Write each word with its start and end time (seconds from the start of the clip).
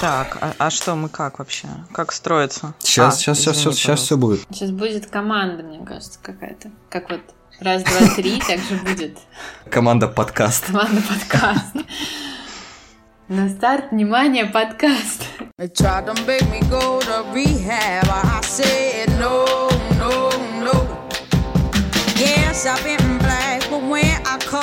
Так, 0.00 0.38
а, 0.40 0.54
а 0.58 0.70
что 0.70 0.94
мы 0.96 1.08
как 1.08 1.38
вообще? 1.38 1.68
Как 1.92 2.12
строится? 2.12 2.74
Сейчас, 2.80 3.14
А, 3.14 3.16
сейчас, 3.18 3.38
сейчас, 3.38 3.56
извини, 3.56 3.72
сейчас, 3.72 3.78
сейчас 3.78 4.00
все 4.00 4.16
будет. 4.16 4.40
Сейчас 4.50 4.70
будет 4.70 5.06
команда, 5.10 5.62
мне 5.62 5.84
кажется, 5.84 6.18
какая-то. 6.22 6.70
Как 6.90 7.08
вот 7.10 7.20
раз, 7.60 7.82
два, 7.84 8.08
три, 8.16 8.38
так 8.46 8.58
же 8.60 8.76
будет 8.84 9.18
Команда 9.70 10.08
подкаст. 10.08 10.66
команда 10.66 11.00
подкаст. 11.02 11.74
На 13.28 13.48
старт, 13.48 13.90
внимание, 13.92 14.46
подкаст. 14.46 15.22
Yes, 22.18 22.64
I've 22.66 22.82
been 22.82 23.18
black, 23.18 23.68
but 23.68 23.82
when 23.82 24.04
I 24.24 24.38
come 24.38 24.62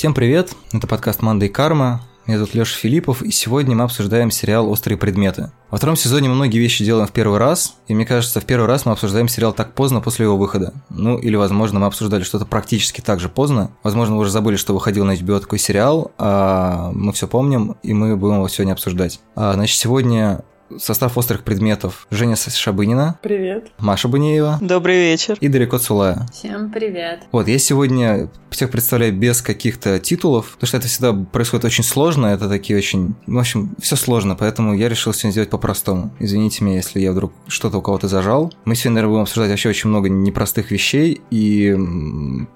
Всем 0.00 0.14
привет, 0.14 0.56
это 0.72 0.86
подкаст 0.86 1.20
«Манда 1.20 1.44
и 1.44 1.50
карма». 1.50 2.00
Меня 2.26 2.38
зовут 2.38 2.54
Леша 2.54 2.74
Филиппов, 2.74 3.20
и 3.20 3.30
сегодня 3.30 3.76
мы 3.76 3.84
обсуждаем 3.84 4.30
сериал 4.30 4.70
«Острые 4.70 4.96
предметы». 4.96 5.52
Во 5.70 5.76
втором 5.76 5.94
сезоне 5.94 6.30
многие 6.30 6.56
вещи 6.56 6.82
делаем 6.82 7.06
в 7.06 7.12
первый 7.12 7.38
раз, 7.38 7.74
и 7.86 7.92
мне 7.94 8.06
кажется, 8.06 8.40
в 8.40 8.46
первый 8.46 8.64
раз 8.64 8.86
мы 8.86 8.92
обсуждаем 8.92 9.28
сериал 9.28 9.52
так 9.52 9.74
поздно 9.74 10.00
после 10.00 10.24
его 10.24 10.38
выхода. 10.38 10.72
Ну, 10.88 11.18
или, 11.18 11.36
возможно, 11.36 11.80
мы 11.80 11.86
обсуждали 11.86 12.22
что-то 12.22 12.46
практически 12.46 13.02
так 13.02 13.20
же 13.20 13.28
поздно. 13.28 13.72
Возможно, 13.82 14.14
вы 14.14 14.22
уже 14.22 14.30
забыли, 14.30 14.56
что 14.56 14.72
выходил 14.72 15.04
на 15.04 15.12
HBO 15.12 15.38
такой 15.38 15.58
сериал, 15.58 16.12
а 16.16 16.92
мы 16.94 17.12
все 17.12 17.28
помним, 17.28 17.76
и 17.82 17.92
мы 17.92 18.16
будем 18.16 18.36
его 18.36 18.48
сегодня 18.48 18.72
обсуждать. 18.72 19.20
А, 19.34 19.52
значит, 19.52 19.78
сегодня 19.78 20.44
состав 20.78 21.16
острых 21.18 21.42
предметов 21.42 22.06
Женя 22.10 22.36
Шабынина, 22.36 23.18
Привет. 23.22 23.70
Маша 23.78 24.08
Бунеева 24.08 24.58
Добрый 24.60 24.96
вечер. 24.96 25.36
и 25.40 25.48
Дарико 25.48 25.78
Цулая. 25.78 26.26
Всем 26.32 26.70
привет. 26.70 27.22
Вот, 27.32 27.48
я 27.48 27.58
сегодня 27.58 28.28
всех 28.50 28.70
представляю 28.70 29.14
без 29.14 29.42
каких-то 29.42 29.98
титулов, 29.98 30.52
потому 30.52 30.66
что 30.68 30.76
это 30.76 30.88
всегда 30.88 31.12
происходит 31.12 31.64
очень 31.64 31.84
сложно, 31.84 32.26
это 32.26 32.48
такие 32.48 32.78
очень... 32.78 33.14
В 33.26 33.38
общем, 33.38 33.74
все 33.78 33.96
сложно, 33.96 34.34
поэтому 34.36 34.74
я 34.74 34.88
решил 34.88 35.12
сегодня 35.12 35.32
сделать 35.32 35.50
по-простому. 35.50 36.12
Извините 36.18 36.64
меня, 36.64 36.76
если 36.76 37.00
я 37.00 37.12
вдруг 37.12 37.32
что-то 37.46 37.78
у 37.78 37.82
кого-то 37.82 38.08
зажал. 38.08 38.52
Мы 38.64 38.74
сегодня, 38.74 38.96
наверное, 38.96 39.10
будем 39.10 39.22
обсуждать 39.22 39.50
вообще 39.50 39.68
очень 39.68 39.90
много 39.90 40.08
непростых 40.08 40.70
вещей, 40.70 41.20
и 41.30 41.76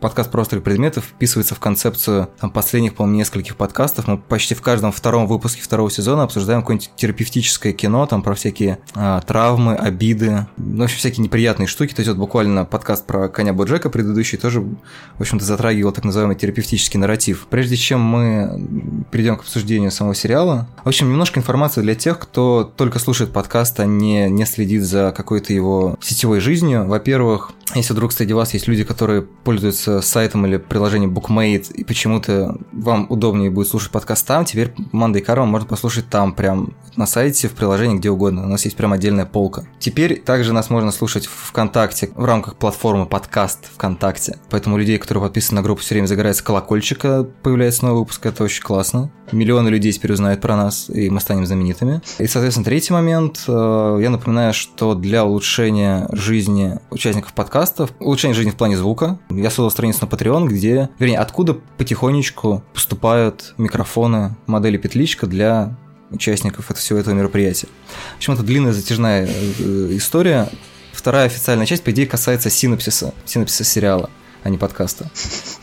подкаст 0.01 0.31
про 0.31 0.43
острых 0.43 0.63
предметов 0.63 1.05
вписывается 1.05 1.55
в 1.55 1.61
концепцию 1.61 2.29
там, 2.41 2.51
последних, 2.51 2.95
по-моему, 2.95 3.19
нескольких 3.19 3.57
подкастов. 3.57 4.09
Мы 4.09 4.19
почти 4.19 4.55
в 4.55 4.63
каждом 4.63 4.93
втором 4.93 5.27
выпуске 5.27 5.63
второго 5.63 5.91
сезона 5.91 6.25
обсуждаем 6.25 6.61
какое-нибудь 6.61 6.91
терапевтическое 6.97 7.73
кино, 7.73 8.04
там 8.07 8.23
про 8.23 8.35
всякие 8.35 8.79
а, 8.95 9.21
травмы, 9.21 9.75
обиды, 9.75 10.47
ну, 10.57 10.83
в 10.83 10.85
общем, 10.85 10.99
всякие 10.99 11.25
неприятные 11.25 11.67
штуки. 11.67 11.95
То 11.95 12.01
есть 12.01 12.09
вот 12.09 12.19
буквально 12.19 12.65
подкаст 12.65 13.07
про 13.07 13.29
коня 13.29 13.53
Боджека 13.53 13.91
предыдущий 13.91 14.39
тоже, 14.39 14.61
в 14.61 15.21
общем-то, 15.21 15.45
затрагивал 15.45 15.93
так 15.93 16.05
называемый 16.05 16.37
терапевтический 16.37 16.99
нарратив. 16.99 17.47
Прежде 17.51 17.77
чем 17.77 18.01
мы 18.01 19.05
перейдем 19.11 19.37
к 19.37 19.41
обсуждению 19.41 19.91
самого 19.91 20.15
сериала, 20.15 20.69
в 20.85 20.89
общем, 20.89 21.09
немножко 21.09 21.41
информации 21.41 21.81
для 21.81 21.95
тех, 21.95 22.19
кто 22.19 22.65
только 22.77 22.99
слушает 22.99 23.33
подкаст, 23.33 23.81
а 23.81 23.87
не, 23.87 24.29
не 24.31 24.47
следит 24.47 24.83
за 24.83 25.13
какой-то 25.17 25.53
его 25.53 25.97
сетевой 26.01 26.41
жизнью. 26.41 26.87
Во-первых, 26.87 27.53
если 27.75 27.93
вдруг 27.93 28.13
среди 28.13 28.33
вас 28.35 28.55
есть 28.55 28.69
люди, 28.69 28.85
которые 28.85 29.23
пользуются 29.23 30.01
сайтом 30.01 30.47
или 30.47 30.59
приложением 30.59 31.13
Bookmate, 31.13 31.73
и 31.73 31.85
почему-то 31.85 32.57
вам 32.73 33.07
удобнее 33.09 33.51
будет 33.51 33.69
слушать 33.69 33.91
подкаст 33.91 34.27
там, 34.27 34.45
теперь 34.45 34.73
Манда 34.93 35.19
и 35.19 35.23
Карма 35.23 35.47
можно 35.47 35.67
послушать 35.67 36.09
там, 36.09 36.33
прям 36.35 36.75
на 36.97 37.07
сайте, 37.07 37.49
в 37.49 37.53
приложении, 37.53 37.94
где 37.99 38.11
угодно. 38.11 38.45
У 38.45 38.49
нас 38.49 38.65
есть 38.65 38.77
прям 38.77 38.93
отдельная 38.93 39.27
полка. 39.27 39.65
Теперь 39.79 40.21
также 40.21 40.53
нас 40.53 40.71
можно 40.71 40.91
слушать 40.91 41.27
в 41.27 41.49
ВКонтакте 41.49 42.11
в 42.15 42.25
рамках 42.25 42.57
платформы 42.57 43.07
подкаст 43.07 43.71
ВКонтакте. 43.75 44.39
Поэтому 44.51 44.77
людей, 44.77 44.99
которые 44.99 45.25
подписаны 45.25 45.61
на 45.61 45.63
группу, 45.63 45.83
все 45.83 45.95
время 45.95 46.07
загорается 46.07 46.45
колокольчик, 46.45 46.99
когда 46.99 47.25
появляется 47.25 47.85
новый 47.85 48.01
выпуск. 48.01 48.25
Это 48.27 48.45
очень 48.45 48.63
классно. 48.63 49.11
Миллионы 49.33 49.69
людей 49.69 49.91
теперь 49.93 50.13
узнают 50.13 50.41
про 50.41 50.55
нас, 50.57 50.89
и 50.91 51.09
мы 51.11 51.21
станем 51.21 51.47
знаменитыми. 51.47 52.03
И, 52.19 52.27
соответственно, 52.27 52.65
третий 52.65 52.93
момент. 52.93 53.45
э, 53.49 53.99
Я 54.03 54.11
напоминаю, 54.11 54.53
что 54.53 54.95
для 54.95 55.25
улучшения 55.25 56.09
жизни 56.13 56.79
участников 56.91 57.33
подкастов, 57.33 57.91
улучшения 58.01 58.35
жизни 58.35 58.51
в 58.51 58.57
плане 58.57 58.77
звука, 58.77 59.19
я 59.31 59.51
создал 59.51 59.71
страницу 59.71 60.01
на 60.03 60.09
Patreon, 60.09 60.47
где, 60.47 60.91
вернее, 60.99 61.19
откуда 61.19 61.55
потихонечку 61.55 62.63
поступают 62.75 63.55
микрофоны 63.57 64.37
модели 64.47 64.77
петличка 64.77 65.27
для 65.27 65.77
участников 66.11 66.67
этого 66.71 66.79
всего 66.81 66.99
этого 66.99 67.15
мероприятия. 67.15 67.69
В 68.15 68.17
общем, 68.19 68.35
это 68.35 68.43
длинная 68.43 68.73
затяжная 68.73 69.27
э, 69.27 69.89
история. 69.93 70.49
Вторая 70.93 71.27
официальная 71.27 71.67
часть, 71.67 71.83
по 71.83 71.91
идее, 71.91 72.07
касается 72.07 72.51
синопсиса, 72.51 73.13
синопсиса 73.25 73.65
сериала, 73.65 74.11
а 74.45 74.49
не 74.49 74.59
подкаста. 74.59 75.11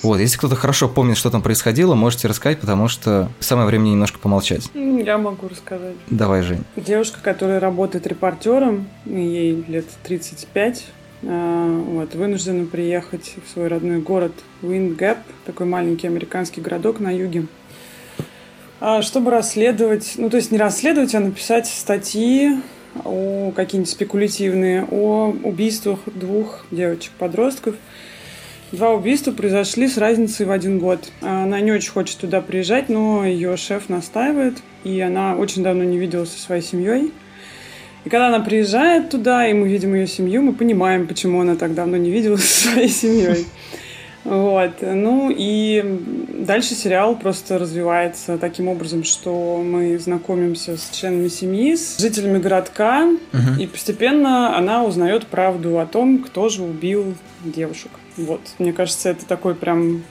Вот, 0.03 0.19
если 0.19 0.37
кто-то 0.37 0.55
хорошо 0.55 0.89
помнит, 0.89 1.15
что 1.17 1.29
там 1.29 1.41
происходило, 1.41 1.95
можете 1.95 2.27
рассказать, 2.27 2.59
потому 2.59 2.87
что 2.87 3.31
самое 3.39 3.67
время 3.67 3.83
немножко 3.89 4.19
помолчать. 4.19 4.69
М, 4.73 4.97
Я 4.97 5.17
могу 5.17 5.47
рассказать. 5.47 5.95
Давай, 6.09 6.41
Жень. 6.41 6.63
Девушка, 6.75 7.19
которая 7.23 7.59
работает 7.59 8.07
репортером, 8.07 8.87
ей 9.05 9.63
лет 9.67 9.85
35, 10.03 10.85
а, 11.23 11.67
вот, 11.87 12.13
вынуждена 12.15 12.65
приехать 12.65 13.35
в 13.45 13.53
свой 13.53 13.67
родной 13.67 13.99
город 13.99 14.33
Уинд-Гэп, 14.63 15.17
такой 15.45 15.65
маленький 15.67 16.07
американский 16.07 16.61
городок 16.61 16.99
на 16.99 17.09
юге, 17.15 17.45
чтобы 19.01 19.31
расследовать, 19.31 20.13
ну 20.17 20.29
то 20.29 20.37
есть 20.37 20.51
не 20.51 20.57
расследовать, 20.57 21.13
а 21.13 21.19
написать 21.19 21.67
статьи 21.67 22.57
о 23.05 23.51
какие-нибудь 23.55 23.89
спекулятивные 23.89 24.85
о 24.89 25.33
убийствах 25.43 25.99
двух 26.05 26.65
девочек-подростков. 26.71 27.75
Два 28.71 28.91
убийства 28.91 29.31
произошли 29.31 29.87
с 29.87 29.97
разницей 29.97 30.45
в 30.45 30.51
один 30.51 30.79
год. 30.79 31.11
Она 31.21 31.59
не 31.59 31.71
очень 31.71 31.91
хочет 31.91 32.17
туда 32.17 32.41
приезжать, 32.41 32.87
но 32.87 33.25
ее 33.25 33.57
шеф 33.57 33.89
настаивает, 33.89 34.59
и 34.83 34.99
она 35.01 35.35
очень 35.35 35.61
давно 35.61 35.83
не 35.83 35.97
виделась 35.97 36.31
со 36.31 36.39
своей 36.39 36.61
семьей. 36.61 37.11
И 38.05 38.09
когда 38.09 38.27
она 38.27 38.39
приезжает 38.39 39.09
туда, 39.09 39.45
и 39.45 39.53
мы 39.53 39.67
видим 39.67 39.93
ее 39.93 40.07
семью, 40.07 40.41
мы 40.41 40.53
понимаем, 40.53 41.05
почему 41.05 41.41
она 41.41 41.55
так 41.55 41.75
давно 41.75 41.97
не 41.97 42.09
виделась 42.09 42.45
со 42.45 42.71
своей 42.71 42.89
семьей. 42.89 43.45
Вот. 44.23 44.71
Ну 44.81 45.33
и 45.35 45.83
дальше 46.29 46.75
сериал 46.75 47.15
просто 47.15 47.57
развивается 47.57 48.37
таким 48.37 48.67
образом, 48.67 49.03
что 49.03 49.61
мы 49.63 49.97
знакомимся 49.97 50.77
с 50.77 50.89
членами 50.91 51.27
семьи, 51.27 51.75
с 51.75 51.97
жителями 51.99 52.39
городка, 52.39 53.07
и 53.59 53.67
постепенно 53.67 54.57
она 54.57 54.83
узнает 54.83 55.27
правду 55.27 55.79
о 55.79 55.85
том, 55.85 56.19
кто 56.19 56.49
же 56.49 56.63
убил 56.63 57.15
девушек. 57.43 57.91
Вот. 58.17 58.41
Мне 58.59 58.73
кажется, 58.73 59.09
это 59.09 59.25
такой 59.25 59.55
прям 59.55 60.03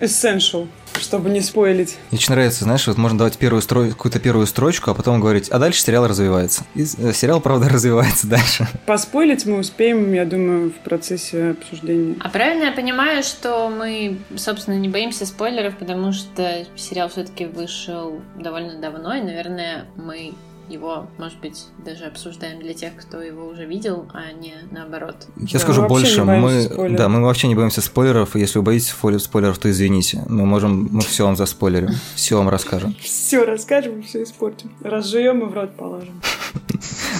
essential, 0.00 0.68
чтобы 0.98 1.30
не 1.30 1.40
спойлить. 1.40 1.98
Мне 2.10 2.18
очень 2.18 2.32
нравится, 2.32 2.64
знаешь, 2.64 2.86
вот 2.86 2.98
можно 2.98 3.18
давать 3.18 3.38
первую 3.38 3.62
стро... 3.62 3.88
какую-то 3.88 4.20
первую 4.20 4.46
строчку, 4.46 4.90
а 4.90 4.94
потом 4.94 5.20
говорить, 5.20 5.48
а 5.48 5.58
дальше 5.58 5.80
сериал 5.82 6.06
развивается. 6.06 6.64
И 6.74 6.82
э, 6.82 7.12
сериал, 7.12 7.40
правда, 7.40 7.68
развивается 7.70 8.26
дальше. 8.26 8.66
Поспойлить 8.86 9.46
мы 9.46 9.58
успеем, 9.58 10.12
я 10.12 10.24
думаю, 10.24 10.70
в 10.70 10.84
процессе 10.84 11.50
обсуждения. 11.50 12.16
А 12.20 12.28
правильно 12.28 12.64
я 12.64 12.72
понимаю, 12.72 13.22
что 13.22 13.68
мы, 13.68 14.18
собственно, 14.36 14.76
не 14.76 14.88
боимся 14.88 15.26
спойлеров, 15.26 15.76
потому 15.76 16.12
что 16.12 16.66
сериал 16.76 17.08
все-таки 17.08 17.46
вышел 17.46 18.20
довольно 18.38 18.80
давно, 18.80 19.14
и, 19.14 19.20
наверное, 19.20 19.86
мы 19.96 20.32
его, 20.70 21.08
может 21.18 21.38
быть, 21.40 21.66
даже 21.84 22.04
обсуждаем 22.04 22.60
для 22.60 22.72
тех, 22.74 22.94
кто 22.96 23.20
его 23.20 23.46
уже 23.48 23.66
видел, 23.66 24.06
а 24.14 24.32
не 24.32 24.54
наоборот. 24.70 25.16
Я 25.36 25.46
Да, 25.54 25.58
скажу 25.58 25.86
больше, 25.86 26.24
мы, 26.24 26.62
спойлеров. 26.62 26.96
да, 26.98 27.08
мы 27.08 27.22
вообще 27.22 27.48
не 27.48 27.54
боимся 27.54 27.80
спойлеров, 27.82 28.36
и 28.36 28.40
если 28.40 28.58
вы 28.58 28.64
боитесь 28.64 28.94
спойлеров, 29.22 29.58
то 29.58 29.70
извините. 29.70 30.22
Мы 30.28 30.46
можем, 30.46 30.88
мы 30.92 31.00
все 31.02 31.24
вам 31.26 31.36
заспойлерим, 31.36 31.90
все 32.14 32.36
вам 32.38 32.48
расскажем. 32.48 32.94
Все 33.00 33.44
расскажем, 33.44 34.02
все 34.02 34.22
испортим. 34.22 34.70
Разжуем 34.82 35.40
и 35.42 35.46
в 35.50 35.52
рот 35.54 35.76
положим. 35.76 36.20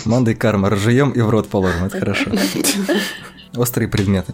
Манда 0.04 0.30
и 0.30 0.34
карма, 0.34 0.70
разжуем 0.70 1.10
и 1.10 1.20
в 1.20 1.28
рот 1.30 1.48
положим, 1.48 1.84
это 1.84 1.98
хорошо. 2.00 2.30
Острые 3.56 3.88
предметы. 3.88 4.32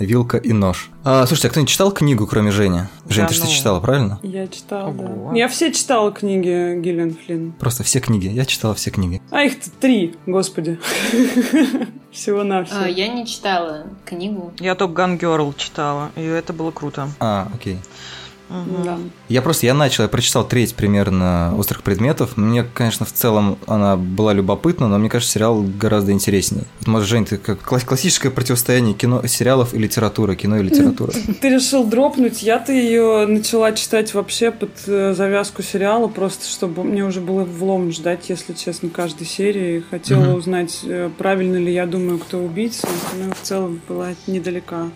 Вилка 0.00 0.38
и 0.38 0.52
нож. 0.52 0.90
А, 1.04 1.26
слушайте, 1.26 1.48
а 1.48 1.50
кто-нибудь 1.50 1.70
читал 1.70 1.92
книгу, 1.92 2.26
кроме 2.26 2.50
Жени? 2.50 2.80
Жень, 3.08 3.22
Да 3.24 3.28
ты 3.28 3.34
что 3.34 3.44
ну. 3.44 3.50
читала, 3.50 3.80
правильно? 3.80 4.18
Я 4.22 4.48
читала, 4.48 4.92
да. 4.92 5.04
Ого. 5.04 5.34
Я 5.34 5.46
все 5.48 5.70
читала 5.72 6.10
книги 6.10 6.80
Гиллиан 6.80 7.14
Флинн. 7.14 7.52
Просто 7.52 7.84
все 7.84 8.00
книги. 8.00 8.26
Я 8.26 8.44
читала 8.46 8.74
все 8.74 8.90
книги. 8.90 9.20
А 9.30 9.42
их 9.44 9.54
три, 9.80 10.16
господи. 10.26 10.78
Всего 12.10 12.42
на 12.42 12.60
А, 12.60 12.64
все. 12.64 12.86
я 12.86 13.08
не 13.08 13.24
читала 13.26 13.86
книгу. 14.04 14.52
Я 14.58 14.74
Топ 14.74 14.92
Ган 14.92 15.16
Герл 15.16 15.52
читала, 15.56 16.10
и 16.16 16.22
это 16.22 16.52
было 16.52 16.70
круто. 16.72 17.08
А, 17.20 17.48
окей. 17.54 17.78
Да. 18.84 18.98
Я 19.28 19.42
просто, 19.42 19.66
я 19.66 19.74
начал, 19.74 20.02
я 20.02 20.08
прочитал 20.08 20.46
треть 20.46 20.74
примерно 20.74 21.54
«Острых 21.56 21.82
предметов». 21.82 22.36
Мне, 22.36 22.64
конечно, 22.64 23.06
в 23.06 23.12
целом 23.12 23.58
она 23.66 23.96
была 23.96 24.32
любопытна, 24.32 24.88
но 24.88 24.98
мне 24.98 25.08
кажется, 25.08 25.34
сериал 25.34 25.62
гораздо 25.62 26.12
интереснее. 26.12 26.64
Вот, 26.80 26.88
может, 26.88 27.08
Жень, 27.08 27.24
ты 27.24 27.36
как 27.36 27.60
класс- 27.60 27.84
классическое 27.84 28.32
противостояние 28.32 28.94
кино, 28.94 29.24
сериалов 29.26 29.72
и 29.74 29.78
литературы, 29.78 30.34
кино 30.34 30.58
и 30.58 30.62
литература. 30.62 31.12
Ты 31.40 31.48
решил 31.48 31.84
дропнуть, 31.84 32.42
я-то 32.42 32.72
ее 32.72 33.26
начала 33.26 33.72
читать 33.72 34.14
вообще 34.14 34.50
под 34.50 34.70
э, 34.86 35.14
завязку 35.14 35.62
сериала, 35.62 36.08
просто 36.08 36.48
чтобы 36.48 36.82
мне 36.84 37.04
уже 37.04 37.20
было 37.20 37.44
влом 37.44 37.92
ждать, 37.92 38.28
если 38.28 38.52
честно, 38.52 38.88
каждой 38.88 39.26
серии. 39.26 39.84
Хотела 39.90 40.34
узнать, 40.34 40.80
э, 40.84 41.10
правильно 41.16 41.56
ли 41.56 41.72
я 41.72 41.86
думаю, 41.86 42.18
кто 42.18 42.38
убийца, 42.38 42.88
но 43.16 43.32
в 43.32 43.40
целом 43.46 43.80
была 43.88 44.08
недалека. 44.26 44.90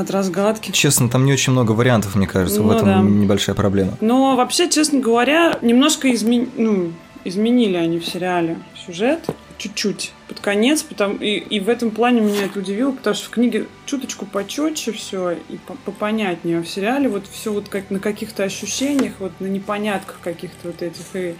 От 0.00 0.10
разгадки. 0.10 0.70
Честно, 0.72 1.08
там 1.08 1.24
не 1.24 1.32
очень 1.32 1.52
много 1.52 1.72
вариантов, 1.72 2.14
мне 2.14 2.26
кажется, 2.26 2.60
Ну 2.60 2.68
в 2.68 2.70
этом 2.72 2.86
да. 2.86 3.00
небольшая 3.00 3.54
проблема. 3.54 3.96
Но 4.00 4.36
вообще, 4.36 4.68
честно 4.68 5.00
говоря, 5.00 5.58
немножко 5.62 6.08
изме- 6.08 6.48
ну, 6.56 6.92
изменили 7.24 7.76
они 7.76 7.98
в 7.98 8.06
сериале 8.06 8.58
сюжет. 8.86 9.20
Чуть-чуть. 9.58 10.12
Под 10.26 10.40
конец. 10.40 10.82
Потому... 10.82 11.14
И, 11.16 11.36
и 11.36 11.60
в 11.60 11.68
этом 11.68 11.92
плане 11.92 12.20
меня 12.20 12.46
это 12.46 12.58
удивило, 12.58 12.90
потому 12.90 13.14
что 13.14 13.26
в 13.26 13.30
книге 13.30 13.66
чуточку 13.86 14.26
почетче 14.26 14.90
все 14.90 15.32
и 15.48 15.56
по- 15.66 15.76
попонятнее. 15.84 16.58
А 16.58 16.62
в 16.62 16.68
сериале 16.68 17.08
вот 17.08 17.26
все 17.30 17.52
вот 17.52 17.68
как 17.68 17.90
на 17.90 18.00
каких-то 18.00 18.42
ощущениях, 18.42 19.12
вот 19.20 19.30
на 19.38 19.46
непонятках 19.46 20.18
каких-то 20.20 20.68
вот 20.68 20.82
этих. 20.82 21.04
И, 21.14 21.34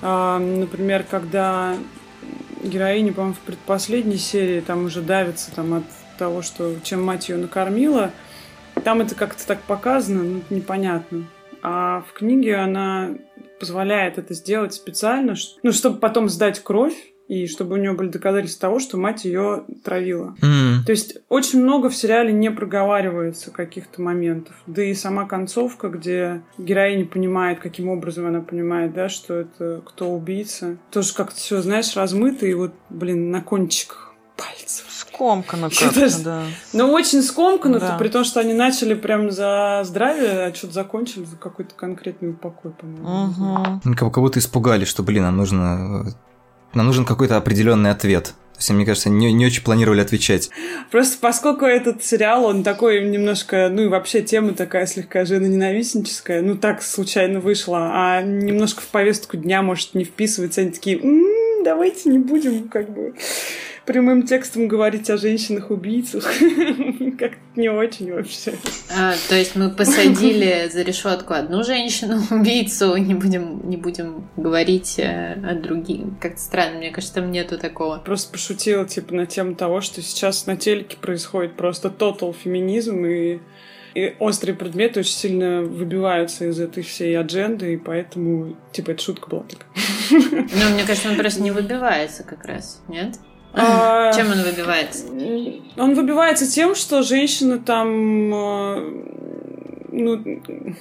а, 0.00 0.38
например, 0.38 1.04
когда 1.10 1.74
героиня, 2.62 3.12
по-моему, 3.12 3.34
в 3.34 3.38
предпоследней 3.40 4.18
серии 4.18 4.60
там 4.60 4.84
уже 4.84 5.00
давится 5.02 5.50
там 5.50 5.74
от 5.74 5.84
того, 6.16 6.42
что 6.42 6.74
чем 6.82 7.02
мать 7.02 7.28
ее 7.28 7.36
накормила, 7.36 8.10
там 8.82 9.00
это 9.00 9.14
как-то 9.14 9.46
так 9.46 9.60
показано, 9.62 10.22
ну, 10.22 10.42
непонятно. 10.50 11.24
А 11.62 12.04
в 12.08 12.12
книге 12.12 12.56
она 12.56 13.10
позволяет 13.60 14.18
это 14.18 14.34
сделать 14.34 14.74
специально, 14.74 15.34
ну, 15.62 15.72
чтобы 15.72 15.98
потом 15.98 16.28
сдать 16.28 16.60
кровь, 16.62 16.94
и 17.28 17.46
чтобы 17.46 17.74
у 17.74 17.78
нее 17.78 17.92
были 17.92 18.08
доказательства 18.08 18.68
того, 18.68 18.78
что 18.78 18.98
мать 18.98 19.24
ее 19.24 19.64
травила. 19.82 20.36
М, 20.42 20.84
То 20.84 20.92
есть 20.92 21.16
очень 21.30 21.62
много 21.62 21.88
в 21.88 21.96
сериале 21.96 22.32
не 22.32 22.50
проговаривается 22.50 23.50
каких-то 23.50 24.02
моментов. 24.02 24.54
Да 24.66 24.82
и 24.82 24.92
сама 24.92 25.24
концовка, 25.26 25.88
где 25.88 26.42
героиня 26.58 27.06
понимает, 27.06 27.60
каким 27.60 27.88
образом 27.88 28.26
она 28.26 28.40
понимает, 28.40 28.92
да, 28.92 29.08
что 29.08 29.34
это 29.34 29.82
кто 29.86 30.10
убийца. 30.10 30.76
Тоже 30.90 31.14
как-то 31.14 31.36
все, 31.36 31.62
знаешь, 31.62 31.96
размыто 31.96 32.46
и 32.46 32.52
вот, 32.52 32.72
блин, 32.90 33.30
на 33.30 33.40
кончиках 33.40 34.12
пальцев. 34.36 34.84
Скомкано 35.14 35.70
как-то, 35.70 36.22
да. 36.24 36.42
Но 36.72 36.90
очень 36.92 37.22
скомкано, 37.22 37.78
Да. 37.78 37.96
при 37.98 38.08
том, 38.08 38.24
что 38.24 38.40
они 38.40 38.52
начали 38.52 38.94
прям 38.94 39.30
за 39.30 39.82
здравие, 39.84 40.46
а 40.46 40.54
что-то 40.54 40.74
закончили 40.74 41.24
за 41.24 41.36
какой-то 41.36 41.74
конкретный 41.74 42.32
покой, 42.32 42.72
по-моему. 42.72 43.26
Мгм. 43.26 43.80
Ну, 43.84 43.94
Как, 43.96 44.12
будто 44.14 44.38
испугались, 44.40 44.88
что, 44.88 45.02
блин, 45.02 45.22
нам 45.22 45.36
нужно... 45.36 46.04
э, 46.06 46.10
Нам 46.74 46.86
нужен 46.86 47.04
какой-то 47.04 47.36
определенный 47.36 47.90
ответ. 47.92 48.34
То 48.54 48.58
есть, 48.58 48.70
мне 48.70 48.84
кажется, 48.86 49.10
не, 49.10 49.32
не 49.32 49.46
очень 49.46 49.62
планировали 49.64 50.00
отвечать. 50.00 50.50
Просто 50.92 51.18
поскольку 51.20 51.64
этот 51.64 52.04
сериал, 52.04 52.44
он 52.44 52.62
такой 52.62 53.08
немножко, 53.08 53.68
ну 53.68 53.82
и 53.82 53.88
вообще 53.88 54.22
тема 54.22 54.52
такая 54.54 54.86
слегка 54.86 55.24
женоненавистническая, 55.24 56.40
ну 56.42 56.56
так 56.56 56.82
случайно 56.82 57.40
вышла, 57.40 57.90
а 57.92 58.22
немножко 58.22 58.80
в 58.80 58.86
повестку 58.86 59.36
дня, 59.36 59.62
может, 59.62 59.94
не 59.94 60.04
вписывается, 60.04 60.60
они 60.60 60.70
такие, 60.70 61.00
«М, 61.00 61.24
давайте 61.64 62.10
не 62.10 62.18
будем 62.18 62.68
как 62.68 62.90
бы 62.90 63.14
прямым 63.86 64.22
текстом 64.22 64.68
говорить 64.68 65.10
о 65.10 65.16
женщинах-убийцах. 65.16 66.24
Как-то 67.18 67.38
не 67.56 67.68
очень 67.68 68.12
вообще. 68.12 68.54
А, 68.90 69.14
то 69.28 69.34
есть 69.34 69.56
мы 69.56 69.70
посадили 69.70 70.68
за 70.72 70.82
решетку 70.82 71.34
одну 71.34 71.62
женщину, 71.62 72.20
убийцу, 72.30 72.96
не 72.96 73.14
будем, 73.14 73.68
не 73.68 73.76
будем 73.76 74.28
говорить 74.36 74.98
э, 74.98 75.34
о 75.44 75.54
других. 75.54 76.06
Как-то 76.20 76.40
странно, 76.40 76.78
мне 76.78 76.90
кажется, 76.90 77.16
там 77.16 77.30
нету 77.30 77.58
такого. 77.58 77.98
Просто 77.98 78.32
пошутила, 78.32 78.86
типа, 78.86 79.14
на 79.14 79.26
тему 79.26 79.54
того, 79.54 79.80
что 79.80 80.02
сейчас 80.02 80.46
на 80.46 80.56
телеке 80.56 80.96
происходит 80.96 81.54
просто 81.54 81.90
тотал 81.90 82.32
феминизм, 82.32 83.04
и, 83.04 83.38
и 83.94 84.16
острые 84.18 84.54
предметы 84.56 85.00
очень 85.00 85.14
сильно 85.14 85.62
выбиваются 85.62 86.46
из 86.46 86.58
этой 86.60 86.82
всей 86.82 87.18
адженды, 87.18 87.74
и 87.74 87.76
поэтому, 87.76 88.56
типа, 88.72 88.90
это 88.92 89.02
шутка 89.02 89.28
была 89.28 89.42
только. 89.42 89.66
Ну, 90.10 90.74
мне 90.74 90.84
кажется, 90.86 91.08
он 91.10 91.16
просто 91.16 91.42
не 91.42 91.50
выбивается 91.50 92.24
как 92.24 92.44
раз, 92.44 92.82
нет? 92.88 93.14
А, 93.52 94.12
Чем 94.16 94.30
он 94.32 94.42
выбивается? 94.42 95.06
Он 95.76 95.94
выбивается 95.94 96.50
тем, 96.50 96.74
что 96.74 97.02
женщины 97.02 97.58
там... 97.58 98.34
э, 98.34 99.02
Ну, 99.92 100.40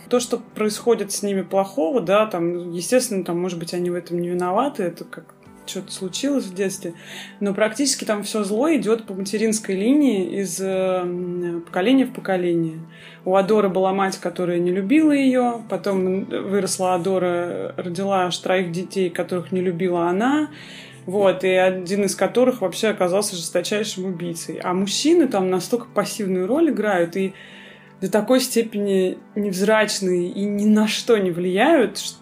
то, 0.09 0.19
что 0.19 0.42
происходит 0.56 1.12
с 1.12 1.21
ними 1.24 1.44
плохого, 1.44 2.01
да, 2.01 2.25
там, 2.25 2.71
естественно, 2.71 3.24
там, 3.24 3.39
может 3.39 3.59
быть, 3.59 3.74
они 3.74 3.92
в 3.92 3.95
этом 3.95 4.19
не 4.19 4.30
виноваты, 4.30 4.83
это 4.83 5.06
как 5.06 5.36
что-то 5.65 5.92
случилось 5.92 6.45
в 6.45 6.54
детстве, 6.54 6.94
но 7.39 7.54
практически 7.54 8.06
там 8.06 8.24
все 8.24 8.44
зло 8.44 8.74
идет 8.74 9.06
по 9.06 9.13
материнской 9.13 9.75
линии 9.75 10.42
из 10.42 10.60
э, 10.60 10.65
м, 10.65 11.63
поколения 11.65 12.06
в 12.06 12.13
поколение. 12.13 12.80
У 13.25 13.36
Адоры 13.36 13.69
была 13.69 13.94
мать, 13.94 14.18
которая 14.18 14.60
не 14.60 14.71
любила 14.71 15.12
ее, 15.12 15.62
потом 15.69 16.25
выросла 16.25 16.95
Адора, 16.95 17.74
родила 17.77 18.25
аж 18.25 18.38
троих 18.38 18.71
детей, 18.71 19.10
которых 19.10 19.51
не 19.51 19.62
любила 19.62 20.07
она, 20.07 20.50
вот, 21.06 21.44
и 21.44 21.50
один 21.50 22.06
из 22.06 22.16
которых 22.16 22.62
вообще 22.62 22.89
оказался 22.89 23.36
жесточайшим 23.36 24.06
убийцей. 24.06 24.59
А 24.63 24.74
мужчины 24.74 25.27
там 25.27 25.50
настолько 25.50 25.88
пассивную 25.94 26.48
роль 26.48 26.69
играют 26.69 27.16
и 27.18 27.33
до 28.01 28.12
такой 28.12 28.42
степени 28.42 29.18
невзрачные 29.36 30.30
и 30.30 30.44
ни 30.44 30.66
на 30.66 30.88
что 30.88 31.18
не 31.18 31.31
влияют, 31.31 31.98
что 31.98 32.18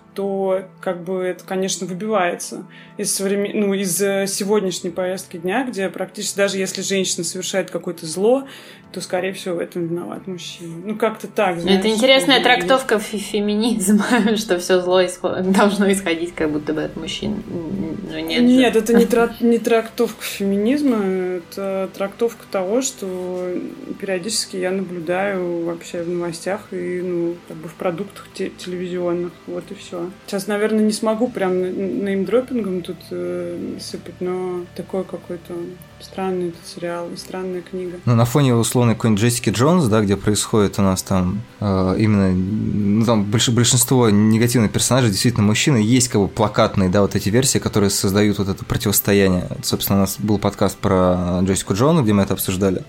как 0.81 1.03
бы 1.03 1.23
это, 1.23 1.43
конечно, 1.43 1.87
выбивается 1.87 2.65
из, 2.97 3.13
современ... 3.13 3.59
ну, 3.59 3.73
из 3.73 4.01
э, 4.01 4.27
сегодняшней 4.27 4.89
повестки 4.89 5.37
дня, 5.37 5.65
где 5.65 5.89
практически 5.89 6.37
даже 6.37 6.57
если 6.57 6.81
женщина 6.81 7.23
совершает 7.23 7.71
какое-то 7.71 8.05
зло, 8.05 8.47
то, 8.91 9.01
скорее 9.01 9.33
всего, 9.33 9.55
в 9.55 9.59
этом 9.59 9.87
виноват 9.87 10.27
мужчина. 10.27 10.73
Ну, 10.85 10.95
как-то 10.95 11.27
так, 11.27 11.59
знаешь. 11.59 11.79
Это 11.79 11.89
интересная 11.89 12.41
трактовка 12.43 12.95
фе- 12.95 13.17
феминизма, 13.17 14.05
что 14.37 14.59
все 14.59 14.81
зло 14.81 15.01
исход- 15.03 15.51
должно 15.51 15.91
исходить 15.91 16.33
как 16.35 16.51
будто 16.51 16.73
бы 16.73 16.83
от 16.83 16.95
мужчин. 16.97 17.41
Ну, 17.49 18.19
нет, 18.19 18.41
Нет, 18.43 18.73
же. 18.73 18.79
это 18.79 18.93
не, 18.93 19.05
тра- 19.07 19.35
не 19.39 19.57
трактовка 19.57 20.21
феминизма, 20.23 20.97
это 20.97 21.89
трактовка 21.93 22.43
того, 22.51 22.81
что 22.81 23.53
периодически 23.99 24.57
я 24.57 24.71
наблюдаю 24.71 25.63
вообще 25.63 26.03
в 26.03 26.09
новостях 26.09 26.67
и 26.71 27.01
ну, 27.01 27.35
как 27.47 27.57
бы 27.57 27.69
в 27.69 27.73
продуктах 27.75 28.27
те- 28.33 28.49
телевизионных. 28.49 29.31
Вот 29.47 29.63
и 29.71 29.75
все. 29.75 30.09
Сейчас, 30.27 30.47
наверное, 30.47 30.83
не 30.83 30.91
смогу 30.91 31.27
прям 31.27 31.61
неймдропингом 32.05 32.81
тут 32.81 32.97
э, 33.11 33.57
сыпать, 33.79 34.15
но 34.19 34.65
такой 34.75 35.03
какой-то 35.03 35.53
странный 36.03 36.49
этот 36.49 36.67
сериал 36.67 37.09
и 37.13 37.17
странная 37.17 37.61
книга. 37.61 37.99
Ну, 38.05 38.15
на 38.15 38.25
фоне 38.25 38.55
условной 38.55 38.95
какой-нибудь 38.95 39.21
Джессики 39.21 39.49
Джонс, 39.49 39.85
да, 39.85 40.01
где 40.01 40.17
происходит 40.17 40.79
у 40.79 40.81
нас 40.81 41.03
там 41.03 41.41
э, 41.59 41.95
именно, 41.97 42.31
ну, 42.31 43.05
там 43.05 43.23
больш- 43.23 43.51
большинство 43.51 44.09
негативных 44.09 44.71
персонажей 44.71 45.09
действительно 45.09 45.45
мужчины, 45.45 45.77
есть 45.77 46.07
как 46.09 46.21
бы 46.21 46.27
плакатные, 46.27 46.89
да, 46.89 47.01
вот 47.01 47.15
эти 47.15 47.29
версии, 47.29 47.59
которые 47.59 47.89
создают 47.89 48.37
вот 48.39 48.49
это 48.49 48.65
противостояние. 48.65 49.47
Собственно, 49.63 49.99
у 49.99 50.01
нас 50.01 50.17
был 50.19 50.37
подкаст 50.37 50.77
про 50.77 51.39
Джессику 51.43 51.73
Джонс, 51.73 52.01
где 52.01 52.13
мы 52.13 52.23
это 52.23 52.33
обсуждали. 52.33 52.83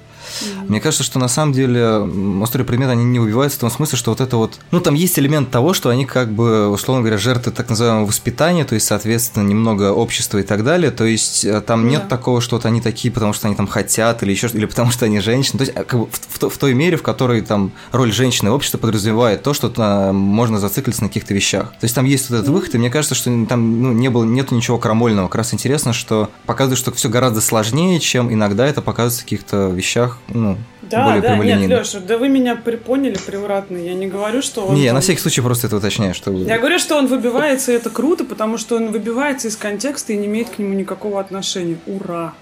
Мне 0.69 0.81
кажется, 0.81 1.05
что 1.05 1.19
на 1.19 1.29
самом 1.29 1.53
деле 1.53 1.99
острые 2.41 2.67
предметы, 2.67 2.93
они 2.93 3.05
не 3.05 3.19
убиваются 3.21 3.59
в 3.59 3.61
том 3.61 3.71
смысле, 3.71 3.99
что 3.99 4.11
вот 4.11 4.21
это 4.21 4.37
вот... 4.37 4.59
Ну, 4.71 4.81
там 4.81 4.95
есть 4.95 5.19
элемент 5.19 5.51
того, 5.51 5.75
что 5.75 5.91
они 5.91 6.07
как 6.07 6.33
бы, 6.33 6.69
условно 6.69 7.03
говоря, 7.03 7.19
жертвы 7.19 7.53
так 7.53 7.69
называемого 7.69 8.07
воспитания, 8.07 8.65
то 8.65 8.75
есть, 8.75 8.87
соответственно, 8.87 9.47
немного 9.47 9.93
общества 9.93 10.39
и 10.39 10.43
так 10.43 10.65
далее. 10.65 10.91
То 10.91 11.05
есть, 11.05 11.45
э, 11.45 11.61
там 11.61 11.83
Ну 11.83 11.91
нет 11.91 12.09
такого, 12.09 12.41
что 12.41 12.57
вот 12.57 12.67
они 12.67 12.81
такие, 12.81 13.13
потому 13.13 13.33
что 13.33 13.49
они 13.49 13.57
там 13.57 13.67
хотят, 13.67 14.23
или 14.23 14.31
еще 14.31 14.49
что 14.49 14.59
или 14.59 14.67
потому 14.67 14.91
что 14.91 15.07
они 15.07 15.21
женщины. 15.21 15.59
То 15.59 15.65
есть, 15.65 15.77
э, 15.77 15.85
как 15.85 16.01
бы 16.01 16.07
в, 16.07 16.43
в 16.43 16.51
в 16.53 16.59
той 16.59 16.75
мере, 16.75 16.97
в 16.97 17.03
которой 17.03 17.41
там 17.41 17.73
роль 17.93 18.13
женщины 18.13 18.51
в 18.51 18.55
обществе 18.55 18.79
подразумевает 18.79 19.43
то, 19.43 19.55
что 19.55 19.69
там 19.69 20.17
можно 20.17 20.59
зациклиться 20.59 21.03
на 21.03 21.09
каких-то 21.09 21.35
вещах. 21.35 21.71
То 21.73 21.85
есть, 21.85 21.95
там 21.95 22.05
есть 22.05 22.31
вот 22.31 22.37
этот 22.37 22.49
выход, 22.49 22.75
и 22.75 22.79
мне 22.79 22.91
кажется, 22.91 23.15
что 23.15 23.31
там 23.47 23.83
ну, 23.83 23.93
не 23.93 24.09
было, 24.09 24.25
нету 24.25 24.55
ничего 24.55 24.79
крамольного. 24.79 25.29
Как 25.29 25.37
раз 25.37 25.55
интересно, 25.55 25.93
что 25.93 26.31
показывает, 26.47 26.79
что 26.79 26.93
все 26.93 27.09
гораздо 27.09 27.41
сложнее, 27.41 28.01
чем 28.01 28.33
иногда 28.33 28.67
это 28.67 28.83
показывается 28.83 29.21
в 29.21 29.25
каких-то 29.25 29.69
вещах, 29.69 30.19
ну, 30.29 30.57
Да, 30.83 31.05
более 31.05 31.23
да, 31.23 31.37
нет. 31.37 31.69
Леша, 31.69 32.01
да 32.01 32.19
вы 32.19 32.29
меня 32.29 32.57
припоняли 32.57 33.19
превратно. 33.19 33.77
Я 33.77 33.95
не 33.95 34.07
говорю, 34.07 34.43
что 34.43 34.67
он... 34.67 34.75
Не, 34.75 34.85
я 34.85 34.93
на 34.93 35.01
всякий 35.01 35.21
случай 35.21 35.41
просто 35.41 35.67
это 35.67 35.77
уточняю, 35.77 36.15
что... 36.15 36.33
Я 36.33 36.59
говорю, 36.59 36.79
что 36.79 36.97
он 36.97 37.07
выбивается, 37.07 37.73
и 37.73 37.75
это 37.75 37.91
круто, 37.91 38.25
потому 38.25 38.59
что 38.59 38.77
он 38.77 38.93
выбивается 38.93 39.49
из 39.49 39.57
контекста 39.57 40.13
и 40.13 40.17
не 40.17 40.27
имеет 40.27 40.51
к 40.51 40.59
нему 40.59 40.75
никакого 40.75 41.21
отношения. 41.21 41.79
Ура! 41.87 42.35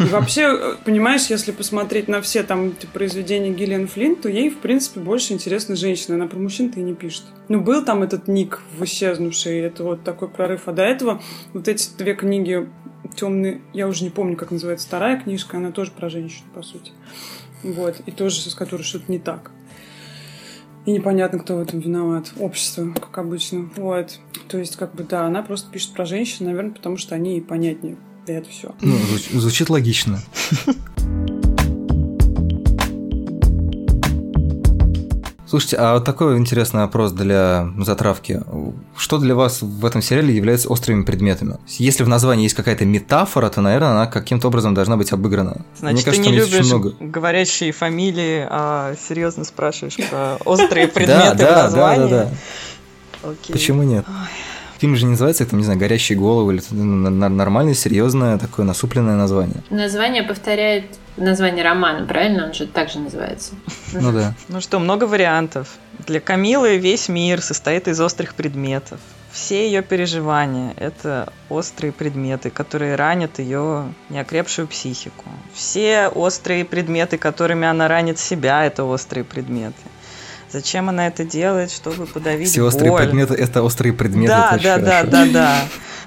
И 0.00 0.04
вообще, 0.04 0.42
э, 0.42 0.74
понимаешь, 0.84 1.26
если 1.26 1.52
посмотреть 1.52 2.08
на 2.08 2.20
все 2.20 2.42
там 2.42 2.74
произведения 2.92 3.50
Гиллиан 3.50 3.86
Флинн, 3.86 4.16
то 4.16 4.28
ей, 4.28 4.50
в 4.50 4.58
принципе, 4.58 5.00
больше 5.00 5.32
интересна 5.32 5.76
женщина. 5.76 6.16
Она 6.16 6.26
про 6.26 6.38
мужчин-то 6.38 6.80
и 6.80 6.82
не 6.82 6.94
пишет. 6.94 7.24
Ну, 7.48 7.60
был 7.60 7.84
там 7.84 8.02
этот 8.02 8.28
ник 8.28 8.60
в 8.76 8.84
исчезнувший, 8.84 9.60
это 9.60 9.84
вот 9.84 10.04
такой 10.04 10.28
прорыв. 10.28 10.62
А 10.66 10.72
до 10.72 10.82
этого 10.82 11.22
вот 11.52 11.68
эти 11.68 11.88
две 11.96 12.14
книги 12.14 12.68
темные, 13.08 13.60
я 13.72 13.88
уже 13.88 14.04
не 14.04 14.10
помню, 14.10 14.36
как 14.36 14.50
называется 14.50 14.86
вторая 14.86 15.20
книжка, 15.20 15.56
она 15.58 15.72
тоже 15.72 15.90
про 15.90 16.08
женщину, 16.08 16.46
по 16.54 16.62
сути. 16.62 16.92
Вот, 17.62 18.00
и 18.06 18.10
тоже 18.10 18.40
с 18.40 18.54
которой 18.54 18.82
что-то 18.82 19.10
не 19.10 19.18
так. 19.18 19.50
И 20.84 20.92
непонятно, 20.92 21.40
кто 21.40 21.56
в 21.56 21.60
этом 21.60 21.80
виноват. 21.80 22.32
Общество, 22.38 22.88
как 22.92 23.18
обычно. 23.18 23.68
Вот. 23.76 24.20
То 24.48 24.58
есть, 24.58 24.76
как 24.76 24.94
бы, 24.94 25.02
да, 25.02 25.26
она 25.26 25.42
просто 25.42 25.68
пишет 25.70 25.92
про 25.92 26.06
женщин, 26.06 26.46
наверное, 26.46 26.72
потому 26.72 26.96
что 26.96 27.16
они 27.16 27.32
ей 27.32 27.42
понятнее. 27.42 27.96
И 28.28 28.32
это 28.32 28.48
все. 28.48 28.72
Ну, 28.80 28.94
звуч- 28.94 29.36
звучит 29.36 29.68
логично. 29.68 30.20
Слушайте, 35.56 35.76
а 35.78 35.94
вот 35.94 36.04
такой 36.04 36.36
интересный 36.36 36.82
вопрос 36.82 37.12
для 37.12 37.70
затравки. 37.78 38.42
Что 38.94 39.16
для 39.16 39.34
вас 39.34 39.62
в 39.62 39.86
этом 39.86 40.02
сериале 40.02 40.36
является 40.36 40.68
острыми 40.68 41.02
предметами? 41.02 41.56
Если 41.78 42.04
в 42.04 42.08
названии 42.08 42.42
есть 42.42 42.54
какая-то 42.54 42.84
метафора, 42.84 43.48
то, 43.48 43.62
наверное, 43.62 43.92
она 43.92 44.06
каким-то 44.06 44.48
образом 44.48 44.74
должна 44.74 44.98
быть 44.98 45.12
обыграна. 45.12 45.64
Значит, 45.78 45.94
Мне 45.94 46.04
кажется, 46.04 46.22
ты 46.24 46.30
не 46.30 46.36
любишь 46.36 46.66
много. 46.66 46.92
говорящие 47.00 47.72
фамилии, 47.72 48.46
а 48.50 48.96
серьезно 49.08 49.44
спрашиваешь 49.46 49.96
про 50.10 50.36
острые 50.44 50.86
Да, 50.88 50.92
предметы 50.92 51.36
в 51.36 51.38
да, 51.38 51.54
да, 51.54 51.62
названии? 51.62 52.10
да, 52.10 52.24
да. 53.22 53.30
Окей. 53.30 53.52
Почему 53.54 53.82
нет? 53.82 54.04
Фильм 54.78 54.96
же 54.96 55.04
не 55.04 55.12
называется, 55.12 55.44
это, 55.44 55.56
не 55.56 55.64
знаю, 55.64 55.78
«Горящие 55.78 56.18
головы» 56.18 56.54
или 56.54 56.62
ну, 56.70 57.10
нормальное, 57.10 57.74
серьезное, 57.74 58.38
такое 58.38 58.66
насупленное 58.66 59.16
название. 59.16 59.62
Название 59.70 60.22
повторяет 60.22 60.84
название 61.16 61.64
романа, 61.64 62.06
правильно? 62.06 62.46
Он 62.46 62.54
же 62.54 62.66
так 62.66 62.90
же 62.90 62.98
называется. 62.98 63.54
Ну 63.92 64.12
да. 64.12 64.34
Ну 64.48 64.60
что, 64.60 64.78
много 64.78 65.04
вариантов. 65.04 65.68
Для 66.06 66.20
Камилы 66.20 66.76
весь 66.76 67.08
мир 67.08 67.40
состоит 67.40 67.88
из 67.88 68.00
острых 68.00 68.34
предметов. 68.34 69.00
Все 69.32 69.66
ее 69.66 69.82
переживания– 69.82 70.72
это 70.76 71.30
острые 71.50 71.92
предметы, 71.92 72.48
которые 72.48 72.94
ранят 72.94 73.38
ее 73.38 73.92
неокрепшую 74.08 74.66
психику. 74.66 75.24
Все 75.52 76.08
острые 76.08 76.64
предметы, 76.64 77.18
которыми 77.18 77.66
она 77.66 77.86
ранит 77.86 78.18
себя, 78.18 78.64
это 78.64 78.84
острые 78.84 79.24
предметы. 79.24 79.74
Зачем 80.50 80.88
она 80.88 81.08
это 81.08 81.24
делает, 81.24 81.70
чтобы 81.70 82.06
подавить 82.06 82.50
Все 82.50 82.62
острые 82.62 82.90
боль? 82.90 83.02
предметы– 83.02 83.34
это 83.36 83.62
острые 83.62 83.92
предметы. 83.92 84.28
Да, 84.28 84.58
да, 84.62 84.78
да, 84.78 85.02
да, 85.04 85.26
да. 85.26 85.56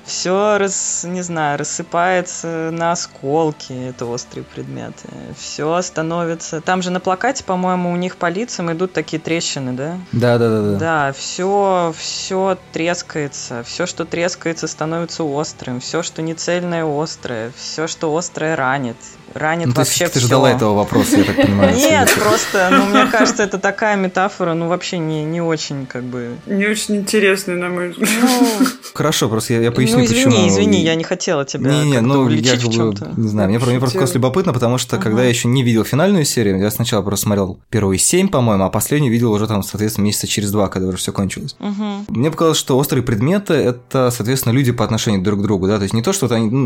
Все, 0.10 0.58
рас, 0.58 1.06
не 1.08 1.22
знаю, 1.22 1.60
рассыпается 1.60 2.72
на 2.72 2.94
осколки, 2.94 3.90
это 3.90 4.08
острые 4.08 4.44
предметы. 4.44 5.08
Все 5.38 5.80
становится... 5.84 6.62
Там 6.62 6.82
же 6.82 6.90
на 6.90 7.00
плакате, 7.00 7.44
по-моему, 7.44 7.92
у 7.92 7.96
них 7.96 8.18
по 8.18 8.28
лицам 8.28 8.72
идут 8.72 8.92
такие 8.92 9.20
трещины, 9.22 9.74
да? 9.74 9.98
Да, 10.12 10.40
да, 10.40 10.50
да, 10.50 10.62
да. 10.62 10.78
Да, 10.80 11.14
все, 11.14 11.94
все 11.96 12.58
трескается. 12.74 13.64
Все, 13.64 13.86
что 13.86 14.04
трескается, 14.04 14.68
становится 14.68 15.24
острым. 15.24 15.80
Все, 15.80 16.02
что 16.02 16.24
не 16.24 16.34
цельное, 16.34 16.84
острое. 16.86 17.52
Все, 17.56 17.86
что 17.86 18.16
острое, 18.18 18.56
ранит. 18.56 18.98
Ранит 19.36 19.68
Ну, 19.68 19.74
вообще 19.76 20.08
ты 20.08 20.18
все. 20.18 20.28
ждала 20.28 20.50
этого 20.50 20.74
вопроса, 20.74 21.18
я 21.18 21.24
так 21.24 21.36
понимаю. 21.36 21.76
Нет, 21.76 22.12
просто, 22.20 22.70
ну, 22.72 22.86
мне 22.86 23.06
кажется, 23.06 23.44
это 23.44 23.60
такая 23.60 23.96
метафора, 23.96 24.56
ну, 24.56 24.68
вообще 24.68 24.98
не, 24.98 25.24
не 25.24 25.40
очень, 25.40 25.86
как 25.86 26.02
бы... 26.04 26.36
Не 26.48 26.66
очень 26.66 26.96
интересно, 26.96 27.54
на 27.54 27.70
мой 27.70 27.90
взгляд. 27.90 28.10
Ну, 28.22 28.66
Хорошо, 28.96 29.30
просто 29.30 29.54
я, 29.54 29.62
я 29.62 29.72
поясню, 29.72 29.99
ну, 30.00 30.06
извини, 30.06 30.26
почему. 30.26 30.48
извини, 30.48 30.84
я 30.84 30.96
не 30.96 31.04
хотела 31.04 31.46
тебя 31.46 31.72
Не, 31.72 31.92
не, 31.92 32.02
ну 32.02 32.28
я 32.30 32.52
как 32.54 32.62
в 32.62 32.68
бы, 32.68 32.74
чем-то. 32.74 33.12
не 33.18 33.28
знаю, 33.28 33.50
мне, 33.50 33.60
мне 33.60 33.80
просто 33.80 34.08
любопытно, 34.14 34.54
потому 34.54 34.78
что 34.78 34.96
Ага. 34.96 35.04
когда 35.04 35.24
я 35.24 35.30
еще 35.30 35.48
не 35.48 35.64
видел 35.64 35.84
финальную 35.84 36.26
серию, 36.26 36.60
я 36.60 36.72
сначала 36.72 37.02
просто 37.02 37.26
смотрел 37.26 37.60
первые 37.70 38.00
семь, 38.00 38.28
по-моему, 38.30 38.64
а 38.64 38.70
последнюю 38.70 39.12
видел 39.12 39.32
уже 39.32 39.48
там, 39.48 39.64
соответственно, 39.64 40.06
месяца 40.06 40.28
через 40.28 40.52
два, 40.52 40.68
когда 40.68 40.88
уже 40.90 40.98
все 40.98 41.12
кончилось. 41.12 41.56
Мгм. 41.60 42.06
Мне 42.10 42.32
показалось, 42.32 42.58
что 42.58 42.78
острые 42.78 43.04
предметы– 43.04 43.54
это, 43.56 44.12
соответственно, 44.12 44.54
люди 44.54 44.72
по 44.72 44.84
отношению 44.86 45.22
друг 45.22 45.40
к 45.40 45.44
другу, 45.44 45.68
да, 45.68 45.78
то 45.78 45.84
есть 45.84 45.94
не 45.94 46.02
то, 46.02 46.14
что 46.14 46.26
это 46.26 46.36
они, 46.36 46.50
ну, 46.50 46.60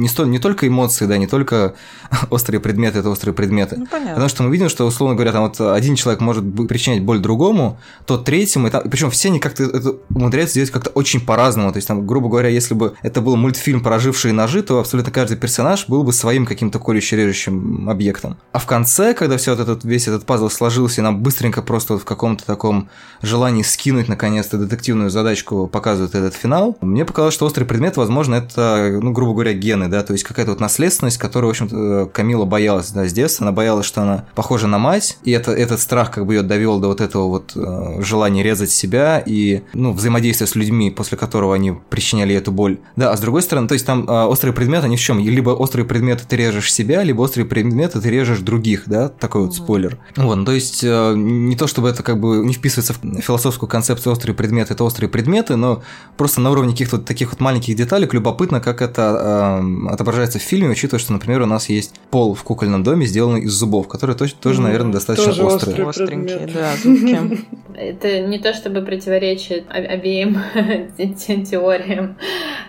не, 0.00 0.08
сто- 0.08 0.26
не 0.26 0.38
только 0.38 0.66
эмоции, 0.68 1.06
да, 1.06 1.16
не 1.18 1.26
только 1.26 1.74
острые 2.30 2.60
предметы– 2.60 2.98
это 3.00 3.10
острые 3.10 3.34
предметы, 3.34 3.76
Ну, 3.78 3.86
понятно. 3.86 4.14
Потому 4.14 4.28
что 4.28 4.42
мы 4.42 4.50
видим, 4.50 4.68
что, 4.68 4.86
условно 4.86 5.14
говоря, 5.14 5.32
там 5.32 5.42
вот 5.42 5.60
один 5.60 5.94
человек 5.96 6.20
может 6.20 6.44
причинять 6.68 7.02
боль 7.02 7.18
другому, 7.20 7.78
то 8.06 8.16
третьему, 8.18 8.68
и 8.68 8.70
там, 8.70 8.82
причем 8.90 9.10
все 9.10 9.28
они 9.28 9.38
как-то 9.40 9.64
это 9.64 9.94
умудряются 10.14 10.54
делать 10.56 10.70
как-то 10.70 10.90
очень 10.90 11.20
по-разному. 11.20 11.72
То 11.72 11.76
есть, 11.76 11.88
там, 11.88 12.06
грубо 12.06 12.28
говоря, 12.28 12.48
если 12.48 12.69
бы 12.74 12.94
это 13.02 13.20
был 13.20 13.36
мультфильм 13.36 13.80
«Прожившие 13.80 14.32
ножи», 14.32 14.62
то 14.62 14.78
абсолютно 14.78 15.12
каждый 15.12 15.36
персонаж 15.36 15.88
был 15.88 16.02
бы 16.02 16.12
своим 16.12 16.46
каким-то 16.46 16.78
колюще-режущим 16.78 17.88
объектом. 17.88 18.36
А 18.52 18.58
в 18.58 18.66
конце, 18.66 19.14
когда 19.14 19.36
все 19.36 19.52
вот 19.52 19.60
этот, 19.60 19.84
весь 19.84 20.08
этот 20.08 20.26
пазл 20.26 20.48
сложился, 20.48 21.00
и 21.00 21.04
нам 21.04 21.22
быстренько 21.22 21.62
просто 21.62 21.94
вот 21.94 22.02
в 22.02 22.04
каком-то 22.04 22.44
таком 22.44 22.88
желании 23.22 23.62
скинуть, 23.62 24.08
наконец-то, 24.08 24.58
детективную 24.58 25.10
задачку 25.10 25.66
показывают 25.66 26.14
этот 26.14 26.34
финал, 26.34 26.76
мне 26.80 27.04
показалось, 27.04 27.34
что 27.34 27.46
острый 27.46 27.64
предмет, 27.64 27.96
возможно, 27.96 28.36
это, 28.36 28.98
ну, 29.02 29.12
грубо 29.12 29.32
говоря, 29.32 29.52
гены, 29.52 29.88
да, 29.88 30.02
то 30.02 30.12
есть 30.12 30.24
какая-то 30.24 30.52
вот 30.52 30.60
наследственность, 30.60 31.18
которую, 31.18 31.48
в 31.48 31.52
общем-то, 31.52 32.10
Камила 32.12 32.44
боялась, 32.44 32.90
да, 32.90 33.06
с 33.06 33.12
детства, 33.12 33.46
она 33.46 33.52
боялась, 33.52 33.86
что 33.86 34.02
она 34.02 34.26
похожа 34.34 34.66
на 34.66 34.78
мать, 34.78 35.18
и 35.24 35.30
это, 35.32 35.52
этот 35.52 35.80
страх 35.80 36.10
как 36.10 36.26
бы 36.26 36.34
ее 36.34 36.42
довел 36.42 36.80
до 36.80 36.88
вот 36.88 37.00
этого 37.00 37.28
вот 37.28 37.52
э, 37.54 38.02
желания 38.02 38.42
резать 38.42 38.70
себя 38.70 39.22
и, 39.24 39.62
ну, 39.72 39.92
взаимодействия 39.92 40.46
с 40.46 40.54
людьми, 40.54 40.90
после 40.90 41.18
которого 41.18 41.54
они 41.54 41.74
причиняли 41.88 42.34
эту 42.34 42.52
боль. 42.52 42.59
Да, 42.96 43.12
а 43.12 43.16
с 43.16 43.20
другой 43.20 43.42
стороны, 43.42 43.68
то 43.68 43.74
есть 43.74 43.86
там 43.86 44.08
э, 44.08 44.24
острые 44.24 44.54
предметы, 44.54 44.86
они 44.86 44.96
в 44.96 45.00
чем? 45.00 45.18
Либо 45.18 45.50
острые 45.50 45.86
предметы 45.86 46.24
ты 46.28 46.36
режешь 46.36 46.72
себя, 46.72 47.02
либо 47.02 47.22
острые 47.22 47.46
предметы 47.46 48.00
ты 48.00 48.10
режешь 48.10 48.40
других, 48.40 48.84
да, 48.86 49.08
такой 49.08 49.42
вот 49.44 49.54
спойлер. 49.54 49.98
Вот, 50.16 50.34
ну, 50.36 50.44
то 50.44 50.52
есть 50.52 50.82
э, 50.84 51.14
не 51.16 51.56
то, 51.56 51.66
чтобы 51.66 51.88
это 51.88 52.02
как 52.02 52.20
бы 52.20 52.44
не 52.44 52.52
вписывается 52.54 52.94
в 52.94 53.20
философскую 53.20 53.68
концепцию 53.68 54.12
острые 54.12 54.34
предметы, 54.34 54.74
это 54.74 54.84
острые 54.84 55.08
предметы, 55.08 55.56
но 55.56 55.82
просто 56.16 56.40
на 56.40 56.50
уровне 56.50 56.72
каких-то 56.72 56.96
вот 56.96 57.06
таких 57.06 57.30
вот 57.30 57.40
маленьких 57.40 57.74
деталек 57.76 58.12
любопытно, 58.14 58.60
как 58.60 58.82
это 58.82 59.60
э, 59.62 59.88
отображается 59.92 60.38
в 60.38 60.42
фильме, 60.42 60.68
учитывая, 60.70 61.00
что, 61.00 61.12
например, 61.12 61.42
у 61.42 61.46
нас 61.46 61.68
есть 61.68 61.94
пол 62.10 62.34
в 62.34 62.42
кукольном 62.42 62.82
доме, 62.82 63.06
сделанный 63.06 63.42
из 63.42 63.52
зубов, 63.52 63.88
которые 63.88 64.16
тоже, 64.16 64.34
тоже 64.34 64.60
наверное, 64.60 64.92
достаточно 64.92 65.32
тоже 65.32 65.44
острые. 65.44 65.86
острый. 65.86 66.04
Остренькие, 66.04 66.48
да, 66.52 66.72
зубки. 66.82 67.44
Это 67.74 68.26
не 68.26 68.38
то 68.38 68.52
чтобы 68.52 68.82
противоречит 68.82 69.64
обеим 69.68 70.38
те- 70.96 71.08
те- 71.08 71.42
теориям 71.44 72.16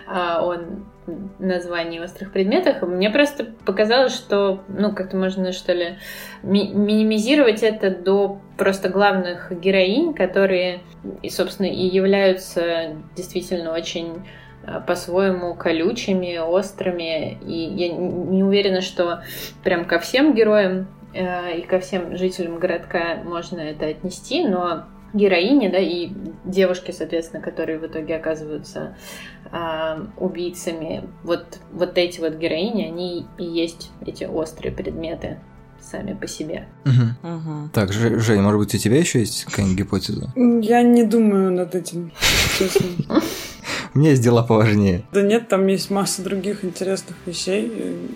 а, 0.06 0.44
о 0.44 0.56
названии 1.38 1.98
острых 1.98 2.32
предметах. 2.32 2.82
Мне 2.82 3.10
просто 3.10 3.46
показалось, 3.64 4.14
что, 4.14 4.62
ну, 4.68 4.94
как-то 4.94 5.16
можно, 5.16 5.52
что 5.52 5.72
ли, 5.72 5.98
ми- 6.42 6.72
минимизировать 6.72 7.62
это 7.62 7.90
до 7.90 8.40
просто 8.56 8.88
главных 8.88 9.52
героинь, 9.60 10.14
которые, 10.14 10.80
и, 11.22 11.30
собственно, 11.30 11.66
и 11.66 11.86
являются 11.86 12.96
действительно 13.16 13.72
очень 13.72 14.22
а, 14.64 14.80
по-своему 14.80 15.54
колючими, 15.54 16.38
острыми. 16.38 17.38
И 17.44 17.74
я 17.74 17.88
не 17.92 18.44
уверена, 18.44 18.80
что 18.80 19.22
прям 19.64 19.84
ко 19.84 19.98
всем 19.98 20.34
героям 20.34 20.86
э, 21.14 21.58
и 21.58 21.62
ко 21.62 21.80
всем 21.80 22.16
жителям 22.16 22.58
городка 22.58 23.16
можно 23.24 23.58
это 23.58 23.86
отнести, 23.86 24.46
но 24.46 24.84
героини, 25.12 25.68
да, 25.68 25.78
и 25.78 26.10
девушки, 26.44 26.90
соответственно, 26.90 27.42
которые 27.42 27.78
в 27.78 27.86
итоге 27.86 28.16
оказываются 28.16 28.96
а, 29.50 30.06
убийцами, 30.18 31.04
вот, 31.22 31.58
вот 31.72 31.98
эти 31.98 32.20
вот 32.20 32.34
героини, 32.36 32.84
они 32.84 33.26
и 33.38 33.44
есть 33.44 33.90
эти 34.06 34.24
острые 34.24 34.72
предметы 34.72 35.38
сами 35.80 36.14
по 36.14 36.26
себе. 36.26 36.68
Мгм. 36.84 37.16
Мгм. 37.22 37.70
Так, 37.74 37.92
Ж- 37.92 38.18
Жень, 38.20 38.40
может 38.40 38.58
быть, 38.60 38.74
у 38.74 38.78
тебя 38.78 38.98
еще 38.98 39.18
есть 39.20 39.44
какая-нибудь 39.44 39.78
гипотеза? 39.78 40.32
Я 40.36 40.82
не 40.82 41.02
думаю 41.04 41.50
над 41.52 41.74
этим, 41.74 42.12
честно. 42.58 42.86
У 43.94 43.98
меня 43.98 44.10
есть 44.10 44.22
дела 44.22 44.42
поважнее. 44.42 45.02
Да 45.12 45.22
нет, 45.22 45.48
там 45.48 45.66
есть 45.66 45.90
масса 45.90 46.22
других 46.22 46.64
интересных 46.64 47.16
вещей. 47.26 47.70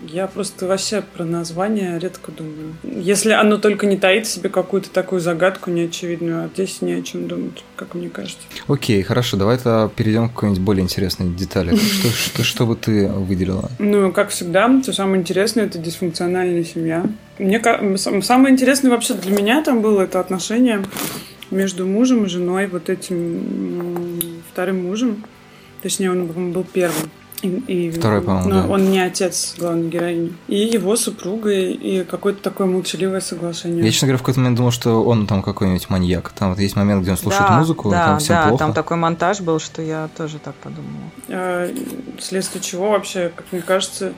Я 0.07 0.27
просто 0.27 0.67
вообще 0.67 1.01
про 1.01 1.25
название 1.25 1.99
редко 1.99 2.31
думаю. 2.31 2.75
Если 2.83 3.31
оно 3.31 3.57
только 3.57 3.85
не 3.85 3.97
таит 3.97 4.27
в 4.27 4.29
себе 4.29 4.49
какую-то 4.49 4.89
такую 4.89 5.21
загадку 5.21 5.71
неочевидную, 5.71 6.45
а 6.45 6.49
здесь 6.53 6.81
не 6.81 6.93
о 6.93 7.01
чем 7.01 7.27
думать, 7.27 7.63
как 7.75 7.93
мне 7.95 8.09
кажется. 8.09 8.39
Окей, 8.67 9.01
хорошо, 9.03 9.37
давай 9.37 9.57
тогда 9.57 9.89
перейдем 9.89 10.29
к 10.29 10.33
какой-нибудь 10.33 10.61
более 10.63 10.83
интересной 10.83 11.29
детали. 11.29 11.75
Что, 11.97 12.09
что, 12.09 12.43
что 12.43 12.65
бы 12.65 12.75
ты 12.75 13.07
выделила? 13.07 13.69
Ну, 13.79 14.11
как 14.11 14.29
всегда, 14.29 14.69
все 14.81 14.93
самое 14.93 15.21
интересное— 15.21 15.65
это 15.65 15.79
дисфункциональная 15.79 16.63
семья. 16.63 17.05
Мне 17.39 17.61
самое 18.21 18.53
интересное 18.53 18.91
вообще 18.91 19.13
для 19.13 19.31
меня 19.31 19.63
там 19.63 19.81
было 19.81 20.01
это 20.01 20.19
отношение 20.19 20.83
между 21.51 21.85
мужем 21.85 22.25
и 22.25 22.29
женой, 22.29 22.67
вот 22.67 22.89
этим 22.89 24.43
вторым 24.51 24.83
мужем. 24.83 25.23
Точнее, 25.81 26.11
он, 26.11 26.27
по-моему, 26.27 26.53
был 26.53 26.63
первым. 26.63 27.09
И, 27.43 27.49
и- 27.49 27.91
Второй, 27.91 28.21
по-моему, 28.23 28.49
но 28.49 28.61
да. 28.63 28.67
Он 28.67 28.89
не 28.89 28.99
отец 28.99 29.53
главной 29.59 29.89
героини. 29.89 30.33
И 30.47 30.55
его 30.57 30.95
супругой, 30.95 31.71
и 31.71 32.03
какое-то 32.03 32.41
такое 32.41 32.65
молчаливое 32.65 33.19
соглашение. 33.19 33.85
Я, 33.85 33.91
честно 33.91 34.07
говоря, 34.07 34.17
в 34.17 34.21
какой-то 34.21 34.39
момент 34.39 34.57
думал, 34.57 34.71
что 34.71 35.03
он 35.03 35.27
там 35.27 35.43
какой-нибудь 35.43 35.87
маньяк. 35.89 36.31
Там 36.31 36.49
вот 36.49 36.59
есть 36.59 36.75
момент, 36.75 37.03
где 37.03 37.11
он 37.11 37.17
слушает 37.17 37.47
Да, 37.47 37.59
музыку, 37.59 37.91
да, 37.91 38.05
там 38.07 38.19
всем 38.19 38.35
да, 38.37 38.47
плохо. 38.47 38.63
там 38.63 38.73
такой 38.73 38.97
монтаж 38.97 39.41
был, 39.41 39.59
что 39.59 39.83
я 39.83 40.09
тоже 40.17 40.39
так 40.39 40.55
подумала. 40.55 41.11
А, 41.29 41.71
вследствие 42.17 42.63
чего 42.63 42.89
вообще, 42.89 43.31
как 43.35 43.45
мне 43.51 43.61
кажется, 43.61 44.13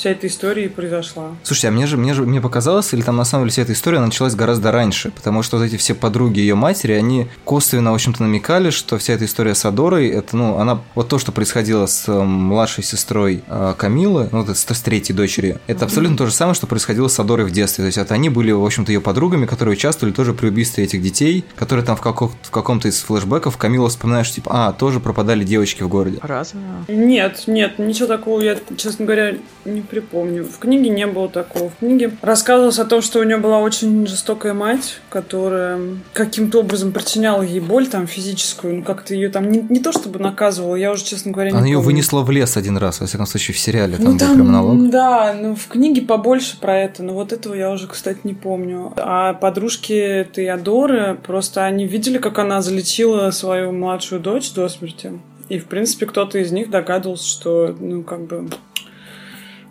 вся 0.00 0.10
эта 0.10 0.26
история 0.26 0.64
и 0.64 0.68
произошла. 0.68 1.32
Слушайте, 1.42 1.68
а 1.68 1.70
мне 1.72 1.86
же, 1.86 1.98
мне 1.98 2.14
же 2.14 2.22
мне 2.22 2.40
показалось, 2.40 2.94
или 2.94 3.02
там 3.02 3.16
на 3.16 3.24
самом 3.24 3.44
деле 3.44 3.52
вся 3.52 3.62
эта 3.62 3.74
история 3.74 4.00
началась 4.00 4.34
гораздо 4.34 4.72
раньше, 4.72 5.10
потому 5.10 5.42
что 5.42 5.58
вот 5.58 5.64
эти 5.64 5.76
все 5.76 5.94
подруги 5.94 6.40
ее 6.40 6.54
матери, 6.54 6.94
они 6.94 7.28
косвенно, 7.44 7.90
в 7.90 7.94
общем-то, 7.94 8.22
намекали, 8.22 8.70
что 8.70 8.96
вся 8.96 9.12
эта 9.12 9.26
история 9.26 9.54
с 9.54 9.62
Адорой, 9.66 10.08
это, 10.08 10.38
ну, 10.38 10.56
она, 10.56 10.80
вот 10.94 11.10
то, 11.10 11.18
что 11.18 11.32
происходило 11.32 11.84
с 11.84 12.08
э, 12.08 12.12
младшей 12.18 12.82
сестрой 12.82 13.42
э, 13.46 13.74
Камилы, 13.76 14.30
ну, 14.32 14.42
вот 14.42 14.56
с, 14.56 14.62
с 14.62 14.80
третьей 14.80 15.14
дочерью, 15.14 15.60
это 15.66 15.84
абсолютно 15.84 16.16
то 16.16 16.24
же 16.24 16.32
самое, 16.32 16.54
что 16.54 16.66
происходило 16.66 17.08
с 17.08 17.20
Адорой 17.20 17.44
в 17.44 17.50
детстве, 17.50 17.82
то 17.82 17.86
есть 17.86 17.98
это 17.98 18.14
они 18.14 18.30
были, 18.30 18.52
в 18.52 18.64
общем-то, 18.64 18.90
ее 18.90 19.02
подругами, 19.02 19.44
которые 19.44 19.74
участвовали 19.74 20.14
тоже 20.14 20.32
при 20.32 20.48
убийстве 20.48 20.84
этих 20.84 21.02
детей, 21.02 21.44
которые 21.56 21.84
там 21.84 21.96
в, 21.96 22.00
каком- 22.00 22.32
в 22.40 22.50
каком-то 22.50 22.88
из 22.88 23.02
флешбеков 23.02 23.58
Камила 23.58 23.90
вспоминает, 23.90 24.24
что 24.24 24.36
типа, 24.36 24.68
а, 24.68 24.72
тоже 24.72 24.98
пропадали 24.98 25.44
девочки 25.44 25.82
в 25.82 25.88
городе. 25.88 26.20
Разве? 26.22 26.60
Нет, 26.88 27.42
нет, 27.46 27.78
ничего 27.78 28.06
такого 28.06 28.40
я, 28.40 28.56
честно 28.78 29.04
говоря, 29.04 29.34
не 29.66 29.82
припомню. 29.90 30.44
В 30.44 30.58
книге 30.58 30.88
не 30.90 31.06
было 31.06 31.28
такого. 31.28 31.70
В 31.70 31.76
книге 31.78 32.12
рассказывалось 32.22 32.78
о 32.78 32.84
том, 32.84 33.02
что 33.02 33.18
у 33.18 33.22
нее 33.24 33.36
была 33.36 33.58
очень 33.58 34.06
жестокая 34.06 34.54
мать, 34.54 35.00
которая 35.10 35.78
каким-то 36.12 36.60
образом 36.60 36.92
причиняла 36.92 37.42
ей 37.42 37.60
боль 37.60 37.86
там 37.88 38.06
физическую, 38.06 38.76
ну 38.76 38.82
как-то 38.82 39.14
ее 39.14 39.28
там 39.28 39.50
не, 39.50 39.60
не 39.68 39.80
то 39.80 39.92
чтобы 39.92 40.18
наказывала, 40.18 40.76
я 40.76 40.92
уже, 40.92 41.04
честно 41.04 41.32
говоря, 41.32 41.50
не 41.50 41.56
Она 41.56 41.66
ее 41.66 41.74
помню. 41.76 41.86
вынесла 41.86 42.20
в 42.22 42.30
лес 42.30 42.56
один 42.56 42.76
раз, 42.76 43.00
во 43.00 43.06
всяком 43.06 43.26
случае, 43.26 43.54
в 43.54 43.58
сериале. 43.58 43.96
Там 43.96 44.04
Ну 44.04 44.12
был 44.12 44.18
прям 44.18 44.46
монолог. 44.46 44.90
да, 44.90 45.34
ну 45.40 45.54
в 45.54 45.66
книге 45.66 46.02
побольше 46.02 46.58
про 46.60 46.78
это, 46.78 47.02
но 47.02 47.14
вот 47.14 47.32
этого 47.32 47.54
я 47.54 47.70
уже, 47.70 47.86
кстати, 47.88 48.20
не 48.24 48.34
помню. 48.34 48.92
А 48.96 49.34
подружки 49.34 49.92
этой 49.92 50.48
Адоры, 50.48 51.18
просто 51.26 51.64
они 51.64 51.86
видели, 51.86 52.18
как 52.18 52.38
она 52.38 52.62
залечила 52.62 53.30
свою 53.32 53.72
младшую 53.72 54.20
дочь 54.20 54.52
до 54.52 54.68
смерти. 54.68 55.12
И, 55.48 55.58
в 55.58 55.66
принципе, 55.66 56.06
кто-то 56.06 56.38
из 56.38 56.52
них 56.52 56.70
догадывался, 56.70 57.26
что, 57.26 57.76
ну, 57.80 58.04
как 58.04 58.20
бы, 58.26 58.48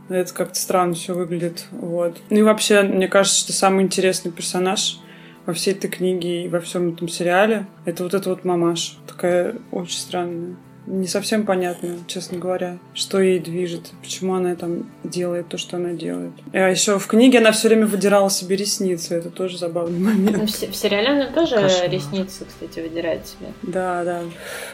это 0.09 0.33
как-то 0.33 0.59
странно 0.59 0.93
все 0.93 1.13
выглядит. 1.13 1.67
Вот. 1.71 2.17
Ну 2.29 2.39
и 2.39 2.41
вообще, 2.41 2.81
мне 2.81 3.07
кажется, 3.07 3.39
что 3.39 3.53
самый 3.53 3.83
интересный 3.83 4.31
персонаж 4.31 4.99
во 5.45 5.53
всей 5.53 5.73
этой 5.73 5.89
книге 5.89 6.45
и 6.45 6.49
во 6.49 6.59
всем 6.59 6.93
этом 6.93 7.07
сериале 7.07 7.65
это 7.85 8.03
вот 8.03 8.13
эта 8.13 8.29
вот 8.29 8.43
мамаш. 8.43 8.97
Такая 9.07 9.55
очень 9.71 9.97
странная. 9.97 10.55
Не 10.87 11.05
совсем 11.07 11.45
понятно, 11.45 11.97
честно 12.07 12.39
говоря, 12.39 12.79
что 12.95 13.19
ей 13.21 13.39
движет, 13.39 13.91
почему 14.01 14.33
она 14.33 14.55
там 14.55 14.89
делает 15.03 15.47
то, 15.47 15.57
что 15.59 15.77
она 15.77 15.91
делает. 15.91 16.31
А 16.51 16.69
еще 16.69 16.97
в 16.97 17.05
книге 17.05 17.37
она 17.39 17.51
все 17.51 17.67
время 17.67 17.85
выдирала 17.85 18.29
себе 18.31 18.55
ресницы. 18.55 19.13
Это 19.15 19.29
тоже 19.29 19.57
забавный 19.59 19.99
Ну, 19.99 20.05
момент. 20.09 20.49
В 20.49 20.55
се- 20.55 20.67
в 20.67 20.75
сериале 20.75 21.09
она 21.09 21.25
тоже 21.27 21.55
Кошмар. 21.57 21.89
ресницы, 21.91 22.45
кстати, 22.45 22.79
выдирает 22.79 23.27
себе. 23.27 23.49
Да, 23.61 24.03
да. 24.03 24.21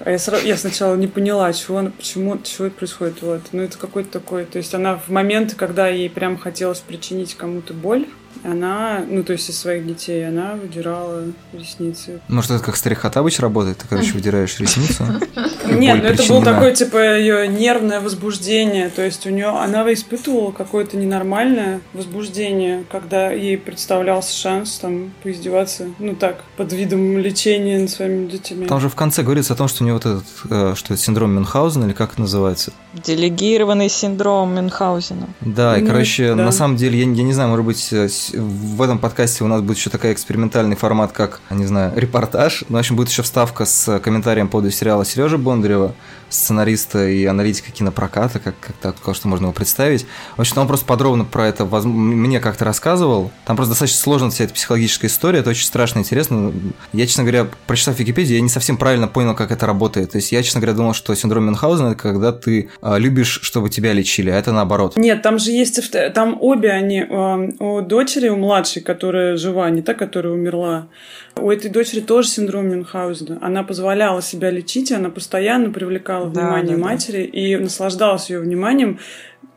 А 0.01 0.11
я, 0.11 0.15
сра- 0.15 0.45
я 0.45 0.55
сначала 0.55 0.95
не 0.95 1.07
поняла, 1.07 1.51
чего 1.51 1.79
она, 1.79 1.91
почему, 1.91 2.37
чего 2.43 2.67
это 2.67 2.77
происходит. 2.77 3.21
Вот. 3.21 3.41
Ну, 3.51 3.63
это 3.63 3.77
какой-то 3.77 4.09
такой... 4.11 4.45
То 4.45 4.57
есть 4.57 4.73
она 4.73 4.95
в 4.97 5.09
моменты, 5.09 5.55
когда 5.57 5.89
ей 5.89 6.09
прям 6.09 6.37
хотелось 6.37 6.79
причинить 6.79 7.33
кому-то 7.35 7.73
боль, 7.73 8.05
она, 8.43 9.03
ну, 9.07 9.23
то 9.23 9.33
есть 9.33 9.49
из 9.49 9.59
своих 9.59 9.85
детей, 9.87 10.27
она 10.27 10.55
выдирала 10.55 11.23
ресницы. 11.53 12.21
Может, 12.27 12.51
это 12.51 12.63
как 12.63 12.75
Старик 12.75 12.99
Хатабыч 12.99 13.39
работает? 13.39 13.77
Ты, 13.77 13.87
короче, 13.87 14.13
выдираешь 14.13 14.59
ресницу. 14.59 15.03
Нет, 15.71 16.03
ну 16.03 16.09
это 16.09 16.27
было 16.27 16.43
такое, 16.43 16.73
типа, 16.73 17.17
ее 17.17 17.47
нервное 17.47 17.99
возбуждение. 17.99 18.89
То 18.89 19.03
есть 19.03 19.25
у 19.25 19.29
нее 19.29 19.47
она 19.47 19.91
испытывала 19.93 20.51
какое-то 20.51 20.97
ненормальное 20.97 21.81
возбуждение, 21.93 22.83
когда 22.91 23.31
ей 23.31 23.57
представлялся 23.57 24.35
шанс 24.35 24.77
там 24.77 25.11
поиздеваться, 25.23 25.87
ну 25.99 26.15
так, 26.15 26.43
под 26.57 26.73
видом 26.73 27.17
лечения 27.17 27.79
над 27.79 27.89
своими 27.89 28.27
детьми. 28.27 28.65
Там 28.65 28.79
же 28.79 28.89
в 28.89 28.95
конце 28.95 29.23
говорится 29.23 29.53
о 29.53 29.55
том, 29.55 29.67
что 29.67 29.83
у 29.83 29.87
него 29.87 29.97
вот 29.97 30.05
этот, 30.05 30.25
э, 30.49 30.73
что 30.75 30.93
это 30.93 31.01
синдром 31.01 31.33
Мюнхгаузена, 31.33 31.85
или 31.85 31.93
как 31.93 32.13
это 32.13 32.21
называется? 32.21 32.73
Делегированный 32.93 33.89
синдром 33.89 34.55
Мюнхгаузена. 34.55 35.27
Да, 35.41 35.77
и, 35.77 35.85
короче, 35.85 36.35
на 36.35 36.51
самом 36.51 36.77
деле, 36.77 36.99
я, 36.99 37.05
я 37.05 37.23
не 37.23 37.33
знаю, 37.33 37.49
может 37.49 37.65
быть, 37.65 37.89
в 38.33 38.81
этом 38.81 38.99
подкасте 38.99 39.43
у 39.43 39.47
нас 39.47 39.61
будет 39.61 39.77
еще 39.77 39.89
такой 39.89 40.13
экспериментальный 40.13 40.75
формат, 40.75 41.11
как, 41.11 41.41
не 41.49 41.65
знаю, 41.65 41.93
репортаж. 41.95 42.63
Ну, 42.69 42.77
в 42.77 42.79
общем, 42.79 42.95
будет 42.95 43.09
еще 43.09 43.21
вставка 43.21 43.65
с 43.65 43.99
комментарием 43.99 44.47
по 44.47 44.53
поводу 44.53 44.71
сериала 44.71 45.05
Сережи 45.05 45.37
Бондарева, 45.37 45.93
сценариста 46.29 47.07
и 47.07 47.25
аналитика 47.25 47.71
кинопроката, 47.71 48.39
как, 48.39 48.55
как 48.59 48.75
так 48.95 49.15
что 49.15 49.27
можно 49.27 49.45
его 49.45 49.53
представить. 49.53 50.05
В 50.37 50.41
общем, 50.41 50.57
он 50.57 50.67
просто 50.67 50.85
подробно 50.85 51.25
про 51.25 51.47
это 51.47 51.65
воз- 51.65 51.85
мне 51.85 52.39
как-то 52.39 52.65
рассказывал. 52.65 53.31
Там 53.45 53.55
просто 53.55 53.71
достаточно 53.71 53.99
сложная 53.99 54.29
вся 54.29 54.45
эта 54.45 54.53
психологическая 54.53 55.09
история, 55.09 55.39
это 55.39 55.51
очень 55.51 55.65
страшно 55.65 55.99
интересно. 55.99 56.51
Я, 56.93 57.07
честно 57.07 57.23
говоря, 57.23 57.47
прочитав 57.67 57.99
Википедию, 57.99 58.37
я 58.37 58.41
не 58.41 58.49
совсем 58.49 58.77
правильно 58.77 59.07
понял, 59.07 59.35
как 59.35 59.51
это 59.51 59.65
работает. 59.65 60.11
То 60.11 60.17
есть 60.17 60.31
я, 60.31 60.43
честно 60.43 60.61
говоря, 60.61 60.77
думал, 60.77 60.93
что 60.93 61.13
синдром 61.15 61.45
Мюнхгаузена– 61.45 61.87
это 61.89 61.95
когда 61.95 62.31
ты 62.31 62.69
а, 62.81 62.97
любишь, 62.97 63.39
чтобы 63.41 63.69
тебя 63.69 63.93
лечили, 63.93 64.29
а 64.29 64.35
это 64.37 64.51
наоборот. 64.51 64.97
Нет, 64.97 65.21
там 65.21 65.39
же 65.39 65.51
есть, 65.51 65.79
там 66.13 66.37
обе 66.39 66.71
они, 66.71 67.01
э, 67.01 67.49
у 67.59 67.81
дочери, 67.81 68.29
у 68.29 68.37
младшей, 68.37 68.81
которая 68.81 69.37
жива, 69.37 69.69
не 69.69 69.81
та, 69.81 69.93
которая 69.93 70.33
умерла. 70.33 70.87
У 71.37 71.51
этой 71.51 71.69
дочери 71.69 71.99
тоже 71.99 72.29
синдром 72.29 72.69
Мюнхгаузена. 72.69 73.39
Она 73.41 73.63
позволяла 73.63 74.21
себя 74.21 74.49
лечить, 74.49 74.91
она 74.91 75.09
постоянно 75.09 75.69
привлекала 75.69 76.29
Да, 76.29 76.41
внимание 76.41 76.75
да, 76.77 76.81
да. 76.81 76.89
матери 76.89 77.23
и 77.23 77.55
наслаждалась 77.57 78.29
ее 78.29 78.39
вниманием 78.39 78.99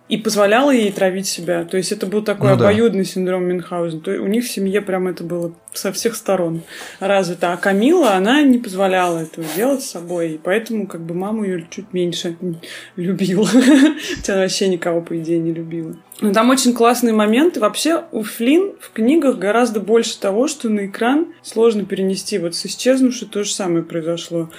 и 0.09 0.17
позволяла 0.17 0.71
ей 0.71 0.91
травить 0.91 1.27
себя. 1.27 1.65
То 1.65 1.77
есть 1.77 1.93
это 1.93 2.07
был 2.07 2.23
такой 2.23 2.51
Ну 2.51 2.57
да. 2.57 2.69
обоюдный 2.69 3.05
синдром 3.05 3.45
Мюнхгаузена. 3.45 4.01
То 4.01 4.11
есть 4.13 4.23
у 4.23 4.27
них 4.27 4.45
в 4.45 4.51
семье 4.51 4.81
прям 4.81 5.07
это 5.07 5.23
было 5.23 5.53
со 5.73 5.93
всех 5.93 6.17
сторон 6.17 6.63
развито. 6.99 7.53
А 7.53 7.57
Камила, 7.57 8.15
она 8.15 8.43
не 8.43 8.59
позволяла 8.59 9.19
этого 9.19 9.47
делать 9.55 9.83
с 9.83 9.91
собой, 9.91 10.33
и 10.33 10.41
поэтому 10.43 10.87
как 10.87 11.03
бы 11.03 11.15
маму 11.15 11.45
ее 11.45 11.67
чуть 11.71 11.93
меньше 11.93 12.37
любила. 12.97 13.47
Хотя 14.17 14.33
она 14.33 14.43
вообще 14.43 14.69
никого, 14.69 15.03
по 15.03 15.17
идее, 15.19 15.39
не 15.39 15.53
любила. 15.53 15.95
Но 16.21 16.33
там 16.33 16.51
очень 16.51 16.73
классные 16.73 17.15
моменты. 17.15 17.61
Вообще 17.61 18.05
у 18.11 18.23
Флинн 18.23 18.73
в 18.81 18.93
книгах 18.93 19.39
гораздо 19.39 19.79
больше 19.79 20.19
того, 20.19 20.49
что 20.49 20.69
на 20.69 20.87
экран 20.87 21.29
сложно 21.43 21.85
перенести. 21.85 22.39
Вот 22.39 22.57
с 22.57 22.67
исчезнувшей 22.67 23.29
то 23.29 23.45
же 23.45 23.53
самое 23.53 23.85
произошло. 23.85 24.51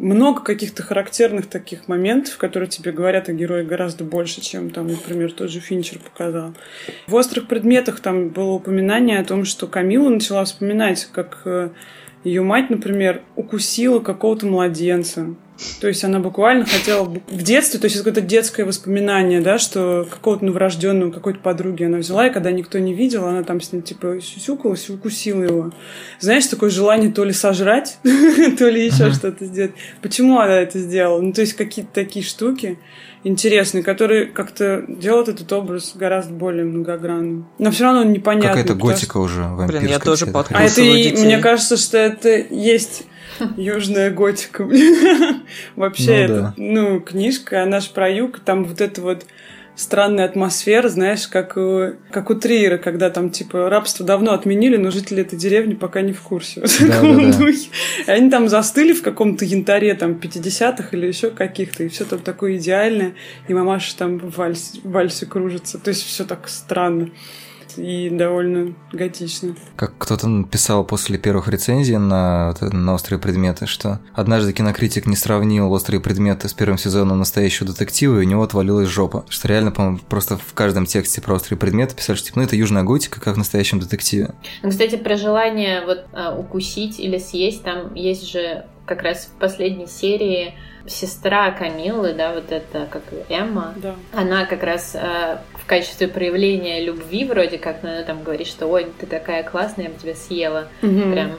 Много 0.00 0.40
каких-то 0.40 0.82
характерных 0.82 1.46
таких 1.46 1.86
моментов, 1.86 2.38
которые 2.38 2.70
тебе 2.70 2.90
говорят 2.90 3.28
о 3.28 3.34
герое 3.34 3.64
гораздо 3.64 4.02
больше, 4.02 4.40
чем 4.40 4.70
там, 4.70 4.86
например, 4.86 5.30
тот 5.30 5.50
же 5.50 5.60
Финчер 5.60 5.98
показал. 5.98 6.54
В 7.06 7.14
«Острых 7.14 7.46
предметах» 7.48 8.00
там 8.00 8.30
было 8.30 8.52
упоминание 8.52 9.18
о 9.18 9.24
том, 9.26 9.44
что 9.44 9.66
Камила 9.66 10.08
начала 10.08 10.46
вспоминать, 10.46 11.06
как 11.12 11.44
ее 12.24 12.42
мать, 12.42 12.70
например, 12.70 13.20
укусила 13.36 14.00
какого-то 14.00 14.46
младенца. 14.46 15.34
То 15.80 15.88
есть 15.88 16.04
она 16.04 16.20
буквально 16.20 16.64
хотела 16.64 17.04
в 17.04 17.42
детстве, 17.42 17.78
то 17.78 17.86
есть 17.86 17.96
это 17.96 18.04
какое-то 18.04 18.26
детское 18.26 18.64
воспоминание, 18.64 19.40
да, 19.40 19.58
что 19.58 20.06
какого-то 20.10 20.44
новорожденного, 20.44 21.10
какой-то 21.10 21.40
подруги 21.40 21.84
она 21.84 21.98
взяла, 21.98 22.26
и 22.26 22.32
когда 22.32 22.50
никто 22.50 22.78
не 22.78 22.94
видел, 22.94 23.26
она 23.26 23.42
там 23.42 23.60
с 23.60 23.72
ним 23.72 23.82
типа 23.82 24.20
сюсюкалась 24.22 24.88
и 24.88 24.92
укусила 24.92 25.42
его. 25.42 25.72
Знаешь, 26.18 26.46
такое 26.46 26.70
желание 26.70 27.10
то 27.12 27.24
ли 27.24 27.32
сожрать, 27.32 27.98
то 28.58 28.68
ли 28.68 28.86
еще 28.86 29.12
что-то 29.12 29.44
сделать. 29.44 29.72
Почему 30.02 30.38
она 30.38 30.60
это 30.60 30.78
сделала? 30.78 31.20
Ну, 31.20 31.32
то 31.32 31.40
есть 31.40 31.54
какие-то 31.54 31.92
такие 31.92 32.24
штуки 32.24 32.78
интересные, 33.24 33.82
которые 33.82 34.26
как-то 34.26 34.84
делают 34.88 35.28
этот 35.28 35.52
образ 35.52 35.92
гораздо 35.94 36.32
более 36.32 36.64
многогранным. 36.64 37.48
Но 37.58 37.70
все 37.70 37.84
равно 37.84 38.02
он 38.02 38.12
непонятный. 38.12 38.62
Какая-то 38.62 38.74
готика 38.74 39.18
уже 39.18 39.42
вампирская. 39.42 39.88
я 39.88 39.98
тоже 39.98 40.26
а 40.50 40.62
это, 40.62 40.80
и, 40.80 41.12
мне 41.24 41.38
кажется, 41.38 41.76
что 41.76 41.98
это 41.98 42.28
есть 42.28 43.04
южная 43.56 44.10
готика. 44.10 44.68
Вообще, 45.76 46.06
Ну 46.06 46.12
это, 46.12 46.40
да. 46.40 46.54
ну, 46.56 47.00
книжка, 47.00 47.62
она 47.62 47.80
же 47.80 47.90
про 47.90 48.10
юг, 48.10 48.40
там 48.40 48.64
вот 48.64 48.80
это 48.80 49.00
вот 49.00 49.26
странная 49.80 50.26
атмосфера, 50.26 50.88
знаешь, 50.88 51.26
как 51.26 51.56
у, 51.56 51.94
как 52.10 52.28
у 52.28 52.34
Триера, 52.34 52.76
когда 52.76 53.08
там, 53.08 53.30
типа, 53.30 53.70
рабство 53.70 54.04
давно 54.04 54.32
отменили, 54.32 54.76
но 54.76 54.90
жители 54.90 55.22
этой 55.22 55.38
деревни 55.38 55.74
пока 55.74 56.02
не 56.02 56.12
в 56.12 56.20
курсе. 56.20 56.60
Вот 56.60 56.70
Да, 56.80 57.00
да, 57.00 57.38
да. 57.38 57.48
И 57.50 58.10
они 58.10 58.30
там 58.30 58.48
застыли 58.48 58.92
в 58.92 59.02
каком-то 59.02 59.44
янтаре, 59.44 59.94
там, 59.94 60.20
50-х 60.22 60.88
или 60.92 61.06
еще 61.06 61.30
каких-то, 61.30 61.84
и 61.84 61.88
все 61.88 62.04
там 62.04 62.18
такое 62.18 62.56
идеальное, 62.56 63.14
и 63.48 63.54
мамаша 63.54 63.96
там 63.96 64.18
в 64.18 64.36
вальсе, 64.36 64.80
в 64.82 64.90
вальсе 64.90 65.26
кружится. 65.26 65.78
То 65.78 65.88
есть 65.88 66.04
все 66.04 66.24
так 66.24 66.48
странно 66.48 67.08
и 67.76 68.10
довольно 68.10 68.74
готично. 68.92 69.54
Как 69.76 69.96
кто-то 69.98 70.28
написал 70.28 70.84
после 70.84 71.18
первых 71.18 71.48
рецензий 71.48 71.96
на, 71.96 72.54
на 72.60 72.94
«Острые 72.94 73.18
предметы», 73.18 73.66
что 73.66 74.00
однажды 74.14 74.52
кинокритик 74.52 75.06
не 75.06 75.16
сравнил 75.16 75.70
«Острые 75.72 76.00
предметы» 76.00 76.48
с 76.48 76.54
первым 76.54 76.78
сезоном 76.78 77.18
настоящего 77.18 77.68
детектива, 77.68 78.16
и 78.20 78.26
у 78.26 78.28
него 78.28 78.42
отвалилась 78.42 78.88
жопа. 78.88 79.24
Что 79.28 79.48
реально, 79.48 79.70
по-моему, 79.72 79.98
просто 80.08 80.36
в 80.36 80.54
каждом 80.54 80.86
тексте 80.86 81.20
про 81.20 81.34
«Острые 81.34 81.58
предметы» 81.58 81.94
писали, 81.96 82.16
что 82.16 82.26
типа, 82.26 82.40
ну 82.40 82.44
это 82.46 82.56
южная 82.56 82.82
готика, 82.82 83.20
как 83.20 83.34
в 83.34 83.38
настоящем 83.38 83.80
детективе. 83.80 84.34
Ну, 84.62 84.70
кстати, 84.70 84.96
про 84.96 85.16
желание 85.16 85.84
вот 85.84 86.04
а, 86.12 86.36
укусить 86.36 86.98
или 87.00 87.18
съесть, 87.18 87.62
там 87.62 87.94
есть 87.94 88.30
же 88.30 88.64
как 88.86 89.02
раз 89.02 89.26
в 89.26 89.38
последней 89.38 89.86
серии 89.86 90.54
сестра 90.86 91.50
Камилы, 91.52 92.14
да, 92.14 92.32
вот 92.34 92.50
это 92.50 92.88
как 92.90 93.02
Эмма, 93.28 93.74
Да. 93.76 93.94
она 94.12 94.46
как 94.46 94.62
раз 94.62 94.92
э, 94.94 95.38
в 95.62 95.66
качестве 95.66 96.08
проявления 96.08 96.80
любви 96.80 97.24
вроде 97.24 97.58
как, 97.58 97.82
ну, 97.82 97.90
она 97.90 98.02
там 98.02 98.22
говорит, 98.22 98.46
что 98.46 98.66
ой, 98.66 98.86
ты 98.98 99.06
такая 99.06 99.42
классная, 99.42 99.84
я 99.86 99.90
бы 99.90 99.98
тебя 99.98 100.14
съела. 100.14 100.68
Мгм. 100.82 101.12
Прям. 101.12 101.32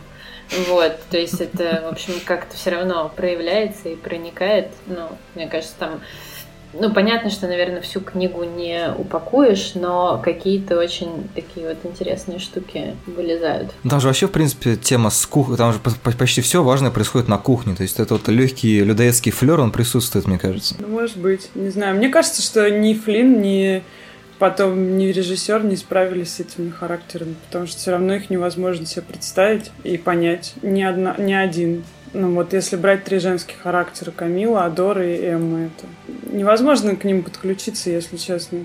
Вот, 0.67 0.97
то 1.10 1.17
есть 1.17 1.39
это, 1.39 1.84
в 1.86 1.91
общем, 1.91 2.13
как-то 2.25 2.55
все 2.57 2.71
равно 2.71 3.12
проявляется 3.15 3.89
и 3.89 3.95
проникает. 3.95 4.67
Ну, 4.88 5.07
мне 5.36 5.47
кажется, 5.47 5.75
там 5.79 6.01
ну, 6.73 6.93
понятно, 6.93 7.29
что, 7.29 7.47
наверное, 7.47 7.81
всю 7.81 7.99
книгу 7.99 8.43
не 8.43 8.93
упакуешь, 8.97 9.73
но 9.75 10.21
какие-то 10.23 10.77
очень 10.79 11.27
такие 11.36 11.67
вот 11.67 11.77
интересные 11.84 12.39
штуки 12.39 12.95
вылезают. 13.05 13.71
Там 13.89 13.99
же 13.99 14.07
вообще, 14.07 14.27
в 14.27 14.31
принципе, 14.31 14.77
тема 14.77 15.10
с 15.10 15.25
кухней, 15.25 15.57
там 15.57 15.73
же 15.73 15.79
по- 15.79 15.91
по- 15.91 16.17
почти 16.17 16.41
все 16.41 16.63
важное 16.63 16.91
происходит 16.91 17.27
на 17.27 17.38
кухне, 17.38 17.75
то 17.75 17.84
есть 17.84 17.99
это 17.99 18.13
вот 18.13 18.27
легкий 18.29 18.79
людоедский 18.81 19.31
флер, 19.31 19.60
он 19.60 19.71
присутствует, 19.71 20.27
мне 20.27 20.39
кажется. 20.39 20.75
Ну, 20.79 20.88
может 20.88 21.17
быть, 21.17 21.49
не 21.55 21.69
знаю. 21.69 21.95
Мне 21.97 22.10
кажется, 22.10 22.41
что 22.41 22.69
ни 22.69 22.93
Флинн, 22.93 23.41
ни 23.41 23.84
потом 24.41 24.97
ни 24.97 25.06
режиссер 25.06 25.63
не 25.63 25.75
справились 25.75 26.34
с 26.34 26.39
этими 26.39 26.71
характерами, 26.71 27.36
потому 27.45 27.67
что 27.67 27.77
все 27.77 27.91
равно 27.91 28.15
их 28.15 28.32
невозможно 28.32 28.88
себе 28.88 29.04
представить 29.04 29.69
и 29.84 29.99
понять. 29.99 30.56
Ни, 30.63 30.82
одна, 30.82 31.13
ни 31.19 31.32
один. 31.32 31.84
Ну 32.13 32.34
вот 32.34 32.51
если 32.51 32.75
брать 32.75 33.04
три 33.04 33.19
женских 33.19 33.58
характера 33.62 34.10
Камила, 34.10 34.65
Адора 34.65 35.06
и 35.06 35.23
Эмма, 35.23 35.67
это 35.67 35.86
невозможно 36.36 36.95
к 36.95 37.04
ним 37.04 37.21
подключиться, 37.21 37.91
если 37.91 38.17
честно. 38.17 38.62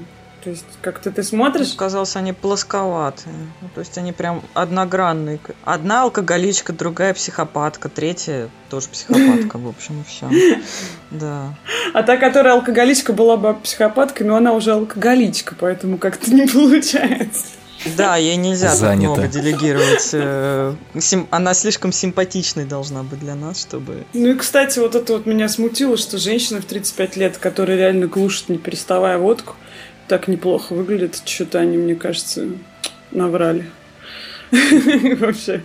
То 0.47 0.51
есть 0.51 0.65
как-то 0.81 1.11
ты 1.11 1.25
смотришь... 1.25 1.71
Мне 1.71 1.77
казалось, 1.77 2.15
они 2.15 2.33
плосковатые. 2.33 3.35
Ну, 3.61 3.69
то 3.75 3.81
есть 3.81 3.99
они 3.99 4.13
прям 4.13 4.43
одногранные. 4.55 5.41
Одна 5.65 6.03
алкоголичка, 6.03 6.73
другая 6.73 7.15
психопатка, 7.15 7.89
третья 7.89 8.49
тоже 8.71 8.87
психопатка, 8.87 9.57
в 9.59 9.67
общем, 9.67 10.03
и 10.03 10.05
все. 10.09 10.31
Да. 11.11 11.57
А 11.95 12.05
та, 12.05 12.17
которая 12.17 12.55
алкоголичка, 12.55 13.13
была 13.13 13.37
бы 13.37 13.55
психопаткой, 13.55 14.25
но 14.25 14.37
она 14.37 14.53
уже 14.53 14.71
алкоголичка, 14.71 15.57
поэтому 15.59 15.99
как-то 15.99 16.33
не 16.33 16.47
получается. 16.53 17.47
Да, 17.97 18.17
ей 18.17 18.37
нельзя 18.37 18.69
так 18.69 18.77
Занято. 18.77 19.11
много 19.15 19.27
делегировать. 19.27 20.11
э, 20.13 20.75
сим- 21.01 21.27
Она 21.33 21.55
слишком 21.55 21.91
симпатичной 21.91 22.67
должна 22.67 23.03
быть 23.03 23.19
для 23.19 23.35
нас, 23.35 23.61
чтобы... 23.61 24.05
Ну 24.15 24.29
и, 24.29 24.35
кстати, 24.35 24.79
вот 24.79 24.95
это 24.95 25.13
вот 25.15 25.27
меня 25.27 25.49
смутило, 25.49 25.97
что 25.97 26.19
женщина 26.19 26.61
в 26.61 26.67
35 26.67 27.17
лет, 27.17 27.37
которая 27.37 27.77
реально 27.77 28.07
глушит, 28.07 28.49
не 28.49 28.59
переставая 28.59 29.19
водку, 29.19 29.57
так 30.09 30.29
неплохо 30.29 30.73
выглядит. 30.75 31.21
Что-то 31.25 31.59
они, 31.59 31.77
мне 31.77 31.95
кажется, 31.95 32.47
наврали. 33.13 33.65
Вообще. 34.51 35.63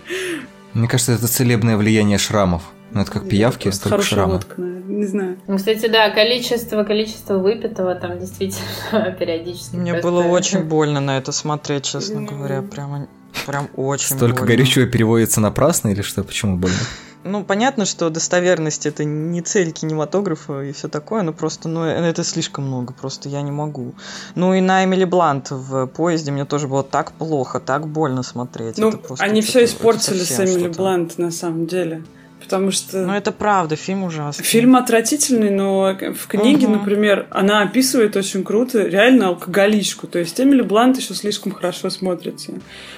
Мне 0.74 0.88
кажется, 0.88 1.12
это 1.12 1.28
целебное 1.28 1.76
влияние 1.76 2.18
шрамов. 2.18 2.62
Ну, 2.92 3.00
это 3.00 3.10
как 3.10 3.26
пиявки, 3.28 3.64
Просто 3.64 3.84
только 3.84 3.96
Хорошая 3.96 4.16
шрамы. 4.18 4.32
водка, 4.34 4.60
наверное. 4.60 4.96
Не 4.96 5.06
знаю. 5.06 5.38
Ну, 5.46 5.56
кстати, 5.56 5.86
да, 5.86 6.10
количество, 6.10 6.84
количество 6.84 7.38
выпитого 7.38 7.94
там 7.94 8.18
действительно 8.18 9.10
периодически. 9.18 9.76
Мне 9.76 9.92
просто- 9.92 10.08
было 10.10 10.22
очень 10.24 10.60
больно 10.64 11.00
на 11.00 11.16
это 11.16 11.32
смотреть, 11.32 11.84
честно 11.84 12.22
говоря. 12.22 12.60
Прямо, 12.62 13.08
прям 13.46 13.68
очень 13.76 14.14
Столько 14.16 14.40
больно. 14.40 14.46
горючего 14.46 14.86
переводится 14.86 15.40
напрасно 15.40 15.88
или 15.88 16.02
что? 16.02 16.22
Почему 16.22 16.58
больно? 16.58 16.76
Ну, 17.24 17.44
понятно, 17.44 17.84
что 17.84 18.10
достоверность 18.10 18.86
это 18.86 19.04
не 19.04 19.42
цель 19.42 19.72
кинематографа 19.72 20.62
и 20.62 20.72
все 20.72 20.88
такое, 20.88 21.22
но 21.22 21.32
просто, 21.32 21.68
ну, 21.68 21.84
это 21.84 22.24
слишком 22.24 22.66
много, 22.66 22.92
просто 22.92 23.28
я 23.28 23.42
не 23.42 23.50
могу. 23.50 23.94
Ну 24.34 24.54
и 24.54 24.60
на 24.60 24.84
Эмили 24.84 25.04
Блант 25.04 25.50
в 25.50 25.86
поезде 25.86 26.32
мне 26.32 26.44
тоже 26.44 26.68
было 26.68 26.82
так 26.82 27.12
плохо, 27.12 27.60
так 27.60 27.86
больно 27.86 28.22
смотреть. 28.22 28.78
Ну, 28.78 28.92
они 29.18 29.40
все 29.42 29.64
испортили 29.64 30.18
с 30.18 30.40
Эмили. 30.40 30.68
Блант, 30.68 31.18
на 31.18 31.30
самом 31.30 31.66
деле. 31.66 32.02
Потому 32.42 32.70
что... 32.70 32.98
Ну, 32.98 33.12
это 33.12 33.32
правда, 33.32 33.76
фильм 33.76 34.04
ужасный. 34.04 34.44
Фильм 34.44 34.76
отвратительный, 34.76 35.50
но 35.50 35.94
в 36.14 36.26
книге, 36.26 36.66
Мгм. 36.66 36.78
например, 36.78 37.26
она 37.30 37.62
описывает 37.62 38.16
очень 38.16 38.42
круто 38.44 38.82
реально 38.82 39.28
алкоголичку. 39.28 40.06
То 40.06 40.18
есть 40.18 40.40
Эмили 40.40 40.62
Блант 40.62 40.98
еще 40.98 41.14
слишком 41.14 41.52
хорошо 41.52 41.88
смотрится. 41.88 42.52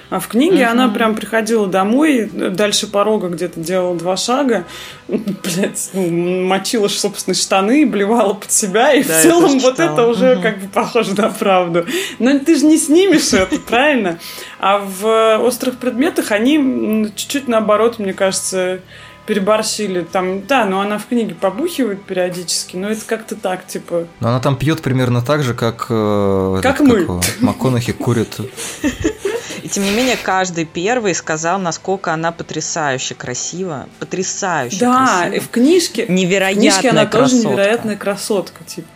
А 0.09 0.19
в 0.19 0.27
книге 0.27 0.63
Мгм. 0.65 0.71
она 0.71 0.89
прям 0.89 1.15
приходила 1.15 1.67
домой, 1.67 2.25
дальше 2.31 2.87
порога 2.87 3.29
где-то 3.29 3.59
делала 3.59 3.95
два 3.95 4.17
шага, 4.17 4.65
блядь, 5.07 5.89
ну, 5.93 6.41
мочила, 6.45 6.87
собственно, 6.87 7.35
штаны, 7.35 7.85
блевала 7.85 8.33
под 8.33 8.51
себя, 8.51 8.93
и 8.93 9.03
Да, 9.03 9.19
в 9.19 9.21
целом 9.21 9.59
вот 9.59 9.79
это 9.79 10.07
уже 10.07 10.33
Мгм. 10.35 10.41
как 10.41 10.59
бы 10.59 10.67
похоже 10.69 11.13
на 11.15 11.29
правду. 11.29 11.85
Но 12.19 12.37
ты 12.39 12.55
же 12.55 12.65
не 12.65 12.77
снимешь 12.77 13.31
это, 13.33 13.59
правильно? 13.67 14.19
А 14.59 14.79
в 14.79 15.37
«Острых 15.43 15.77
предметах» 15.77 16.31
они 16.31 17.11
чуть-чуть 17.15 17.47
наоборот, 17.47 17.99
мне 17.99 18.13
кажется, 18.13 18.79
переборщили. 19.25 20.01
Там, 20.03 20.45
да, 20.45 20.65
но 20.65 20.81
она 20.81 20.97
в 20.97 21.07
книге 21.07 21.35
побухивает 21.35 22.03
периодически, 22.03 22.75
но 22.77 22.89
это 22.89 23.05
как-то 23.05 23.35
так, 23.35 23.65
типа... 23.67 24.07
Но 24.19 24.29
она 24.29 24.39
там 24.39 24.55
пьет 24.55 24.81
примерно 24.81 25.21
так 25.21 25.43
же, 25.43 25.53
как... 25.53 25.87
э, 25.89 26.59
Как 26.61 26.75
этот, 26.75 26.87
мы. 26.87 26.99
его, 26.99 27.21
МакКонахи 27.41 27.91
курит. 27.93 28.37
И 29.63 29.67
тем 29.67 29.83
не 29.83 29.91
менее, 29.91 30.15
каждый 30.15 30.65
первый 30.65 31.15
сказал, 31.15 31.57
насколько 31.59 32.13
она 32.13 32.31
потрясающе 32.31 33.15
красива. 33.15 33.87
Потрясающе 33.99 34.77
Да, 34.79 35.23
и 35.25 35.29
красива. 35.29 35.43
в 35.45 35.49
книжке... 35.49 36.05
В 36.05 36.09
Невероятная 36.09 36.61
книжке 36.71 36.89
она 36.89 37.05
тоже 37.07 37.29
красотка. 37.31 37.47
невероятная 37.49 37.97
красотка, 37.97 38.63
типа. 38.63 38.87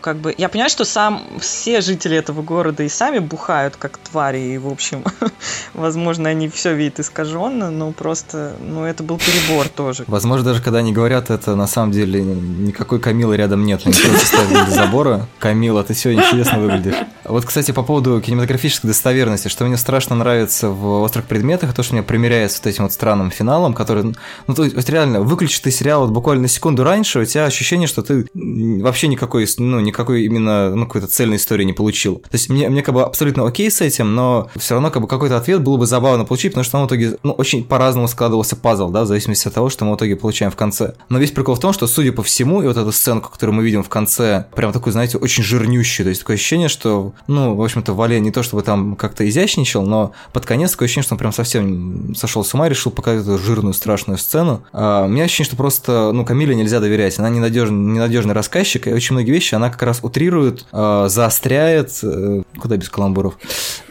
Как 0.00 0.16
бы, 0.16 0.34
я 0.36 0.48
понимаю, 0.48 0.70
что 0.70 0.84
сам 0.84 1.22
все 1.40 1.80
жители 1.80 2.16
этого 2.16 2.42
города 2.42 2.82
и 2.82 2.88
сами 2.88 3.18
бухают 3.18 3.76
как 3.76 3.98
твари, 3.98 4.54
и, 4.54 4.58
в 4.58 4.68
общем, 4.68 5.04
возможно, 5.74 6.28
они 6.28 6.48
все 6.48 6.74
видят 6.74 7.00
искаженно, 7.00 7.70
но 7.70 7.92
просто, 7.92 8.54
ну, 8.60 8.84
это 8.84 9.02
был 9.02 9.18
перебор 9.18 9.68
тоже. 9.68 10.04
Возможно, 10.06 10.46
даже 10.46 10.62
когда 10.62 10.78
они 10.78 10.92
говорят 10.92 11.30
это, 11.30 11.54
на 11.56 11.66
самом 11.66 11.92
деле 11.92 12.22
никакой 12.22 13.00
Камилы 13.00 13.36
рядом 13.36 13.64
нет. 13.64 13.82
Просто 13.82 14.26
ставят 14.26 14.50
возле 14.50 14.74
забора. 14.74 15.26
Камила, 15.38 15.82
ты 15.82 15.94
сегодня 15.94 16.24
чудесно 16.30 16.58
выглядишь. 16.58 16.94
Вот, 17.24 17.44
кстати, 17.44 17.70
по 17.70 17.82
поводу 17.82 18.20
кинематографической 18.20 18.88
достоверности, 18.88 19.48
что 19.48 19.64
мне 19.64 19.76
страшно 19.76 20.16
нравится 20.16 20.70
в 20.70 21.02
«Острых 21.02 21.26
предметах», 21.26 21.72
то, 21.74 21.82
что 21.82 21.94
меня 21.94 22.02
примеряет 22.02 22.52
с 22.52 22.58
вот 22.58 22.66
этим 22.66 22.84
вот 22.84 22.92
странным 22.92 23.30
финалом, 23.30 23.74
который, 23.74 24.14
ну, 24.46 24.54
то 24.54 24.64
есть, 24.64 24.88
реально, 24.88 25.20
выключишь 25.20 25.60
ты 25.60 25.70
сериал 25.70 26.02
вот 26.02 26.10
буквально 26.10 26.48
секунду 26.48 26.82
раньше, 26.82 27.20
у 27.20 27.24
тебя 27.24 27.44
ощущение, 27.44 27.86
что 27.86 28.02
ты 28.02 28.26
вообще 28.34 29.06
никакой, 29.08 29.41
ну, 29.58 29.80
никакой 29.80 30.24
именно, 30.24 30.74
ну, 30.74 30.86
какой-то 30.86 31.06
цельной 31.06 31.36
истории 31.36 31.64
не 31.64 31.72
получил. 31.72 32.16
То 32.16 32.34
есть, 32.34 32.48
мне, 32.48 32.68
мне 32.68 32.82
как 32.82 32.94
бы 32.94 33.02
абсолютно 33.02 33.46
окей 33.46 33.70
с 33.70 33.80
этим, 33.80 34.14
но 34.14 34.50
все 34.56 34.74
равно 34.74 34.90
как 34.90 35.02
бы 35.02 35.08
какой-то 35.08 35.36
ответ 35.36 35.62
было 35.62 35.76
бы 35.76 35.86
забавно 35.86 36.24
получить, 36.24 36.52
потому 36.52 36.64
что 36.64 36.72
там 36.72 36.84
в 36.84 36.86
итоге, 36.86 37.18
ну, 37.22 37.32
очень 37.32 37.64
по-разному 37.64 38.08
складывался 38.08 38.56
пазл, 38.56 38.90
да, 38.90 39.02
в 39.02 39.06
зависимости 39.06 39.48
от 39.48 39.54
того, 39.54 39.68
что 39.68 39.84
мы 39.84 39.92
в 39.92 39.96
итоге 39.96 40.16
получаем 40.16 40.50
в 40.50 40.56
конце. 40.56 40.94
Но 41.08 41.18
весь 41.18 41.30
прикол 41.30 41.54
в 41.54 41.60
том, 41.60 41.72
что, 41.72 41.86
судя 41.86 42.12
по 42.12 42.22
всему, 42.22 42.62
и 42.62 42.66
вот 42.66 42.76
эту 42.76 42.92
сценку, 42.92 43.30
которую 43.30 43.56
мы 43.56 43.64
видим 43.64 43.82
в 43.82 43.88
конце, 43.88 44.46
прям 44.54 44.72
такой, 44.72 44.92
знаете, 44.92 45.18
очень 45.18 45.42
жирнющий, 45.42 46.04
то 46.04 46.08
есть 46.08 46.20
такое 46.20 46.36
ощущение, 46.36 46.68
что, 46.68 47.14
ну, 47.26 47.54
в 47.54 47.62
общем-то, 47.62 47.92
Вале 47.92 48.20
не 48.20 48.30
то 48.30 48.42
чтобы 48.42 48.62
там 48.62 48.96
как-то 48.96 49.28
изящничал, 49.28 49.84
но 49.84 50.12
под 50.32 50.46
конец 50.46 50.72
такое 50.72 50.86
ощущение, 50.86 51.04
что 51.04 51.14
он 51.14 51.18
прям 51.18 51.32
совсем 51.32 52.14
сошел 52.14 52.44
с 52.44 52.54
ума, 52.54 52.68
решил 52.68 52.92
показать 52.92 53.22
эту 53.22 53.38
жирную, 53.38 53.74
страшную 53.74 54.18
сцену. 54.18 54.64
А, 54.72 55.04
у 55.04 55.08
меня 55.08 55.24
ощущение, 55.24 55.46
что 55.46 55.56
просто, 55.56 56.12
ну, 56.12 56.24
Камиле 56.24 56.54
нельзя 56.54 56.80
доверять, 56.80 57.18
она 57.18 57.30
ненадежный, 57.30 57.76
ненадежный 57.76 58.34
рассказчик, 58.34 58.86
и 58.86 58.92
очень 58.92 59.14
многие 59.14 59.31
вещи 59.32 59.54
она 59.54 59.70
как 59.70 59.82
раз 59.82 60.00
утрирует, 60.02 60.66
а, 60.72 61.08
заостряет, 61.08 61.98
э, 62.02 62.42
куда 62.60 62.76
без 62.76 62.88
каламбуров. 62.88 63.38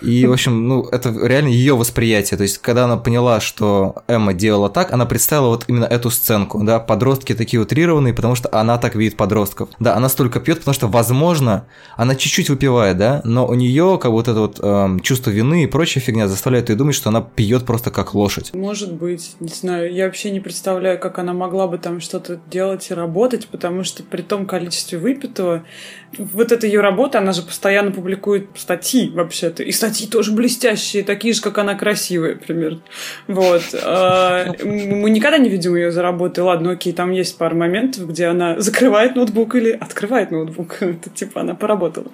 И, 0.02 0.26
в 0.26 0.32
общем, 0.32 0.68
ну, 0.68 0.84
это 0.84 1.10
реально 1.10 1.50
ее 1.50 1.76
восприятие. 1.76 2.38
То 2.38 2.44
есть, 2.44 2.60
когда 2.60 2.86
она 2.86 2.98
поняла, 2.98 3.40
что 3.40 3.96
Эмма 4.08 4.34
делала 4.34 4.70
так, 4.70 4.92
она 4.92 5.06
представила 5.06 5.50
вот 5.50 5.66
именно 5.68 5.86
эту 5.86 6.10
сценку, 6.10 6.64
да, 6.64 6.80
подростки 6.80 7.34
такие 7.34 7.62
утрированные, 7.62 8.14
потому 8.14 8.36
что 8.36 8.50
она 8.52 8.78
так 8.78 8.96
видит 8.96 9.18
подростков. 9.18 9.70
Да, 9.80 9.96
она 9.96 10.10
столько 10.10 10.40
пьет, 10.40 10.60
потому 10.60 10.74
что, 10.74 10.88
возможно, 10.88 11.66
она 11.96 12.16
чуть-чуть 12.16 12.50
выпивает, 12.50 12.98
да, 12.98 13.22
но 13.24 13.48
у 13.48 13.54
нее 13.54 14.00
как 14.02 14.12
вот 14.12 14.28
это 14.28 14.40
вот 14.40 14.60
эм, 14.62 15.00
чувство 15.00 15.30
вины 15.30 15.64
и 15.64 15.68
прочая 15.68 16.04
фигня 16.04 16.28
заставляет 16.28 16.70
ее 16.70 16.76
думать, 16.76 16.96
что 16.96 17.10
она 17.10 17.22
пьет 17.22 17.66
просто 17.66 17.92
как 17.92 18.14
лошадь. 18.14 18.54
Может 18.54 18.94
быть, 18.94 19.36
не 19.40 19.50
знаю. 19.50 19.94
Я 19.94 20.06
вообще 20.06 20.32
не 20.32 20.40
представляю, 20.40 21.00
как 21.00 21.20
она 21.20 21.34
могла 21.34 21.68
бы 21.68 21.78
там 21.78 22.00
что-то 22.02 22.40
делать 22.50 22.90
и 22.90 22.94
работать, 22.94 23.48
потому 23.48 23.84
что 23.84 24.04
при 24.04 24.22
том 24.22 24.46
количестве 24.46 24.98
выпитого, 25.32 25.64
вот 26.18 26.52
эта 26.52 26.68
ее 26.68 26.82
работа, 26.82 27.20
она 27.20 27.32
же 27.32 27.42
постоянно 27.42 27.92
публикует 27.92 28.48
статьи 28.56 29.10
вообще-то. 29.10 29.64
И 29.64 29.72
статьи 29.72 30.08
тоже 30.08 30.34
блестящие, 30.34 31.04
такие 31.04 31.34
же, 31.34 31.42
как 31.42 31.58
она 31.58 31.76
красивая, 31.76 32.36
примерно. 32.36 32.82
Вот. 33.28 33.62
А, 33.82 34.54
Мы 34.64 35.10
никогда 35.10 35.38
не 35.38 35.50
видим 35.50 35.76
ее 35.76 35.92
за 35.92 36.02
работой. 36.02 36.42
Ладно, 36.42 36.72
окей, 36.72 36.92
там 36.92 37.12
есть 37.12 37.38
пару 37.38 37.56
моментов, 37.56 38.10
где 38.10 38.26
она 38.26 38.60
закрывает 38.60 39.16
ноутбук 39.16 39.56
или 39.56 39.72
открывает 39.72 40.32
ноутбук. 40.32 40.78
Это 40.82 41.10
типа 41.10 41.42
она 41.42 41.56
поработала. 41.56 42.12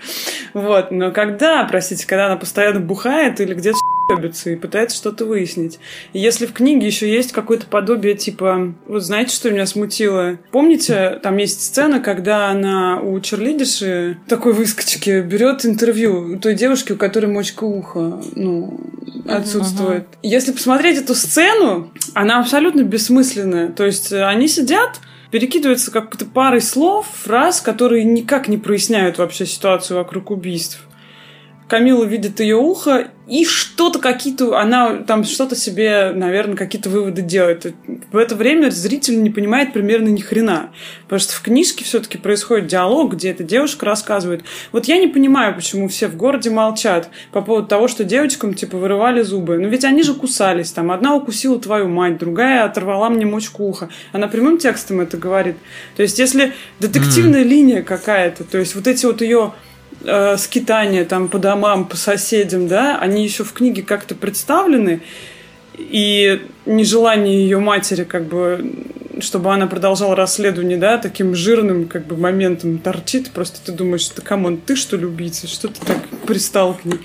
Вот. 0.54 0.92
Но 0.92 1.12
когда, 1.12 1.64
простите, 1.64 2.06
когда 2.06 2.28
она 2.28 2.36
постоянно 2.36 2.80
бухает 2.80 3.42
или 3.42 3.56
где-то 3.56 3.78
ебется 4.10 4.50
и 4.52 4.56
пытается 4.56 4.98
что-то 4.98 5.26
выяснить. 5.26 5.80
И 6.14 6.20
если 6.20 6.46
в 6.46 6.54
книге 6.54 6.88
еще 6.88 7.12
есть 7.12 7.32
какое-то 7.32 7.66
подобие 7.68 8.16
типа... 8.16 8.74
Вот 8.88 9.04
знаете, 9.04 9.36
что 9.36 9.52
меня 9.52 9.66
смутило? 9.66 10.38
Помните, 10.52 11.20
там 11.22 11.38
есть 11.38 11.62
сцена, 11.62 12.00
когда 12.00 12.50
она 12.50 13.00
у 13.02 13.20
черлидерши 13.20 14.18
такой 14.28 14.54
выскочки 14.54 15.22
берет 15.22 15.66
интервью 15.66 16.36
у 16.36 16.40
той 16.40 16.56
девушки, 16.56 16.94
у 16.94 16.98
которой 16.98 17.28
мочка 17.28 17.64
уха 17.64 18.22
ну, 18.36 18.80
отсутствует. 19.28 20.08
Если 20.24 20.52
посмотреть 20.52 21.00
эту 21.00 21.16
сцену, 21.16 21.92
она 22.14 22.40
абсолютно 22.40 22.82
бессмысленная. 22.82 23.70
То 23.70 23.86
есть 23.86 24.12
э, 24.12 24.24
они 24.24 24.48
сидят, 24.48 25.00
перекидываются 25.32 25.92
как-то 25.92 26.26
парой 26.26 26.62
слов, 26.62 27.08
фраз, 27.24 27.62
которые 27.62 28.04
никак 28.04 28.48
не 28.48 28.58
проясняют 28.58 29.18
вообще 29.18 29.46
ситуацию 29.46 29.98
вокруг 29.98 30.32
убийств. 30.32 30.87
Камила 31.68 32.04
видит 32.06 32.40
ее 32.40 32.56
ухо, 32.56 33.10
и 33.28 33.44
что-то 33.44 34.00
какие-то, 34.00 34.58
она 34.58 35.04
там 35.04 35.26
что-то 35.26 35.56
себе, 35.56 36.14
наверное, 36.16 36.56
какие-то 36.56 36.90
выводы 36.90 37.22
делает. 37.22 37.74
В 38.12 38.16
это 38.16 38.36
время 38.36 38.70
зритель 38.70 39.22
не 39.22 39.30
понимает 39.30 39.74
примерно 39.74 40.08
ни 40.08 40.22
хрена. 40.22 40.72
Потому 41.04 41.20
что 41.20 41.34
в 41.34 41.42
книжке 41.42 41.84
все-таки 41.84 42.18
происходит 42.18 42.68
диалог, 42.68 43.16
где 43.16 43.32
эта 43.32 43.44
девушка 43.44 43.86
рассказывает. 43.86 44.46
Вот 44.72 44.86
я 44.86 44.98
не 44.98 45.08
понимаю, 45.08 45.54
почему 45.54 45.90
все 45.90 46.08
в 46.08 46.16
городе 46.16 46.50
молчат 46.50 47.10
по 47.34 47.42
поводу 47.42 47.68
того, 47.68 47.90
что 47.90 48.06
девочкам, 48.06 48.54
типа, 48.54 48.78
вырывали 48.78 49.22
зубы. 49.24 49.58
Но 49.58 49.68
ведь 49.68 49.84
они 49.84 50.04
же 50.04 50.14
кусались 50.14 50.72
там. 50.72 50.90
Одна 50.90 51.14
укусила 51.14 51.60
твою 51.60 51.90
мать, 51.90 52.18
другая 52.18 52.64
оторвала 52.64 53.10
мне 53.10 53.26
мочку 53.26 53.66
уха. 53.66 53.90
Она 54.14 54.30
прямым 54.30 54.58
текстом 54.58 55.02
это 55.02 55.18
говорит. 55.18 55.58
То 55.98 56.02
есть, 56.02 56.18
если 56.18 56.54
детективная 56.80 57.44
линия 57.44 57.82
какая-то, 57.82 58.46
то 58.46 58.58
есть 58.58 58.74
вот 58.74 58.88
эти 58.88 59.06
вот 59.06 59.22
ее 59.22 59.52
э, 60.04 60.38
скитания 60.38 61.06
там 61.06 61.28
по 61.28 61.40
домам, 61.40 61.86
по 61.86 61.98
соседям, 61.98 62.68
да, 62.68 62.98
они 63.00 63.24
еще 63.24 63.44
в 63.44 63.54
книге 63.54 63.84
как-то 63.84 64.16
представлены, 64.16 65.02
и 65.78 66.42
нежелание 66.66 67.42
ее 67.42 67.60
матери 67.60 68.04
как 68.04 68.26
бы 68.26 68.86
чтобы 69.20 69.52
она 69.52 69.68
продолжала 69.68 70.16
расследование, 70.16 70.78
да, 70.78 70.98
таким 70.98 71.34
жирным 71.36 71.88
как 71.88 72.06
бы 72.06 72.16
моментом 72.16 72.78
торчит, 72.78 73.32
просто 73.32 73.60
ты 73.66 73.72
думаешь, 73.72 74.08
да 74.16 74.22
come 74.22 74.42
on, 74.42 74.58
ты 74.58 74.76
что 74.76 74.96
убийца, 74.98 75.48
что 75.48 75.70
ты 75.70 75.86
так 75.86 75.98
пристал 76.28 76.76
к 76.76 76.86
ней, 76.86 77.00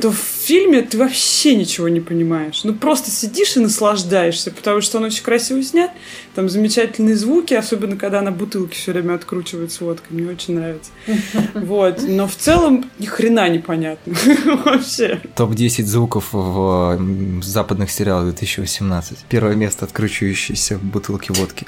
то 0.00 0.10
в 0.10 0.16
фильме 0.16 0.82
ты 0.82 0.98
вообще 0.98 1.54
ничего 1.54 1.88
не 1.88 2.00
понимаешь. 2.00 2.64
Ну, 2.64 2.74
просто 2.74 3.10
сидишь 3.10 3.56
и 3.56 3.60
наслаждаешься, 3.60 4.50
потому 4.50 4.80
что 4.80 4.98
он 4.98 5.04
очень 5.04 5.22
красиво 5.22 5.62
снят, 5.62 5.90
там 6.34 6.48
замечательные 6.48 7.14
звуки, 7.14 7.54
особенно 7.54 7.96
когда 7.96 8.20
она 8.20 8.30
бутылки 8.30 8.74
все 8.74 8.92
время 8.92 9.14
откручивает 9.14 9.70
с 9.70 9.80
водкой, 9.80 10.16
мне 10.16 10.30
очень 10.30 10.54
нравится. 10.54 10.90
Вот, 11.54 12.02
но 12.02 12.26
в 12.26 12.34
целом 12.34 12.90
ни 12.98 13.06
хрена 13.06 13.48
непонятно 13.48 14.14
вообще. 14.64 15.20
Топ-10 15.36 15.84
звуков 15.84 16.32
в 16.32 16.98
западных 17.42 17.90
сериалах 17.90 18.24
2018. 18.34 19.18
Первое 19.28 19.54
место 19.54 19.84
откручивающиеся 19.84 20.78
бутылки 20.78 21.30
водки. 21.32 21.66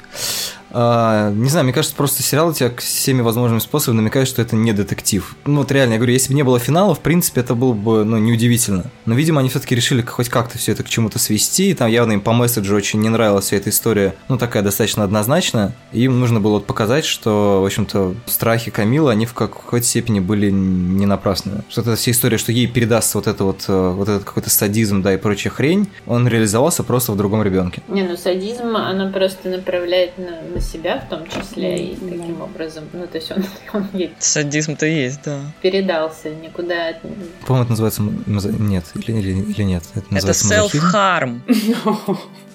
А, 0.77 1.31
не 1.31 1.49
знаю, 1.49 1.63
мне 1.63 1.71
кажется, 1.71 1.95
просто 1.95 2.21
сериал 2.21 2.51
тебя 2.51 2.69
всеми 2.77 3.21
возможными 3.21 3.59
способами 3.59 4.01
намекает, 4.01 4.27
что 4.27 4.41
это 4.41 4.57
не 4.57 4.73
детектив. 4.73 5.33
Ну 5.45 5.59
вот 5.59 5.71
реально, 5.71 5.93
я 5.93 5.99
говорю, 5.99 6.11
если 6.11 6.33
бы 6.33 6.35
не 6.35 6.43
было 6.43 6.59
финала, 6.59 6.93
в 6.93 6.99
принципе, 6.99 7.39
это 7.39 7.55
было 7.55 7.71
бы, 7.71 8.03
ну, 8.03 8.17
неудивительно. 8.17 8.91
Но, 9.05 9.15
видимо, 9.15 9.39
они 9.39 9.47
все-таки 9.47 9.73
решили 9.73 10.01
хоть 10.01 10.27
как-то 10.27 10.57
все 10.57 10.73
это 10.73 10.83
к 10.83 10.89
чему-то 10.89 11.17
свести, 11.17 11.69
и 11.69 11.73
там 11.73 11.89
явно 11.89 12.11
им 12.11 12.19
по 12.19 12.33
месседжу 12.33 12.75
очень 12.75 12.99
не 12.99 13.07
нравилась 13.07 13.45
вся 13.45 13.55
эта 13.55 13.69
история, 13.69 14.15
ну, 14.27 14.37
такая 14.37 14.63
достаточно 14.63 15.05
однозначная. 15.05 15.73
И 15.93 16.01
им 16.01 16.19
нужно 16.19 16.41
было 16.41 16.59
показать, 16.59 17.05
что, 17.05 17.61
в 17.61 17.65
общем-то, 17.65 18.13
страхи 18.25 18.69
Камилы, 18.69 19.11
они 19.11 19.25
в 19.25 19.33
какой-то 19.33 19.85
степени 19.85 20.19
были 20.19 20.51
не 20.51 21.05
напрасны. 21.05 21.63
Что 21.69 21.81
это 21.81 21.95
вся 21.95 22.11
история, 22.11 22.37
что 22.37 22.51
ей 22.51 22.67
передастся 22.67 23.17
вот 23.17 23.27
это 23.27 23.45
вот, 23.45 23.63
э, 23.69 23.89
вот 23.91 24.09
этот 24.09 24.25
какой-то 24.25 24.49
садизм, 24.49 25.01
да, 25.01 25.13
и 25.13 25.17
прочая 25.17 25.53
хрень, 25.53 25.87
он 26.05 26.27
реализовался 26.27 26.83
просто 26.83 27.13
в 27.13 27.17
другом 27.17 27.43
ребенке. 27.43 27.81
Не, 27.87 28.03
ну 28.03 28.17
садизм, 28.17 28.75
она 28.75 29.09
просто 29.09 29.47
направляет 29.47 30.17
на, 30.17 30.41
на 30.41 30.64
себя 30.65 30.99
в 30.99 31.09
том 31.09 31.27
числе, 31.27 31.91
и 31.91 31.95
таким 31.95 32.41
образом, 32.41 32.83
ну, 32.93 33.07
то 33.07 33.17
есть 33.17 33.31
он, 33.31 33.45
он 33.73 33.87
ей 33.93 34.13
Садизм-то 34.19 34.85
есть, 34.85 35.19
да. 35.23 35.39
передался 35.61 36.29
никуда. 36.29 36.89
от- 36.89 37.01
По-моему, 37.45 37.63
это 37.63 37.69
называется... 37.71 38.01
Нет, 38.01 38.85
или, 38.95 39.11
или, 39.19 39.31
или 39.51 39.63
нет. 39.63 39.83
Это 39.93 40.05
Это 40.15 40.31
self-harm. 40.31 41.41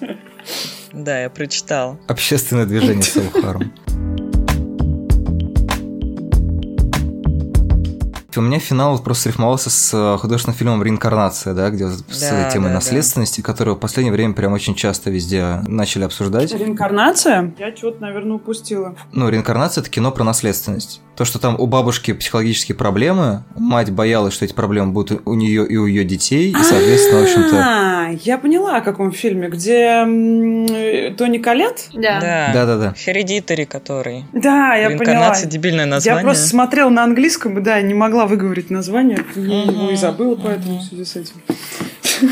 Да, 0.93 1.21
я 1.21 1.29
прочитал. 1.29 1.97
Общественное 2.09 2.65
движение 2.65 3.01
self-harm. 3.01 3.71
У 8.37 8.41
меня 8.41 8.59
финал 8.59 8.97
просто 8.99 9.23
срифмовался 9.23 9.69
с 9.69 9.91
э, 9.93 10.17
художественным 10.17 10.57
фильмом 10.57 10.83
«Реинкарнация», 10.83 11.53
да, 11.53 11.69
где 11.69 11.87
с 11.87 12.01
Да, 12.01 12.49
темой 12.49 12.67
да, 12.67 12.69
да. 12.69 12.75
наследственности, 12.75 13.41
которую 13.41 13.75
в 13.75 13.79
последнее 13.79 14.13
время 14.13 14.33
прям 14.33 14.53
очень 14.53 14.75
часто 14.75 15.09
везде 15.09 15.61
начали 15.67 16.03
обсуждать. 16.03 16.53
Реинкарнация? 16.53 17.53
Я 17.59 17.71
чего-то, 17.71 18.01
наверное, 18.01 18.35
упустила. 18.37 18.95
Ну, 19.11 19.29
реинкарнация 19.29 19.81
это 19.81 19.89
кино 19.89 20.11
про 20.11 20.23
наследственность. 20.23 21.01
То, 21.15 21.25
что 21.25 21.39
там 21.39 21.59
у 21.59 21.67
бабушки 21.67 22.13
психологические 22.13 22.75
проблемы, 22.75 23.43
мать 23.55 23.91
боялась, 23.91 24.33
что 24.33 24.45
эти 24.45 24.53
проблемы 24.53 24.91
будут 24.91 25.21
у 25.25 25.33
нее 25.33 25.67
и 25.67 25.77
у 25.77 25.85
ее 25.85 26.03
детей, 26.03 26.51
и, 26.51 26.63
соответственно, 26.63 27.19
в 27.19 27.23
общем-то. 27.23 27.55
А, 27.57 28.09
я 28.23 28.37
поняла, 28.37 28.77
о 28.77 28.81
каком 28.81 29.11
фильме, 29.11 29.49
где 29.49 30.03
Тони 31.15 31.37
Колет? 31.37 31.89
Да. 31.93 32.19
Да. 32.19 32.51
Да-да-да. 32.53 32.93
Hereditary, 32.97 33.65
который. 33.65 34.25
Да, 34.33 34.73
я 34.75 34.89
поняла. 34.89 35.03
Реинкарнация 35.03 35.49
дебильное 35.49 35.85
название. 35.85 36.21
Я 36.21 36.25
просто 36.25 36.47
смотрела 36.47 36.89
на 36.89 37.03
английском, 37.03 37.59
и 37.59 37.61
да, 37.61 37.79
не 37.81 37.93
могла 37.93 38.20
выговорить 38.27 38.69
название, 38.69 39.23
я 39.35 39.41
его 39.63 39.83
и 39.83 39.87
Мгм. 39.93 39.97
забыла, 39.97 40.35
поэтому 40.35 40.79
в 40.79 40.83
связи 40.83 41.05
с 41.05 41.15
этим. 41.15 41.35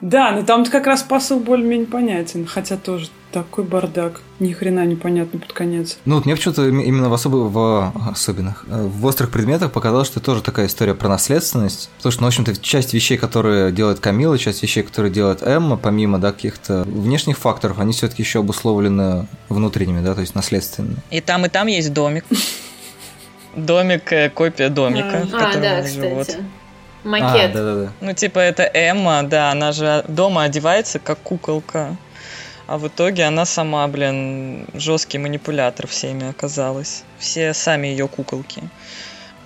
Да, 0.00 0.32
но 0.32 0.42
там 0.44 0.64
как 0.64 0.86
раз 0.86 1.02
посыл 1.02 1.40
более-менее 1.40 1.86
понятен, 1.86 2.46
хотя 2.46 2.78
тоже 2.78 3.08
такой 3.32 3.64
бардак, 3.64 4.22
ни 4.38 4.50
хрена 4.52 4.86
непонятно 4.86 5.38
под 5.38 5.52
конец. 5.52 5.98
Ну, 6.06 6.14
вот 6.16 6.24
мне 6.24 6.34
почему-то 6.34 6.66
им- 6.66 6.80
именно 6.80 7.10
в, 7.10 7.12
особо, 7.12 7.36
в 7.36 7.92
особенных, 8.10 8.64
э, 8.68 8.82
в 8.86 9.04
острых 9.04 9.30
предметах 9.30 9.72
показалось, 9.72 10.08
что 10.08 10.18
это 10.20 10.26
тоже 10.26 10.42
такая 10.42 10.68
история 10.68 10.94
про 10.94 11.08
наследственность. 11.10 11.90
Потому 11.98 12.12
что, 12.12 12.22
ну, 12.22 12.26
в 12.26 12.30
общем-то, 12.30 12.56
часть 12.56 12.94
вещей, 12.94 13.18
которые 13.18 13.72
делает 13.72 14.00
Камила, 14.00 14.38
часть 14.38 14.62
вещей, 14.62 14.82
которые 14.82 15.12
делает 15.12 15.42
Эмма, 15.42 15.76
помимо, 15.76 16.18
да, 16.18 16.32
каких-то 16.32 16.84
внешних 16.84 17.36
факторов, 17.36 17.78
они 17.78 17.92
все-таки 17.92 18.22
еще 18.22 18.38
обусловлены 18.40 19.26
внутренними, 19.50 20.00
да, 20.02 20.14
то 20.14 20.22
есть 20.22 20.34
наследственными. 20.34 20.96
И 21.10 21.20
там, 21.20 21.44
и 21.44 21.50
там 21.50 21.66
есть 21.66 21.92
домик. 21.92 22.24
Домик, 23.54 24.12
э, 24.12 24.30
копия 24.30 24.68
домика, 24.68 25.24
в 25.26 25.34
А, 25.34 25.38
котором 25.38 25.62
да, 25.62 25.76
они 25.78 25.88
живут. 25.88 26.26
кстати. 26.26 26.44
А, 27.04 27.08
Макет. 27.08 27.52
да-да-да. 27.52 27.92
Ну, 28.00 28.12
типа, 28.12 28.38
это 28.38 28.62
Эмма, 28.72 29.22
да, 29.22 29.50
она 29.50 29.72
же 29.72 30.04
дома 30.08 30.44
одевается 30.44 30.98
как 30.98 31.18
куколка. 31.18 31.96
А 32.66 32.78
в 32.78 32.86
итоге 32.86 33.24
она 33.24 33.44
сама, 33.46 33.86
блин, 33.88 34.66
жесткий 34.74 35.18
манипулятор 35.18 35.88
всеми 35.88 36.28
оказалась. 36.30 37.02
Все 37.18 37.52
сами 37.52 37.88
ее 37.88 38.06
куколки. 38.06 38.62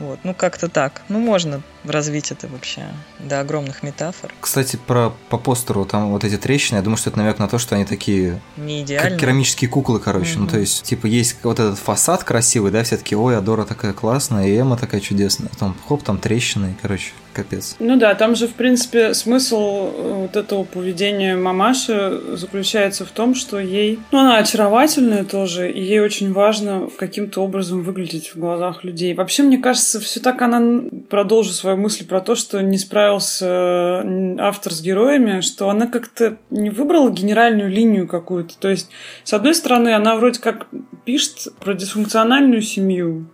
Вот, 0.01 0.19
ну 0.25 0.35
как-то 0.35 0.69
так. 0.69 1.03
Ну, 1.09 1.21
можно 1.21 1.63
развить 1.85 2.33
это 2.33 2.49
вообще 2.49 2.87
до 3.21 3.41
огромных 3.41 3.83
метафор. 3.83 4.33
Кстати, 4.41 4.77
про 4.77 5.13
по 5.29 5.39
постеру 5.39 5.85
там 5.85 6.11
вот 6.11 6.25
эти 6.25 6.37
трещины, 6.37 6.79
я 6.79 6.83
думаю, 6.83 6.97
что 6.97 7.11
это 7.11 7.19
намек 7.19 7.39
на 7.39 7.47
то, 7.49 7.59
что 7.59 7.77
они 7.77 7.85
такие 7.85 8.41
Не 8.57 8.85
как 8.85 9.19
керамические 9.19 9.71
куклы, 9.71 10.01
короче. 10.01 10.35
Ну, 10.37 10.43
Мгм. 10.45 10.51
то 10.51 10.59
есть, 10.59 10.83
типа, 10.83 11.07
есть 11.07 11.37
вот 11.45 11.61
этот 11.61 11.79
фасад 11.79 12.25
красивый, 12.25 12.73
да, 12.73 12.83
все 12.83 12.97
таки 12.97 13.15
ой, 13.15 13.37
Адора 13.39 13.65
такая 13.65 13.93
классная, 13.93 14.47
и 14.49 14.57
Эмма 14.57 14.77
такая 14.77 15.01
чудесная. 15.01 15.49
Потом, 15.51 15.77
хоп, 15.87 16.03
там 16.03 16.19
трещины, 16.19 16.73
и, 16.73 16.75
короче, 16.83 17.13
капец. 17.35 17.77
Ну 17.79 17.97
да, 17.97 18.15
там 18.15 18.35
же, 18.37 18.49
в 18.49 18.55
принципе, 18.55 19.13
смысл 19.13 19.91
э, 19.93 20.13
вот 20.23 20.37
этого 20.37 20.65
поведения 20.65 21.37
мамаши 21.37 22.21
заключается 22.35 23.05
в 23.05 23.11
том, 23.11 23.35
что 23.35 23.59
ей... 23.59 23.99
Ну, 24.13 24.21
она 24.21 24.39
очаровательная 24.39 25.25
тоже, 25.25 25.71
и 25.71 25.83
ей 25.83 26.01
очень 26.01 26.33
важно 26.33 26.89
каким-то 26.97 27.43
образом 27.43 27.83
выглядеть 27.83 28.35
в 28.35 28.39
глазах 28.39 28.85
людей. 28.85 29.15
Вообще, 29.15 29.43
мне 29.43 29.59
кажется, 29.59 30.01
все 30.01 30.21
так 30.21 30.41
она... 30.43 30.83
Продолжу 31.11 31.51
свою 31.51 31.77
мысль 31.77 32.07
про 32.07 32.21
то, 32.21 32.35
что 32.35 32.63
не 32.63 32.79
справился 32.79 34.05
автор 34.39 34.73
с 34.73 34.81
героями, 34.81 35.41
что 35.41 35.69
она 35.69 35.87
как-то 35.87 36.37
не 36.51 36.71
выбрала 36.71 37.11
генеральную 37.11 37.69
линию 37.71 38.09
какую-то. 38.09 38.57
То 38.59 38.69
есть, 38.69 38.89
с 39.25 39.33
одной 39.33 39.55
стороны, 39.55 39.95
она 39.95 40.17
вроде 40.17 40.41
как 40.41 40.67
пишет 41.05 41.49
про 41.61 41.75
дисфункциональную 41.75 42.63
семью, 42.63 43.27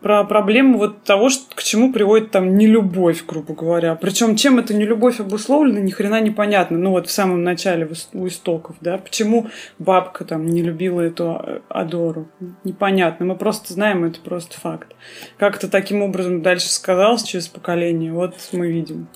про 0.00 0.24
проблему 0.24 0.78
вот 0.78 1.04
того, 1.04 1.28
что, 1.28 1.54
к 1.54 1.62
чему 1.62 1.92
приводит 1.92 2.30
там 2.30 2.56
нелюбовь, 2.56 3.24
грубо 3.26 3.54
говоря. 3.54 3.94
Причем 3.94 4.36
чем 4.36 4.58
эта 4.58 4.74
нелюбовь 4.74 5.20
обусловлена, 5.20 5.80
ни 5.80 5.90
хрена 5.90 6.20
непонятно. 6.20 6.78
Ну 6.78 6.90
вот 6.90 7.06
в 7.06 7.10
самом 7.10 7.42
начале, 7.42 7.88
у 8.12 8.26
истоков, 8.26 8.76
да. 8.80 8.98
Почему 8.98 9.48
бабка 9.78 10.24
там 10.24 10.46
не 10.46 10.62
любила 10.62 11.00
эту 11.00 11.30
а- 11.30 11.60
Адору? 11.68 12.28
Непонятно. 12.64 13.26
Мы 13.26 13.36
просто 13.36 13.74
знаем, 13.74 14.04
это 14.04 14.20
просто 14.20 14.58
факт. 14.58 14.94
Как 15.36 15.56
это 15.56 15.68
таким 15.68 16.02
образом 16.02 16.42
дальше 16.42 16.70
сказалось 16.70 17.22
через 17.22 17.48
поколение, 17.48 18.12
вот 18.12 18.34
мы 18.52 18.68
видим. 18.68 19.08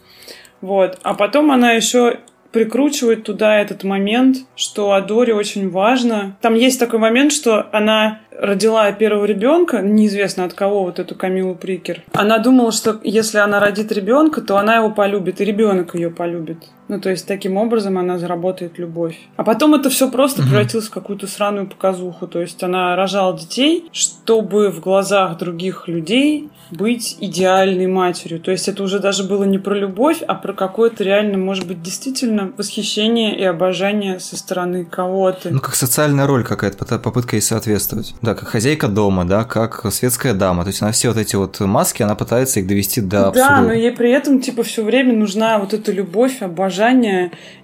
Вот. 0.61 0.99
А 1.03 1.15
потом 1.15 1.51
она 1.51 1.73
еще 1.73 2.19
прикручивает 2.55 3.25
туда 3.25 3.59
этот 3.59 3.83
момент, 3.83 4.39
что 4.55 4.93
Адоре 4.93 5.35
очень 5.35 5.69
важно. 5.71 6.37
Там 6.41 6.55
есть 6.55 6.79
такой 6.79 7.01
момент, 7.01 7.33
что 7.33 7.67
она 7.73 8.21
родила 8.45 8.91
первого 8.93 9.25
ребенка, 9.25 9.81
неизвестно 9.81 10.45
от 10.45 10.55
кого, 10.55 10.85
вот 10.85 10.99
эту 10.99 11.15
Камилу 11.15 11.55
Прикер. 11.55 12.03
Она 12.13 12.39
думала, 12.39 12.73
что 12.73 13.01
если 13.03 13.39
она 13.39 13.61
родит 13.61 13.93
ребенка, 13.93 14.41
то 14.41 14.57
она 14.57 14.77
его 14.77 14.91
полюбит, 14.91 15.41
и 15.41 15.45
ребенок 15.45 15.95
ее 15.95 16.11
полюбит. 16.11 16.59
Ну, 16.89 17.01
то 17.01 17.11
есть, 17.11 17.27
таким 17.27 17.57
образом 17.57 17.97
она 17.99 18.19
заработает 18.19 18.79
любовь. 18.79 19.19
А 19.37 19.43
потом 19.45 19.75
это 19.75 19.89
все 19.89 20.11
просто 20.11 20.43
Мгм. 20.43 20.51
превратилось 20.51 20.87
в 20.89 20.91
какую-то 20.91 21.27
сраную 21.27 21.67
показуху. 21.67 22.27
То 22.27 22.41
есть, 22.41 22.63
она 22.63 22.95
рожала 22.95 23.37
детей, 23.39 23.89
чтобы 23.93 24.71
в 24.71 24.81
глазах 24.81 25.39
других 25.39 25.89
людей 25.89 26.51
быть 26.71 27.17
идеальной 27.21 27.87
матерью. 27.87 28.41
То 28.41 28.51
есть, 28.51 28.69
это 28.69 28.83
уже 28.83 28.99
даже 28.99 29.25
было 29.25 29.45
не 29.45 29.59
про 29.59 29.75
любовь, 29.75 30.23
а 30.27 30.35
про 30.35 30.53
какое-то 30.53 31.05
реально, 31.05 31.39
может 31.39 31.67
быть, 31.67 31.81
действительно 31.83 32.53
восхищение 32.57 33.39
и 33.39 33.45
обожание 33.45 34.21
со 34.21 34.37
стороны 34.37 34.85
кого-то. 34.85 35.51
Ну, 35.51 35.61
как 35.61 35.75
социальная 35.77 36.27
роль 36.27 36.45
какая-то, 36.45 36.99
попытка 36.99 37.37
ей 37.37 37.43
соответствовать. 37.43 38.15
Да, 38.23 38.35
как 38.35 38.49
хозяйка 38.49 38.89
дома, 38.89 39.25
да, 39.25 39.45
как 39.45 39.85
светская 39.91 40.35
дама. 40.35 40.65
То 40.65 40.69
есть 40.69 40.83
она 40.83 40.93
все 40.93 41.09
вот 41.09 41.17
эти 41.17 41.37
вот 41.37 41.61
маски, 41.61 42.03
она 42.03 42.15
пытается 42.15 42.61
их 42.61 42.67
довести 42.67 43.01
до 43.01 43.09
Да, 43.11 43.29
абсурда. 43.29 43.61
но 43.63 43.73
ей 43.73 43.93
при 43.93 44.11
этом, 44.11 44.41
типа, 44.41 44.63
все 44.65 44.83
время 44.85 45.15
нужна 45.15 45.59
вот 45.59 45.73
эта 45.75 45.93
любовь, 45.93 46.43
обожание, 46.43 46.74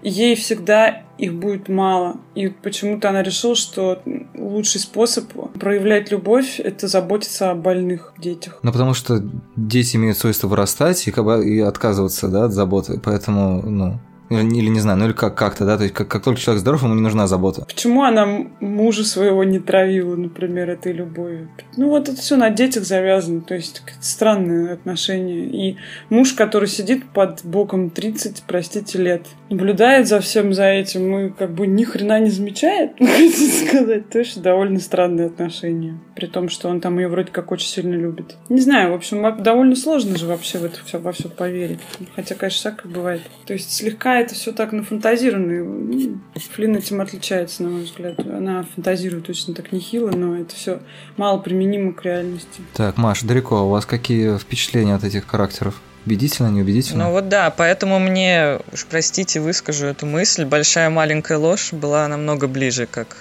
и 0.02 0.08
ей 0.08 0.34
всегда 0.34 1.02
их 1.18 1.34
будет 1.34 1.68
мало. 1.68 2.16
И 2.34 2.48
почему-то 2.48 3.10
она 3.10 3.22
решила, 3.22 3.54
что 3.54 4.02
лучший 4.34 4.80
способ 4.80 5.30
проявлять 5.58 6.10
любовь— 6.10 6.58
это 6.64 6.88
заботиться 6.88 7.50
о 7.50 7.54
больных 7.54 8.14
детях. 8.18 8.58
Ну, 8.62 8.72
потому 8.72 8.94
что 8.94 9.22
дети 9.56 9.96
имеют 9.96 10.16
свойство 10.16 10.48
вырастать 10.48 11.06
и, 11.06 11.10
и 11.10 11.60
отказываться, 11.60 12.28
да, 12.28 12.44
от 12.44 12.52
заботы. 12.52 13.00
Поэтому, 13.02 13.62
ну, 13.62 14.00
Или, 14.30 14.42
или 14.58 14.68
не 14.68 14.80
знаю, 14.80 14.98
ну 14.98 15.06
или 15.06 15.12
как- 15.12 15.34
как-то, 15.34 15.64
да, 15.64 15.76
то 15.76 15.82
есть 15.82 15.94
как, 15.94 16.08
как 16.08 16.22
только 16.22 16.40
человек 16.40 16.60
здоров, 16.60 16.82
ему 16.82 16.94
не 16.94 17.00
нужна 17.00 17.26
забота. 17.26 17.64
Почему 17.66 18.04
она 18.04 18.26
мужа 18.60 19.04
своего 19.04 19.42
не 19.42 19.58
травила, 19.58 20.14
например, 20.14 20.70
этой 20.70 20.92
любовью? 20.92 21.50
Ну 21.76 21.88
вот 21.88 22.08
это 22.08 22.20
все 22.20 22.36
на 22.36 22.50
детях 22.50 22.84
завязано, 22.84 23.40
то 23.40 23.54
есть 23.54 23.82
странные 24.00 24.72
отношения. 24.72 25.46
И 25.46 25.76
муж, 26.10 26.32
который 26.34 26.68
сидит 26.68 27.08
под 27.10 27.44
боком 27.44 27.90
30, 27.90 28.44
простите, 28.46 28.98
лет, 28.98 29.26
наблюдает 29.50 30.08
за 30.08 30.20
всем 30.20 30.54
за 30.54 30.66
этим 30.66 31.18
и 31.18 31.30
как 31.30 31.52
бы 31.52 31.66
ни 31.66 31.84
хрена 31.84 32.20
не 32.20 32.30
замечает, 32.30 32.92
хотите 32.98 33.66
сказать. 33.66 34.08
Тоже 34.08 34.40
довольно 34.40 34.78
странные 34.78 35.26
отношения. 35.26 35.98
При 36.14 36.26
том, 36.26 36.48
что 36.48 36.68
он 36.68 36.80
там 36.80 36.98
ее 36.98 37.08
вроде 37.08 37.32
как 37.32 37.50
очень 37.52 37.68
сильно 37.68 37.94
любит. 37.94 38.36
Не 38.48 38.60
знаю, 38.60 38.92
в 38.92 38.94
общем, 38.94 39.22
во- 39.22 39.32
довольно 39.32 39.74
сложно 39.76 40.16
же 40.16 40.26
вообще 40.26 40.58
в 40.58 40.64
это 40.64 40.78
все, 40.84 40.98
во 40.98 41.12
все 41.12 41.28
поверить. 41.28 41.80
Хотя, 42.14 42.34
конечно, 42.34 42.58
всякое 42.70 42.88
бывает. 42.92 43.22
То 43.46 43.52
есть 43.52 43.72
слегка 43.72 44.20
это 44.20 44.34
все 44.34 44.52
так 44.52 44.72
нафантазировано. 44.72 45.64
Ну, 45.64 46.18
Флин 46.52 46.76
этим 46.76 47.00
отличается, 47.00 47.62
на 47.62 47.70
мой 47.70 47.82
взгляд. 47.82 48.18
Она 48.20 48.64
фантазирует 48.74 49.28
очень 49.28 49.54
так 49.54 49.72
нехило, 49.72 50.10
но 50.10 50.36
это 50.36 50.54
все 50.54 50.80
мало 51.16 51.38
применимо 51.38 51.92
к 51.92 52.04
реальности. 52.04 52.60
Так, 52.74 52.96
Маш, 52.96 53.22
далеко, 53.22 53.66
у 53.66 53.70
вас 53.70 53.84
какие 53.86 54.36
впечатления 54.38 54.94
от 54.94 55.04
этих 55.04 55.26
характеров? 55.26 55.80
Убедительно, 56.06 56.48
неубедительно? 56.48 57.04
Ну 57.04 57.10
вот 57.10 57.28
да, 57.28 57.50
поэтому 57.50 57.98
мне, 57.98 58.58
уж 58.72 58.86
простите, 58.86 59.40
выскажу 59.40 59.86
эту 59.86 60.06
мысль, 60.06 60.44
большая 60.44 60.88
маленькая 60.88 61.38
ложь 61.38 61.72
была 61.72 62.08
намного 62.08 62.48
ближе, 62.48 62.86
как 62.86 63.18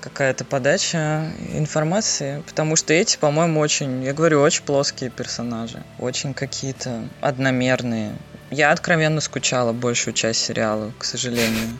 какая-то 0.00 0.44
подача 0.44 1.32
информации, 1.54 2.42
потому 2.46 2.76
что 2.76 2.92
эти, 2.92 3.16
по-моему, 3.16 3.58
очень, 3.60 4.04
я 4.04 4.12
говорю, 4.12 4.42
очень 4.42 4.62
плоские 4.62 5.08
персонажи, 5.08 5.82
очень 5.98 6.34
какие-то 6.34 7.08
одномерные. 7.22 8.12
Я 8.50 8.70
откровенно 8.70 9.22
скучала 9.22 9.72
большую 9.72 10.12
часть 10.12 10.44
сериала, 10.44 10.92
к 10.98 11.04
сожалению. 11.04 11.78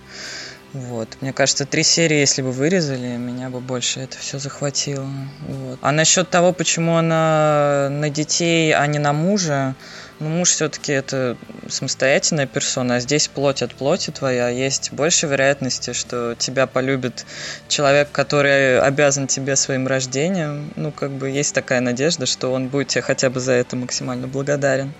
Вот. 0.72 1.18
Мне 1.20 1.32
кажется, 1.32 1.66
три 1.66 1.84
серии, 1.84 2.16
если 2.16 2.42
бы 2.42 2.50
вырезали, 2.50 3.16
меня 3.16 3.50
бы 3.50 3.60
больше 3.60 4.00
это 4.00 4.18
все 4.18 4.38
захватило. 4.38 5.08
Вот. 5.46 5.78
А 5.82 5.92
насчет 5.92 6.30
того, 6.30 6.52
почему 6.52 6.96
она 6.96 7.88
на 7.90 8.10
детей, 8.10 8.74
а 8.74 8.86
не 8.86 8.98
на 8.98 9.12
мужа, 9.12 9.76
ну, 10.20 10.28
муж 10.28 10.50
все-таки 10.50 10.92
это 10.92 11.36
самостоятельная 11.68 12.46
персона, 12.46 12.96
а 12.96 13.00
здесь 13.00 13.28
плоть 13.28 13.62
от 13.62 13.74
плоти 13.74 14.10
твоя. 14.10 14.48
Есть 14.48 14.92
больше 14.92 15.26
вероятности, 15.26 15.92
что 15.92 16.34
тебя 16.38 16.66
полюбит 16.66 17.26
человек, 17.68 18.08
который 18.12 18.80
обязан 18.80 19.26
тебе 19.26 19.56
своим 19.56 19.86
рождением. 19.86 20.72
Ну, 20.76 20.92
как 20.92 21.10
бы 21.10 21.30
есть 21.30 21.54
такая 21.54 21.80
надежда, 21.80 22.26
что 22.26 22.52
он 22.52 22.68
будет 22.68 22.88
тебе 22.88 23.02
хотя 23.02 23.28
бы 23.30 23.40
за 23.40 23.52
это 23.52 23.76
максимально 23.76 24.26
благодарен. 24.26 24.92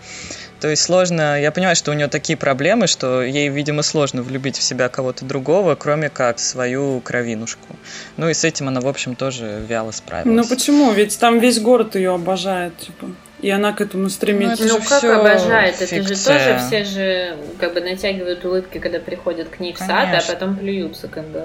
То 0.61 0.68
есть 0.68 0.83
сложно, 0.83 1.38
я 1.38 1.53
понимаю, 1.53 1.77
что 1.77 1.90
у 1.90 1.94
нее 1.94 2.09
такие 2.09 2.38
проблемы, 2.38 2.87
что 2.87 3.22
ей, 3.22 3.50
видимо, 3.50 3.83
сложно 3.83 4.22
влюбить 4.22 4.57
в 4.57 4.62
себя 4.62 4.88
кого-то 4.88 5.24
другого, 5.27 5.74
кроме 5.74 6.09
как 6.09 6.38
свою 6.38 7.00
кровинушку. 7.00 7.77
Ну 8.16 8.31
и 8.31 8.35
с 8.35 8.44
этим 8.44 8.68
она, 8.68 8.81
в 8.81 8.88
общем, 8.88 9.14
тоже 9.14 9.62
вяло 9.68 9.90
справилась. 9.90 10.35
Ну 10.35 10.48
почему? 10.48 10.90
Ведь 10.92 11.18
там 11.18 11.38
весь 11.38 11.61
город 11.61 11.96
ее 11.96 12.14
обожает, 12.14 12.79
типа. 12.79 13.09
И 13.45 13.51
она 13.51 13.75
к 13.75 13.83
этому 13.83 14.09
стремится. 14.09 14.65
Это 14.65 14.73
Ну 14.73 14.81
как 14.89 15.05
обожает, 15.05 15.75
это 15.75 15.87
же 15.87 16.03
фикция. 16.03 16.57
тоже 16.57 16.67
все 16.67 16.85
же 16.85 17.37
как 17.61 17.75
бы 17.75 17.83
натягивают 17.83 18.43
улыбки, 18.43 18.79
когда 18.79 18.99
приходят 19.01 19.49
к 19.51 19.61
ней 19.61 19.75
в 19.75 19.79
сад, 19.79 19.91
а 19.91 20.07
Конечно. 20.07 20.33
потом 20.33 20.57
плюются, 20.57 21.09
как 21.09 21.27
бы 21.27 21.45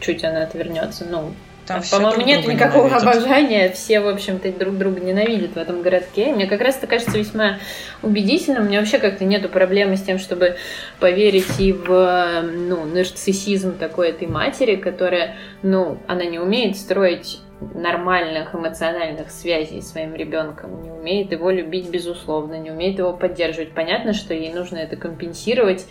чуть 0.00 0.24
она 0.24 0.42
отвернется. 0.42 1.06
Ну, 1.08 1.34
Там 1.64 1.82
все 1.82 1.98
по-моему, 1.98 2.16
друг 2.16 2.26
нет 2.26 2.46
никакого 2.48 2.88
ненавидят. 2.88 3.14
обожания, 3.14 3.70
все, 3.70 4.00
в 4.00 4.08
общем-то, 4.08 4.50
друг 4.54 4.76
друга 4.76 4.98
ненавидят 5.00 5.52
в 5.52 5.56
этом 5.56 5.82
городке. 5.82 6.32
Мне 6.32 6.48
как 6.48 6.60
раз 6.62 6.78
это 6.78 6.88
кажется 6.88 7.16
весьма 7.16 7.58
убедительным. 8.02 8.64
У 8.64 8.66
меня 8.66 8.80
вообще 8.80 8.98
как-то 8.98 9.24
нету 9.24 9.48
проблемы 9.48 9.96
с 9.96 10.02
тем, 10.02 10.18
чтобы 10.18 10.56
поверить 10.98 11.60
и 11.60 11.72
в 11.72 12.42
ну, 12.42 12.84
нарциссизм 12.86 13.78
такой 13.78 14.08
этой 14.08 14.26
матери, 14.26 14.74
которая, 14.74 15.36
ну, 15.62 15.98
она 16.08 16.24
не 16.24 16.40
умеет 16.40 16.76
строить 16.76 17.38
нормальных 17.60 18.54
эмоциональных 18.54 19.30
связей 19.30 19.80
с 19.80 19.90
своим 19.90 20.14
ребенком, 20.14 20.82
не 20.82 20.90
умеет 20.90 21.32
его 21.32 21.50
любить 21.50 21.88
безусловно, 21.88 22.58
не 22.58 22.70
умеет 22.70 22.98
его 22.98 23.12
поддерживать. 23.12 23.72
Понятно, 23.72 24.12
что 24.12 24.34
ей 24.34 24.52
нужно 24.52 24.76
это 24.78 24.96
компенсировать, 24.96 25.86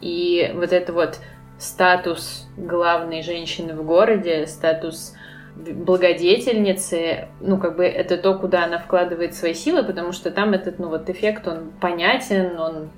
и 0.00 0.50
вот 0.54 0.72
это 0.72 0.92
вот 0.92 1.18
статус 1.58 2.48
главной 2.56 3.22
женщины 3.22 3.74
в 3.74 3.84
городе, 3.84 4.46
статус 4.46 5.14
благодетельницы, 5.54 7.28
ну, 7.40 7.58
как 7.58 7.76
бы 7.76 7.84
это 7.84 8.16
то, 8.16 8.34
куда 8.34 8.64
она 8.64 8.78
вкладывает 8.78 9.34
свои 9.34 9.54
силы, 9.54 9.84
потому 9.84 10.12
что 10.12 10.30
там 10.30 10.54
этот, 10.54 10.78
ну, 10.78 10.88
вот 10.88 11.10
эффект, 11.10 11.46
он 11.46 11.72
понятен, 11.80 12.58
он 12.58 12.90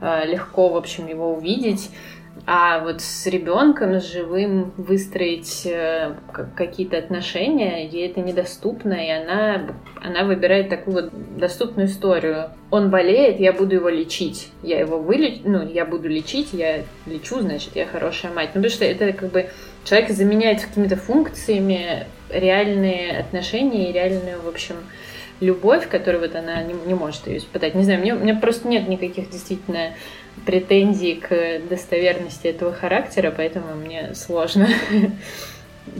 э, 0.00 0.26
легко, 0.26 0.68
в 0.68 0.76
общем, 0.76 1.06
его 1.06 1.34
увидеть. 1.34 1.90
А 2.46 2.80
вот 2.80 3.00
с 3.00 3.26
ребенком, 3.26 4.00
с 4.00 4.12
живым 4.12 4.72
выстроить 4.76 5.64
э, 5.64 6.14
какие-то 6.54 6.98
отношения, 6.98 7.88
ей 7.88 8.10
это 8.10 8.20
недоступно, 8.20 8.92
и 8.92 9.08
она, 9.08 9.70
она 10.02 10.24
выбирает 10.24 10.68
такую 10.68 10.94
вот 10.94 11.38
доступную 11.38 11.88
историю. 11.88 12.50
Он 12.70 12.90
болеет, 12.90 13.40
я 13.40 13.52
буду 13.52 13.76
его 13.76 13.88
лечить. 13.88 14.50
Я 14.62 14.80
его 14.80 14.98
вылечу, 14.98 15.40
ну, 15.44 15.66
я 15.66 15.86
буду 15.86 16.08
лечить, 16.08 16.48
я 16.52 16.82
лечу, 17.06 17.40
значит, 17.40 17.76
я 17.76 17.86
хорошая 17.86 18.32
мать. 18.32 18.50
Ну, 18.54 18.60
потому 18.60 18.70
что 18.70 18.84
это 18.84 19.12
как 19.12 19.30
бы 19.30 19.46
человек 19.84 20.10
заменяет 20.10 20.60
какими-то 20.60 20.96
функциями 20.96 22.06
реальные 22.30 23.20
отношения 23.20 23.88
и 23.88 23.92
реальную, 23.92 24.42
в 24.42 24.48
общем, 24.48 24.76
любовь, 25.40 25.88
которую 25.88 26.22
вот 26.22 26.34
она 26.34 26.62
не, 26.62 26.74
не 26.86 26.94
может 26.94 27.26
ее 27.26 27.38
испытать. 27.38 27.74
Не 27.74 27.84
знаю, 27.84 28.00
мне, 28.00 28.14
у 28.14 28.18
меня 28.18 28.34
просто 28.34 28.68
нет 28.68 28.88
никаких 28.88 29.30
действительно 29.30 29.94
претензий 30.46 31.16
к 31.16 31.60
достоверности 31.68 32.46
этого 32.46 32.72
характера, 32.72 33.32
поэтому 33.34 33.74
мне 33.74 34.14
сложно 34.14 34.68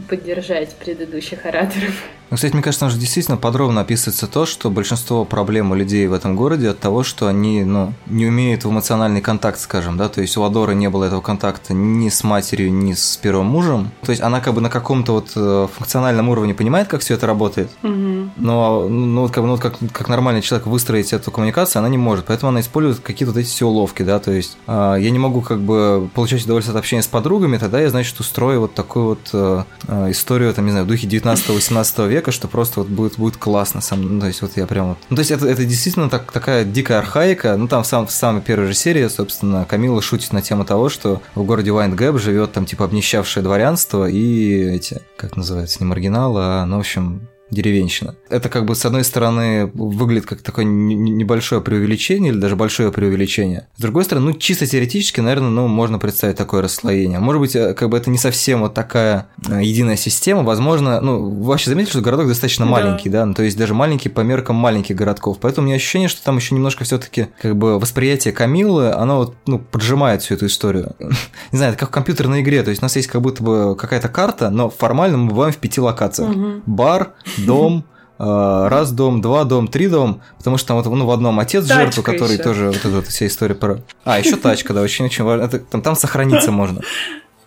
поддержать 0.09 0.75
предыдущих 0.75 1.45
ораторов. 1.45 1.93
Ну, 2.31 2.37
кстати, 2.37 2.53
мне 2.53 2.63
кажется, 2.63 2.79
там 2.81 2.89
же 2.89 2.97
действительно 2.97 3.37
подробно 3.37 3.81
описывается 3.81 4.25
то, 4.25 4.47
что 4.47 4.71
большинство 4.71 5.25
проблем 5.25 5.71
у 5.71 5.75
людей 5.75 6.07
в 6.07 6.13
этом 6.13 6.35
городе 6.35 6.69
от 6.69 6.79
того, 6.79 7.03
что 7.03 7.27
они, 7.27 7.63
ну, 7.63 7.93
не 8.07 8.25
умеют 8.25 8.65
в 8.65 8.71
эмоциональный 8.71 9.21
контакт, 9.21 9.59
скажем, 9.59 9.95
да, 9.95 10.09
то 10.09 10.21
есть 10.21 10.35
у 10.35 10.43
Адоры 10.43 10.73
не 10.73 10.89
было 10.89 11.05
этого 11.05 11.21
контакта 11.21 11.73
ни 11.73 12.09
с 12.09 12.23
матерью, 12.23 12.73
ни 12.73 12.93
с 12.93 13.17
первым 13.17 13.45
мужем, 13.45 13.91
то 14.01 14.09
есть 14.09 14.23
она 14.23 14.41
как 14.41 14.55
бы 14.55 14.61
на 14.61 14.71
каком-то 14.71 15.13
вот 15.13 15.33
э, 15.35 15.67
функциональном 15.77 16.29
уровне 16.29 16.55
понимает, 16.55 16.87
как 16.87 17.01
все 17.01 17.13
это 17.13 17.27
работает, 17.27 17.69
Мгм. 17.83 18.31
но, 18.37 18.87
ну, 18.89 19.21
вот 19.21 19.31
как, 19.31 19.43
ну, 19.43 19.57
как, 19.57 19.75
как 19.91 20.09
нормальный 20.09 20.41
человек 20.41 20.65
выстроить 20.65 21.13
эту 21.13 21.29
коммуникацию, 21.29 21.79
она 21.81 21.89
не 21.89 21.99
может, 21.99 22.25
поэтому 22.25 22.49
она 22.49 22.61
использует 22.61 23.01
какие-то 23.01 23.33
вот 23.33 23.39
эти 23.39 23.47
все 23.47 23.67
уловки, 23.67 24.01
да, 24.01 24.17
то 24.17 24.31
есть 24.31 24.57
э, 24.65 24.95
я 24.99 25.11
не 25.11 25.19
могу 25.19 25.41
как 25.41 25.59
бы 25.59 26.09
получать 26.15 26.43
удовольствие 26.43 26.73
от 26.73 26.79
общения 26.79 27.03
с 27.03 27.07
подругами, 27.07 27.59
тогда 27.59 27.79
я, 27.79 27.89
значит, 27.91 28.19
устрою 28.19 28.61
вот 28.61 28.73
такую 28.73 29.05
вот 29.05 29.29
э, 29.31 29.63
историю, 29.87 30.53
там, 30.53 30.65
не 30.65 30.71
знаю, 30.71 30.85
в 30.85 30.87
духе 30.87 31.07
19-18 31.07 32.07
века, 32.07 32.31
что 32.31 32.47
просто 32.47 32.81
вот 32.81 32.89
будет, 32.89 33.17
будет 33.17 33.37
классно 33.37 33.81
сам, 33.81 34.01
ну, 34.01 34.19
то 34.19 34.27
есть 34.27 34.41
вот 34.41 34.51
я 34.55 34.67
прям 34.67 34.89
вот... 34.89 34.97
Ну, 35.09 35.15
то 35.15 35.21
есть 35.21 35.31
это, 35.31 35.47
это 35.47 35.65
действительно 35.65 36.09
так, 36.09 36.31
такая 36.31 36.65
дикая 36.65 36.99
архаика, 36.99 37.55
ну, 37.57 37.67
там 37.67 37.83
в, 37.83 37.87
сам, 37.87 38.07
в 38.07 38.11
самой 38.11 38.41
первой 38.41 38.67
же 38.67 38.73
серии, 38.73 39.07
собственно, 39.07 39.65
Камила 39.65 40.01
шутит 40.01 40.33
на 40.33 40.41
тему 40.41 40.65
того, 40.65 40.89
что 40.89 41.21
в 41.35 41.43
городе 41.43 41.71
Вайнгэп 41.71 42.19
живет 42.19 42.53
там, 42.53 42.65
типа, 42.65 42.85
обнищавшее 42.85 43.43
дворянство 43.43 44.09
и 44.09 44.75
эти, 44.75 45.01
как 45.17 45.35
называется, 45.35 45.77
не 45.79 45.85
маргиналы, 45.85 46.41
а, 46.43 46.65
ну, 46.65 46.77
в 46.77 46.79
общем, 46.79 47.27
деревенщина. 47.51 48.15
Это 48.29 48.49
как 48.49 48.65
бы 48.65 48.75
с 48.75 48.85
одной 48.85 49.03
стороны 49.03 49.67
выглядит 49.73 50.25
как 50.25 50.41
такое 50.41 50.65
небольшое 50.65 51.61
преувеличение 51.61 52.31
или 52.31 52.39
даже 52.39 52.55
большое 52.55 52.91
преувеличение. 52.91 53.67
С 53.77 53.81
другой 53.81 54.03
стороны, 54.03 54.31
ну 54.31 54.33
чисто 54.33 54.65
теоретически, 54.65 55.19
наверное, 55.21 55.49
ну 55.49 55.67
можно 55.67 55.99
представить 55.99 56.37
такое 56.37 56.61
расслоение. 56.61 57.19
Может 57.19 57.39
быть, 57.41 57.55
э, 57.55 57.73
как 57.73 57.89
бы 57.89 57.97
это 57.97 58.09
не 58.09 58.17
совсем 58.17 58.61
вот 58.61 58.73
такая 58.73 59.27
э, 59.47 59.61
единая 59.63 59.95
система. 59.95 60.43
Возможно, 60.43 61.01
ну 61.01 61.19
вы 61.29 61.43
вообще 61.45 61.69
заметили, 61.69 61.91
что 61.91 62.01
городок 62.01 62.27
достаточно 62.27 62.65
Да. 62.65 62.71
маленький, 62.71 63.09
да, 63.09 63.25
ну, 63.25 63.33
то 63.33 63.43
есть 63.43 63.57
даже 63.57 63.73
маленький 63.73 64.09
по 64.09 64.21
меркам 64.21 64.55
маленьких 64.55 64.95
городков. 64.95 65.37
Поэтому 65.39 65.65
у 65.65 65.67
меня 65.67 65.75
ощущение, 65.75 66.09
что 66.09 66.23
там 66.23 66.37
еще 66.37 66.55
немножко 66.55 66.83
все-таки 66.83 67.27
как 67.41 67.55
бы 67.55 67.79
восприятие 67.79 68.33
Камилы, 68.33 68.91
оно 68.91 69.17
вот 69.17 69.35
ну 69.45 69.59
поджимает 69.59 70.21
всю 70.23 70.33
эту 70.33 70.47
историю. 70.47 70.95
Не 71.51 71.57
знаю, 71.57 71.73
это 71.73 71.79
как 71.79 71.89
в 71.89 71.91
компьютерной 71.91 72.41
игре, 72.41 72.63
то 72.63 72.69
есть 72.71 72.81
у 72.81 72.85
нас 72.85 72.95
есть 72.95 73.07
как 73.07 73.21
будто 73.21 73.43
бы 73.43 73.75
какая-то 73.75 74.09
карта, 74.09 74.49
но 74.49 74.69
формально 74.69 75.17
мы 75.17 75.29
бываем 75.29 75.53
в 75.53 75.57
пяти 75.57 75.79
локациях 75.79 76.35
бар, 76.65 77.13
дом, 77.45 77.83
э, 78.19 78.23
раз 78.69 78.91
дом, 78.91 79.21
два 79.21 79.43
дом, 79.43 79.67
три 79.67 79.87
дом, 79.87 80.21
потому 80.37 80.57
что 80.57 80.69
там 80.69 80.81
вот 80.81 80.85
ну, 80.95 81.05
в 81.05 81.11
одном 81.11 81.39
отец 81.39 81.65
Тачка 81.67 81.81
жертву, 81.83 82.03
который 82.03 82.33
ещё. 82.33 82.43
тоже 82.43 82.65
вот 82.67 82.85
эта 82.85 83.01
вся 83.01 83.27
история 83.27 83.55
про... 83.55 83.79
А, 84.03 84.19
еще 84.19 84.35
тачка, 84.37 84.73
да, 84.73 84.81
очень-очень 84.81 85.23
важно. 85.23 85.45
Это- 85.45 85.59
там, 85.59 85.81
там 85.81 85.95
сохраниться 85.95 86.51
можно. 86.51 86.81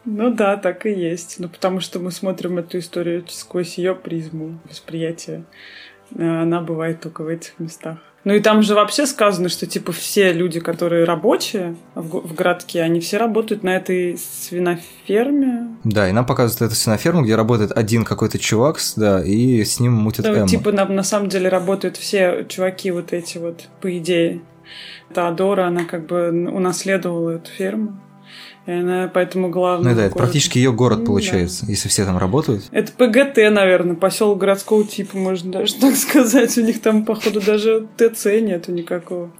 Ну 0.05 0.31
да, 0.35 0.57
так 0.57 0.87
и 0.87 0.90
есть. 0.90 1.37
Ну 1.38 1.48
потому 1.48 1.81
что 1.81 1.98
мы 1.98 2.11
смотрим 2.11 2.59
эту 2.59 2.79
историю 2.79 3.24
сквозь 3.29 3.79
ее 3.79 3.94
призму 3.94 4.59
восприятия. 4.68 5.44
Э, 6.16 6.42
Она 6.42 6.61
бывает 6.61 7.01
только 7.01 7.22
в 7.24 7.29
этих 7.29 7.59
местах. 7.59 7.98
Ну 8.28 8.34
и 8.34 8.40
там 8.40 8.62
же 8.62 8.74
вообще 8.74 9.06
сказано, 9.06 9.48
что 9.48 9.66
типа 9.66 9.90
все 9.90 10.34
люди, 10.34 10.60
которые 10.60 11.04
рабочие 11.04 11.76
в, 11.94 12.28
в 12.28 12.34
городке, 12.34 12.82
они 12.82 13.00
все 13.00 13.16
работают 13.16 13.62
на 13.62 13.74
этой 13.74 14.18
свиноферме. 14.18 15.68
Да, 15.82 16.10
и 16.10 16.12
нам 16.12 16.26
показывают 16.26 16.70
эту 16.70 16.78
свиноферму, 16.78 17.22
где 17.22 17.36
работает 17.36 17.72
один 17.74 18.04
какой-то 18.04 18.38
чувак, 18.38 18.80
да, 18.96 19.24
и 19.24 19.64
с 19.64 19.80
ним 19.80 19.94
мутит 19.94 20.26
Да, 20.26 20.32
Эмма. 20.32 20.46
типа 20.46 20.72
на, 20.72 20.84
на 20.84 21.02
самом 21.04 21.30
деле 21.30 21.48
работают 21.48 21.96
все 21.96 22.44
чуваки 22.46 22.90
вот 22.90 23.14
эти 23.14 23.38
вот, 23.38 23.66
по 23.80 23.96
идее. 23.96 24.42
Теодора, 25.14 25.68
она 25.68 25.86
как 25.86 26.04
бы 26.04 26.28
унаследовала 26.28 27.31
эту 27.31 27.50
ферму. 27.50 27.98
И 28.69 28.71
она 28.71 29.08
поэтому 29.08 29.48
главная. 29.48 29.92
Ну 29.92 29.96
да, 29.96 30.04
это 30.04 30.14
практически 30.14 30.58
ее 30.58 30.75
город 30.75 30.98
Ну, 30.98 31.06
получается, 31.06 31.64
если 31.66 31.88
все 31.88 32.04
там 32.04 32.19
работают. 32.19 32.64
Это 32.71 32.92
ПГТ, 32.92 33.38
наверное, 33.50 33.96
поселок 33.96 34.37
городского 34.37 34.85
типа, 34.85 35.16
можно 35.16 35.50
даже 35.50 35.75
так 35.77 35.96
сказать. 35.96 36.58
У 36.58 36.60
них 36.60 36.83
там, 36.83 37.06
походу, 37.06 37.40
даже 37.40 37.88
ТЦ 37.96 38.27
нету 38.42 38.73
никакого. 38.73 39.31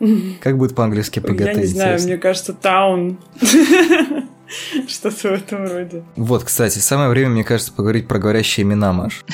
Как 0.41 0.57
будет 0.57 0.74
по-английски 0.74 1.20
ПГТ? 1.20 1.41
Я 1.41 1.53
не 1.53 1.66
знаю, 1.66 1.91
интересно? 1.91 2.09
мне 2.09 2.16
кажется, 2.16 2.55
таун. 2.55 3.18
Что-то 4.89 5.18
в 5.29 5.33
этом 5.33 5.66
роде. 5.66 6.05
Вот, 6.16 6.45
кстати, 6.45 6.79
самое 6.79 7.11
время, 7.11 7.29
мне 7.29 7.45
кажется, 7.45 7.70
поговорить 7.70 8.09
про 8.09 8.18
говорящие 8.18 8.64
имена, 8.64 8.95
Маш. 8.95 9.26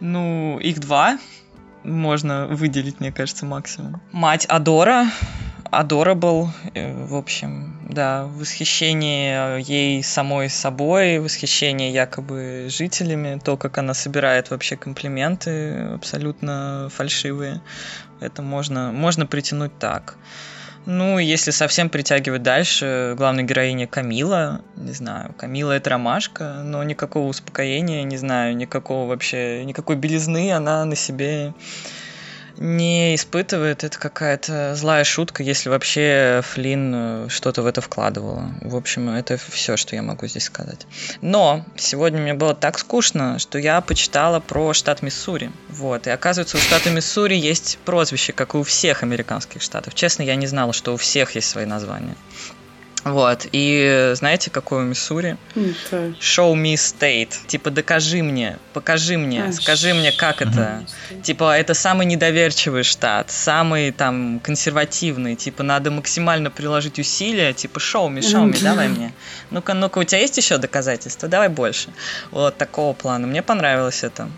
Ну, 0.00 0.58
их 0.58 0.80
два 0.80 1.20
можно 1.84 2.48
выделить, 2.48 2.98
мне 2.98 3.12
кажется, 3.12 3.46
максимум. 3.46 4.02
Мать 4.10 4.44
Адора, 4.46 5.06
Adorable, 5.70 6.48
э, 6.74 7.06
в 7.06 7.14
общем, 7.14 7.79
да, 7.90 8.24
восхищение 8.24 9.60
ей 9.60 10.02
самой 10.02 10.48
собой, 10.48 11.18
восхищение 11.18 11.92
якобы 11.92 12.66
жителями, 12.68 13.40
то, 13.42 13.56
как 13.56 13.78
она 13.78 13.94
собирает 13.94 14.50
вообще 14.50 14.76
комплименты 14.76 15.90
абсолютно 15.94 16.88
фальшивые, 16.92 17.60
это 18.20 18.42
можно, 18.42 18.92
можно 18.92 19.26
притянуть 19.26 19.78
так. 19.78 20.16
Ну, 20.86 21.18
если 21.18 21.50
совсем 21.50 21.90
притягивать 21.90 22.42
дальше, 22.42 23.14
главная 23.16 23.44
героиня 23.44 23.86
Камила, 23.86 24.62
не 24.76 24.92
знаю, 24.92 25.34
Камила 25.36 25.72
это 25.72 25.90
ромашка, 25.90 26.62
но 26.64 26.82
никакого 26.82 27.28
успокоения, 27.28 28.02
не 28.02 28.16
знаю, 28.16 28.56
никакого 28.56 29.06
вообще, 29.06 29.64
никакой 29.64 29.96
белизны 29.96 30.52
она 30.52 30.84
на 30.86 30.96
себе 30.96 31.52
не 32.60 33.14
испытывает. 33.14 33.82
Это 33.82 33.98
какая-то 33.98 34.74
злая 34.76 35.02
шутка, 35.02 35.42
если 35.42 35.70
вообще 35.70 36.42
Флинн 36.44 36.94
э, 36.94 37.28
что-то 37.28 37.62
в 37.62 37.66
это 37.66 37.80
вкладывала. 37.80 38.54
В 38.60 38.76
общем, 38.76 39.08
это 39.08 39.38
все, 39.38 39.76
что 39.76 39.96
я 39.96 40.02
могу 40.02 40.26
здесь 40.26 40.44
сказать. 40.44 40.86
Но 41.22 41.64
сегодня 41.76 42.20
мне 42.20 42.34
было 42.34 42.54
так 42.54 42.78
скучно, 42.78 43.38
что 43.38 43.58
я 43.58 43.80
почитала 43.80 44.40
про 44.40 44.74
штат 44.74 45.02
Миссури. 45.02 45.50
Вот. 45.70 46.06
И 46.06 46.10
оказывается, 46.10 46.58
у 46.58 46.60
штата 46.60 46.90
Миссури 46.90 47.34
есть 47.34 47.78
прозвище, 47.84 48.32
как 48.32 48.54
и 48.54 48.58
у 48.58 48.62
всех 48.62 49.02
американских 49.02 49.62
штатов. 49.62 49.94
Честно, 49.94 50.22
я 50.22 50.36
не 50.36 50.46
знала, 50.46 50.74
что 50.74 50.92
у 50.92 50.96
всех 50.98 51.34
есть 51.34 51.48
свои 51.48 51.64
названия. 51.64 52.14
Вот. 53.04 53.46
И 53.52 54.12
знаете, 54.14 54.50
какое 54.50 54.80
у 54.80 54.86
Миссури? 54.86 55.36
Show 55.54 56.54
me 56.54 56.74
state. 56.74 57.32
Типа, 57.46 57.70
докажи 57.70 58.22
мне, 58.22 58.58
покажи 58.72 59.16
мне, 59.16 59.44
А, 59.44 59.52
скажи 59.52 59.94
мне, 59.94 60.12
как 60.12 60.42
это. 60.42 60.84
Типа, 61.22 61.56
это 61.56 61.74
самый 61.74 62.06
недоверчивый 62.06 62.82
штат, 62.82 63.30
самый 63.30 63.90
там 63.92 64.40
консервативный. 64.40 65.36
Типа, 65.36 65.62
надо 65.62 65.90
максимально 65.90 66.50
приложить 66.50 66.98
усилия. 66.98 67.52
Типа, 67.52 67.78
show 67.78 68.08
me, 68.08 68.20
show 68.20 68.44
me, 68.44 68.62
давай 68.62 68.88
мне. 68.88 69.12
Ну-ка, 69.50 69.74
ну-ка, 69.74 69.98
у 69.98 70.04
тебя 70.04 70.20
есть 70.20 70.36
еще 70.36 70.58
доказательства? 70.58 71.28
Давай 71.28 71.48
больше. 71.48 71.88
Вот 72.30 72.56
такого 72.58 72.92
плана. 72.92 73.26
Мне 73.26 73.42
понравилось 73.42 74.04
это. 74.04 74.28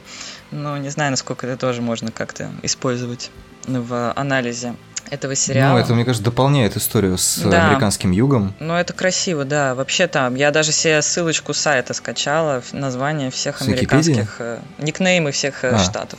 Но 0.50 0.76
не 0.76 0.90
знаю, 0.90 1.10
насколько 1.10 1.46
это 1.46 1.56
тоже 1.56 1.80
можно 1.80 2.10
как-то 2.12 2.50
использовать 2.62 3.30
в 3.66 4.12
анализе 4.14 4.74
этого 5.10 5.34
сериала. 5.34 5.74
Ну, 5.74 5.78
это, 5.78 5.94
мне 5.94 6.04
кажется, 6.04 6.24
дополняет 6.24 6.76
историю 6.76 7.18
с 7.18 7.38
Да. 7.38 7.66
американским 7.68 8.10
югом. 8.12 8.54
Ну, 8.60 8.74
это 8.74 8.92
красиво, 8.92 9.44
да. 9.44 9.74
Вообще 9.74 10.06
там, 10.06 10.34
я 10.34 10.50
даже 10.50 10.72
себе 10.72 11.02
ссылочку 11.02 11.52
сайта 11.54 11.92
скачала, 11.94 12.62
название 12.72 13.30
всех 13.30 13.58
С 13.58 13.62
американских, 13.62 14.36
э, 14.38 14.58
никнеймы 14.78 15.32
всех 15.32 15.64
э, 15.64 15.72
А. 15.74 15.78
штатов. 15.78 16.18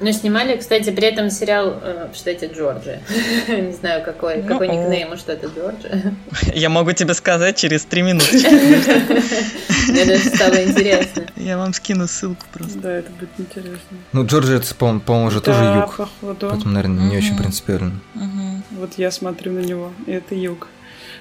Но 0.00 0.10
снимали, 0.10 0.56
кстати, 0.56 0.90
при 0.90 1.06
этом 1.06 1.30
сериал 1.30 1.78
э, 1.80 2.08
в 2.12 2.16
штате 2.16 2.46
Джорджия. 2.52 3.02
Не 3.48 3.72
знаю, 3.72 4.04
какой, 4.04 4.38
Ну, 4.42 4.48
какой 4.48 4.66
никнейм 4.68 5.12
у 5.12 5.16
штата 5.16 5.46
Джорджия. 5.46 6.14
Я 6.54 6.68
могу 6.70 6.90
тебе 6.92 7.14
сказать 7.14 7.56
через 7.56 7.84
три 7.84 8.02
минуты. 8.02 8.38
Мне 9.88 10.04
даже 10.04 10.24
стало 10.24 10.64
интересно. 10.64 11.24
Я 11.36 11.56
вам 11.58 11.72
скину 11.74 12.06
ссылку 12.08 12.44
просто. 12.52 12.78
Да, 12.78 12.90
это 12.92 13.10
будет 13.12 13.30
интересно. 13.38 13.96
Ну, 14.12 14.26
Джорджия, 14.26 14.56
это, 14.56 14.74
по- 14.74 14.98
по-моему, 14.98 15.28
уже 15.28 15.40
тоже 15.40 15.60
Да, 15.60 15.74
юг. 15.76 16.08
Поэтому, 16.20 16.72
наверное, 16.72 17.04
не 17.10 17.16
очень 17.18 17.36
принципиально. 17.36 18.00
Мгм. 18.22 18.62
Вот 18.72 18.94
я 18.98 19.10
смотрю 19.10 19.52
на 19.52 19.60
него, 19.60 19.92
и 20.06 20.12
это 20.12 20.34
юг. 20.34 20.68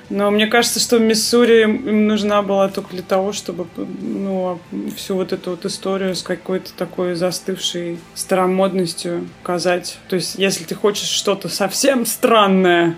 Но 0.10 0.30
мне 0.30 0.47
кажется, 0.47 0.80
что 0.82 0.99
Миссури 0.99 1.64
им 1.64 2.08
нужна 2.08 2.41
была 2.41 2.68
только 2.68 2.89
для 2.91 3.02
того, 3.02 3.32
чтобы 3.32 3.66
ну, 3.78 4.60
всю 4.97 5.16
вот 5.16 5.32
эту 5.32 5.52
вот 5.52 5.66
историю 5.66 6.16
с 6.16 6.22
какой-то 6.22 6.74
такой 6.74 7.16
застывшей 7.16 7.97
старомодностью 8.14 9.28
показать. 9.41 9.97
То 10.10 10.18
есть, 10.18 10.36
если 10.36 10.66
ты 10.66 10.76
хочешь 10.76 11.08
что-то 11.08 11.47
совсем 11.47 12.06
странное, 12.06 12.97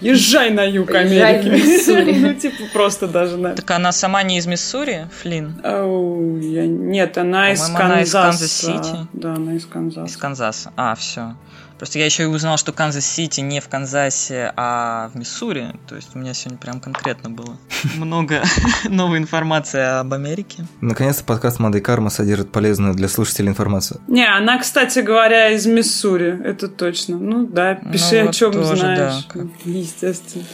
езжай 0.00 0.50
на 0.50 0.64
юг 0.64 0.90
в 0.90 0.94
Америки. 0.96 1.46
Миссури. 1.48 2.12
Ну, 2.18 2.34
типа, 2.34 2.64
просто 2.72 3.06
даже 3.06 3.36
на... 3.36 3.54
Так 3.54 3.70
она 3.70 3.92
сама 3.92 4.24
не 4.24 4.38
из 4.38 4.46
Миссури, 4.46 5.06
Флинн? 5.20 5.60
Ау, 5.62 6.38
я- 6.38 6.66
Нет, 6.66 7.18
она 7.18 7.52
из 7.52 7.60
По-моему, 7.60 7.84
она 7.84 8.02
из 8.02 8.12
Канзаса. 8.12 8.66
Канзас-Сити. 8.66 9.06
Да, 9.12 9.34
она 9.34 9.54
из 9.54 9.66
Канзаса. 9.66 10.10
Из 10.12 10.16
Канзаса. 10.16 10.72
А, 10.76 10.96
все. 10.96 11.36
Просто 11.82 11.98
я 11.98 12.04
еще 12.04 12.22
и 12.22 12.26
узнал, 12.26 12.58
что 12.58 12.70
Канзас-Сити 12.70 13.40
не 13.40 13.58
в 13.58 13.68
Канзасе, 13.68 14.52
а 14.54 15.10
в 15.12 15.16
Миссури. 15.18 15.74
То 15.88 15.96
есть 15.96 16.14
у 16.14 16.18
меня 16.20 16.32
сегодня 16.32 16.56
прям 16.56 16.78
конкретно 16.78 17.28
было 17.28 17.56
много 17.96 18.44
новой 18.84 19.18
информации 19.18 19.98
об 19.98 20.14
Америке. 20.14 20.64
Наконец-то 20.80 21.24
подкаст 21.24 21.58
Мадикарма 21.58 22.08
содержит 22.10 22.52
полезную 22.52 22.94
для 22.94 23.08
слушателей 23.08 23.48
информацию. 23.48 24.00
Не, 24.06 24.24
она, 24.24 24.60
кстати 24.60 25.00
говоря, 25.00 25.50
из 25.50 25.66
Миссури, 25.66 26.40
это 26.44 26.68
точно. 26.68 27.18
Ну 27.18 27.48
да, 27.48 27.74
пиши 27.74 28.14
Ну 28.14 28.20
о 28.20 28.24
вот 28.26 28.34
чем 28.36 28.52
тоже, 28.52 28.76
знаешь. 28.76 29.26
да. 29.34 29.40
Естественно. 29.64 30.44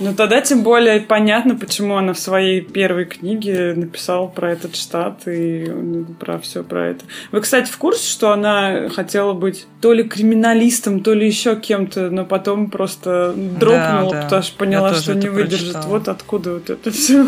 Ну 0.00 0.14
тогда 0.14 0.40
тем 0.40 0.62
более 0.62 1.00
понятно, 1.00 1.56
почему 1.56 1.96
она 1.96 2.12
в 2.12 2.18
своей 2.18 2.60
первой 2.60 3.04
книге 3.04 3.74
написала 3.74 4.28
про 4.28 4.52
этот 4.52 4.76
штат 4.76 5.26
и 5.26 5.66
ну, 5.68 6.04
про 6.04 6.38
все 6.38 6.62
про 6.62 6.88
это. 6.88 7.04
Вы, 7.32 7.40
кстати, 7.40 7.70
в 7.70 7.76
курсе, 7.78 8.08
что 8.08 8.32
она 8.32 8.88
хотела 8.90 9.32
быть 9.32 9.66
то 9.80 9.92
ли 9.92 10.04
криминалистом, 10.04 11.00
то 11.00 11.14
ли 11.14 11.26
еще 11.26 11.56
кем-то, 11.56 12.10
но 12.10 12.24
потом 12.24 12.70
просто 12.70 13.32
дрогнула, 13.34 14.12
да. 14.12 14.22
потому 14.22 14.42
что 14.42 14.56
поняла, 14.56 14.94
что 14.94 15.14
не 15.14 15.28
выдержит. 15.28 15.72
прочитала. 15.72 15.86
Вот 15.86 16.08
откуда 16.08 16.54
вот 16.54 16.70
это 16.70 16.90
все. 16.90 17.26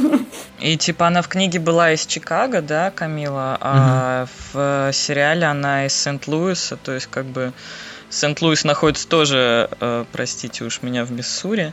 И 0.60 0.76
типа 0.76 1.08
она 1.08 1.22
в 1.22 1.28
книге 1.28 1.58
была 1.58 1.92
из 1.92 2.06
Чикаго, 2.06 2.62
да, 2.62 2.90
Камила, 2.90 3.58
а 3.60 4.26
в 4.52 4.90
сериале 4.92 5.46
она 5.46 5.86
из 5.86 5.94
Сент-Луиса, 5.94 6.76
то 6.76 6.92
есть 6.92 7.06
как 7.06 7.26
бы 7.26 7.52
Сент-Луис 8.11 8.64
находится 8.64 9.08
тоже, 9.08 9.70
э, 9.80 10.04
простите 10.11 10.64
уж 10.64 10.82
меня, 10.82 11.04
в 11.04 11.12
Миссури. 11.12 11.72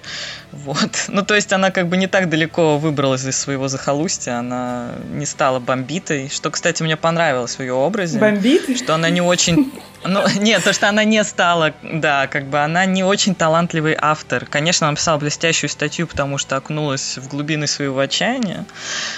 Вот. 0.52 0.78
Ну, 1.18 1.26
то 1.26 1.34
есть 1.34 1.52
она 1.52 1.72
как 1.72 1.88
бы 1.88 1.98
не 1.98 2.06
так 2.06 2.30
далеко 2.30 2.78
выбралась 2.78 3.26
из 3.26 3.38
своего 3.38 3.68
захолустья, 3.68 4.38
она 4.38 4.92
не 5.10 5.26
стала 5.26 5.58
бомбитой, 5.58 6.30
что, 6.30 6.52
кстати, 6.52 6.84
мне 6.84 6.96
понравилось 6.96 7.56
в 7.56 7.62
ее 7.62 7.74
образе. 7.74 8.20
Бомбит? 8.20 8.78
Что 8.78 8.94
она 8.96 9.10
не 9.10 9.22
очень... 9.22 9.72
Ну, 10.04 10.24
нет, 10.40 10.64
то, 10.64 10.74
что 10.74 10.88
она 10.88 11.04
не 11.04 11.22
стала, 11.24 11.74
да, 11.82 12.28
как 12.28 12.46
бы 12.46 12.60
она 12.60 12.86
не 12.86 13.04
очень 13.04 13.36
талантливый 13.36 13.98
автор. 14.00 14.46
Конечно, 14.46 14.88
она 14.88 14.92
написала 14.92 15.18
блестящую 15.18 15.70
статью, 15.70 16.08
потому 16.08 16.38
что 16.38 16.56
окунулась 16.56 17.18
в 17.18 17.28
глубины 17.28 17.68
своего 17.68 18.00
отчаяния, 18.00 18.66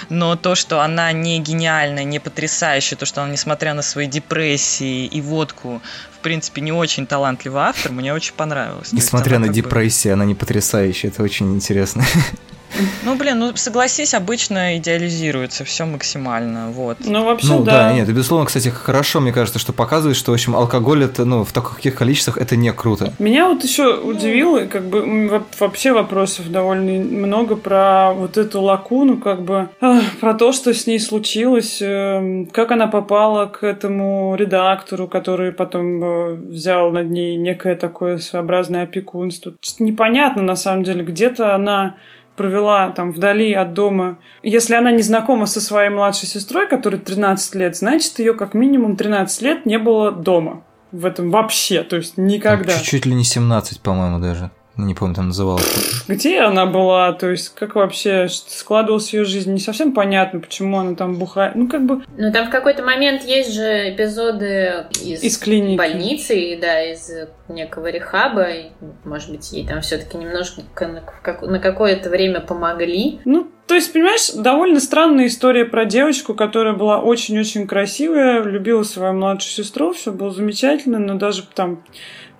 но 0.08 0.36
то, 0.36 0.54
что 0.54 0.80
она 0.80 1.12
не 1.12 1.38
гениальная, 1.38 2.04
не 2.04 2.18
потрясающая, 2.18 2.96
то, 2.96 3.04
что 3.04 3.22
она, 3.22 3.30
несмотря 3.30 3.74
на 3.74 3.82
свои 3.82 4.06
депрессии 4.06 5.04
и 5.04 5.20
водку, 5.20 5.80
принципе, 6.20 6.60
не 6.60 6.72
очень 6.72 7.06
талантливый 7.06 7.62
автор, 7.62 7.92
мне 7.92 8.14
очень 8.14 8.34
понравилось. 8.34 8.92
Несмотря 8.92 9.38
на 9.38 9.48
депрессию, 9.48 10.14
она 10.14 10.24
не 10.24 10.34
потрясающая, 10.34 11.10
это 11.10 11.22
очень 11.22 11.54
интересно. 11.54 12.04
Ну, 13.04 13.16
блин, 13.16 13.38
ну, 13.38 13.52
согласись, 13.56 14.14
обычно 14.14 14.78
идеализируется 14.78 15.64
все 15.64 15.84
максимально, 15.84 16.70
вот. 16.70 16.98
Ну, 17.04 17.24
вообще, 17.24 17.48
Ну 17.48 17.62
да. 17.62 17.88
да, 17.88 17.92
нет, 17.92 18.08
и, 18.08 18.12
безусловно, 18.12 18.46
кстати, 18.46 18.68
хорошо, 18.68 19.20
мне 19.20 19.32
кажется, 19.32 19.58
что 19.58 19.72
показывает, 19.72 20.16
что, 20.16 20.30
в 20.30 20.34
общем, 20.34 20.54
алкоголь 20.56 21.04
это, 21.04 21.24
ну, 21.24 21.44
в 21.44 21.52
таких 21.52 21.94
количествах 21.94 22.38
это 22.38 22.56
не 22.56 22.72
круто. 22.72 23.12
Меня 23.18 23.48
вот 23.48 23.64
еще 23.64 23.96
удивило, 23.96 24.66
как 24.66 24.84
бы 24.84 25.42
вообще 25.58 25.92
вопросов 25.92 26.50
довольно 26.50 27.04
много 27.04 27.56
про 27.56 28.12
вот 28.12 28.36
эту 28.36 28.60
лакуну, 28.60 29.18
как 29.18 29.42
бы 29.42 29.68
ах, 29.80 30.02
про 30.20 30.34
то, 30.34 30.52
что 30.52 30.72
с 30.72 30.86
ней 30.86 30.98
случилось, 30.98 31.78
эм, 31.80 32.46
как 32.46 32.70
она 32.72 32.86
попала 32.86 33.46
к 33.46 33.64
этому 33.64 34.34
редактору, 34.36 35.08
который 35.08 35.52
потом 35.52 36.02
э, 36.02 36.34
взял 36.34 36.90
над 36.90 37.10
ней 37.10 37.36
некое 37.36 37.76
такое 37.76 38.18
своеобразное 38.18 38.84
опекунство. 38.84 39.52
Непонятно 39.78 40.42
на 40.42 40.56
самом 40.56 40.84
деле, 40.84 41.04
где-то 41.04 41.54
она 41.54 41.96
провела 42.40 42.88
там 42.88 43.12
вдали 43.12 43.52
от 43.52 43.74
дома. 43.74 44.16
Если 44.42 44.74
она 44.74 44.92
не 44.92 45.02
знакома 45.02 45.44
со 45.44 45.60
своей 45.60 45.90
младшей 45.90 46.26
сестрой, 46.26 46.66
которой 46.66 46.98
13 46.98 47.54
лет, 47.54 47.76
значит, 47.76 48.18
ее 48.18 48.32
как 48.32 48.54
минимум 48.54 48.96
13 48.96 49.42
лет 49.42 49.66
не 49.66 49.78
было 49.78 50.10
дома. 50.10 50.62
В 50.90 51.04
этом 51.04 51.30
вообще, 51.30 51.82
то 51.82 51.96
есть 51.96 52.16
никогда. 52.16 52.72
Чуть-чуть 52.72 53.04
ли 53.04 53.14
не 53.14 53.24
17, 53.24 53.82
по-моему, 53.82 54.20
даже. 54.20 54.50
Не 54.76 54.94
помню, 54.94 55.14
там 55.14 55.26
называлась. 55.28 56.04
Где 56.08 56.40
она 56.40 56.64
была? 56.64 57.12
То 57.12 57.28
есть, 57.30 57.50
как 57.54 57.74
вообще 57.74 58.28
складывалась 58.28 59.12
ее 59.12 59.24
жизнь? 59.24 59.52
Не 59.52 59.60
совсем 59.60 59.92
понятно, 59.92 60.40
почему 60.40 60.78
она 60.78 60.94
там 60.94 61.16
бухает. 61.16 61.54
Ну, 61.54 61.68
как 61.68 61.84
бы... 61.84 62.02
Ну, 62.16 62.32
там 62.32 62.46
в 62.46 62.50
какой-то 62.50 62.82
момент 62.82 63.22
есть 63.24 63.52
же 63.52 63.92
эпизоды 63.94 64.86
из, 65.04 65.22
Из 65.22 65.36
клиники. 65.38 65.76
больницы, 65.76 66.58
да, 66.60 66.82
из 66.82 67.10
некого 67.48 67.88
рехаба. 67.90 68.44
И, 68.50 68.70
Может 69.04 69.30
быть, 69.32 69.52
ей 69.52 69.66
там 69.66 69.82
все-таки 69.82 70.16
немножко 70.16 70.62
на, 70.86 71.02
как- 71.22 71.42
на 71.42 71.58
какое-то 71.58 72.08
время 72.08 72.40
помогли. 72.40 73.20
Ну, 73.26 73.48
то 73.66 73.74
есть, 73.74 73.92
понимаешь, 73.92 74.30
довольно 74.30 74.80
странная 74.80 75.26
история 75.26 75.64
про 75.66 75.84
девочку, 75.84 76.34
которая 76.34 76.72
была 76.74 77.00
очень-очень 77.00 77.66
красивая, 77.66 78.42
любила 78.42 78.82
свою 78.84 79.12
младшую 79.12 79.52
сестру, 79.64 79.92
все 79.92 80.10
было 80.10 80.30
замечательно, 80.30 80.98
но 80.98 81.14
даже 81.16 81.42
там 81.54 81.84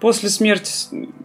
после 0.01 0.29
смерти 0.29 0.73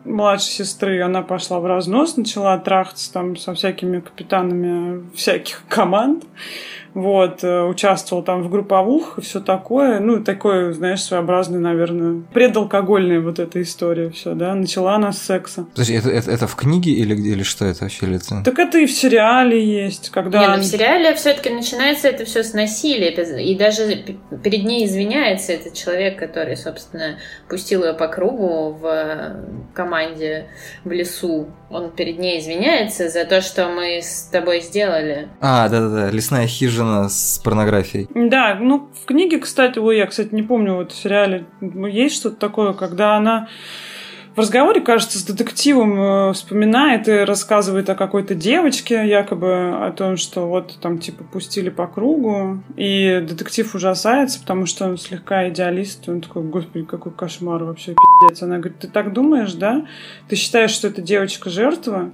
младшей 0.03 0.51
сестры 0.51 1.01
она 1.01 1.21
пошла 1.21 1.59
в 1.59 1.65
разнос, 1.65 2.17
начала 2.17 2.57
трахаться 2.57 3.11
там 3.11 3.35
со 3.35 3.53
всякими 3.53 3.99
капитанами 3.99 5.09
всяких 5.15 5.63
команд. 5.67 6.23
Вот, 6.95 7.43
э, 7.43 7.61
участвовал 7.63 8.23
там 8.23 8.41
в 8.41 8.49
групповух 8.49 9.17
и 9.19 9.21
все 9.21 9.41
такое. 9.41 9.99
Ну, 9.99 10.23
такое, 10.23 10.71
знаешь, 10.71 11.01
своеобразный, 11.03 11.59
наверное, 11.59 12.23
предалкогольная 12.33 13.19
вот 13.19 13.37
эта 13.37 13.61
история 13.61 14.09
все, 14.11 14.33
да. 14.33 14.55
Начала 14.55 14.95
она 14.95 15.11
с 15.11 15.21
секса. 15.21 15.65
Подожди, 15.73 15.93
это, 15.95 16.09
это, 16.09 16.31
это 16.31 16.47
в 16.47 16.55
книге 16.55 16.91
или, 16.91 17.13
где- 17.13 17.31
или 17.31 17.43
что 17.43 17.65
это 17.65 17.83
вообще? 17.83 18.05
Или 18.05 18.15
это- 18.15 18.41
Так 18.45 18.57
это 18.59 18.77
и 18.77 18.85
в 18.85 18.91
сериале 18.91 19.61
есть, 19.85 20.09
когда... 20.09 20.39
Не, 20.39 20.47
ну 20.55 20.61
в 20.63 20.65
сериале 20.65 21.13
все-таки 21.15 21.49
начинается 21.49 22.07
это 22.07 22.23
все 22.23 22.43
с 22.43 22.53
насилия. 22.53 23.09
И 23.43 23.55
даже 23.57 24.05
перед 24.41 24.63
ней 24.63 24.85
извиняется 24.85 25.51
этот 25.51 25.73
человек, 25.73 26.17
который, 26.17 26.55
собственно, 26.55 27.17
пустил 27.49 27.83
ее 27.83 27.93
по 27.93 28.07
кругу 28.07 28.71
в 28.71 28.85
э, 28.85 29.43
команде 29.73 30.45
в 30.85 30.91
лесу. 30.91 31.47
Он 31.75 31.91
перед 31.91 32.19
ней 32.19 32.39
извиняется 32.39 33.09
за 33.09 33.25
то, 33.25 33.41
что 33.41 33.67
мы 33.67 34.01
с 34.01 34.29
тобой 34.31 34.61
сделали. 34.61 35.27
А, 35.41 35.67
да-да-да, 35.67 36.09
лесная 36.09 36.47
хижина 36.47 37.09
с 37.09 37.39
порнографией. 37.43 38.07
Да, 38.13 38.55
ну 38.55 38.89
в 39.01 39.05
книге, 39.05 39.39
кстати, 39.39 39.77
ой, 39.79 39.97
я, 39.97 40.05
кстати, 40.07 40.33
не 40.33 40.43
помню, 40.43 40.75
вот 40.75 40.93
в 40.93 40.95
сериале 40.95 41.45
ну, 41.59 41.85
есть 41.87 42.15
что-то 42.15 42.37
такое, 42.37 42.73
когда 42.73 43.15
она 43.17 43.49
в 44.35 44.39
разговоре, 44.39 44.81
кажется, 44.81 45.17
с 45.17 45.23
детективом 45.23 45.99
э, 45.99 46.33
вспоминает 46.33 47.07
и 47.07 47.23
рассказывает 47.23 47.89
о 47.89 47.95
какой-то 47.95 48.35
девочке, 48.35 49.07
якобы 49.07 49.85
о 49.85 49.91
том, 49.91 50.17
что 50.17 50.47
вот 50.47 50.77
там 50.81 50.99
типа 50.99 51.23
пустили 51.23 51.69
по 51.69 51.87
кругу, 51.87 52.61
и 52.75 53.23
детектив 53.27 53.73
ужасается, 53.73 54.41
потому 54.41 54.65
что 54.65 54.87
он 54.87 54.97
слегка 54.97 55.47
идеалист, 55.49 56.09
он 56.09 56.19
такой, 56.19 56.43
господи, 56.43 56.85
какой 56.85 57.13
кошмар 57.13 57.63
вообще, 57.63 57.95
пиздец. 57.95 58.43
Она 58.43 58.57
говорит, 58.57 58.79
ты 58.79 58.87
так 58.89 59.13
думаешь, 59.13 59.53
да? 59.53 59.85
Ты 60.27 60.35
считаешь, 60.35 60.71
что 60.71 60.89
эта 60.89 61.01
девочка 61.01 61.49
жертва? 61.49 62.11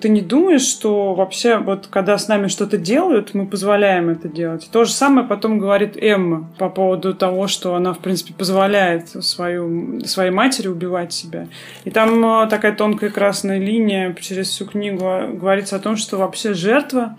Ты 0.00 0.08
не 0.08 0.20
думаешь, 0.20 0.62
что 0.62 1.14
вообще 1.14 1.58
вот 1.58 1.88
когда 1.88 2.16
с 2.16 2.28
нами 2.28 2.46
что-то 2.46 2.76
делают, 2.76 3.34
мы 3.34 3.46
позволяем 3.46 4.08
это 4.08 4.28
делать? 4.28 4.68
То 4.70 4.84
же 4.84 4.92
самое 4.92 5.26
потом 5.26 5.58
говорит 5.58 5.96
Эмма 5.96 6.48
по 6.58 6.68
поводу 6.68 7.14
того, 7.14 7.48
что 7.48 7.74
она, 7.74 7.92
в 7.92 7.98
принципе, 7.98 8.32
позволяет 8.32 9.08
свою, 9.08 10.00
своей 10.04 10.30
матери 10.30 10.68
убивать 10.68 11.12
себя. 11.12 11.48
И 11.84 11.90
там 11.90 12.24
э, 12.24 12.48
такая 12.48 12.72
тонкая 12.72 13.10
красная 13.10 13.58
линия 13.58 14.14
через 14.20 14.48
всю 14.50 14.66
книгу 14.66 15.04
э, 15.04 15.32
говорится 15.32 15.76
о 15.76 15.80
том, 15.80 15.96
что 15.96 16.18
вообще 16.18 16.54
жертва 16.54 17.16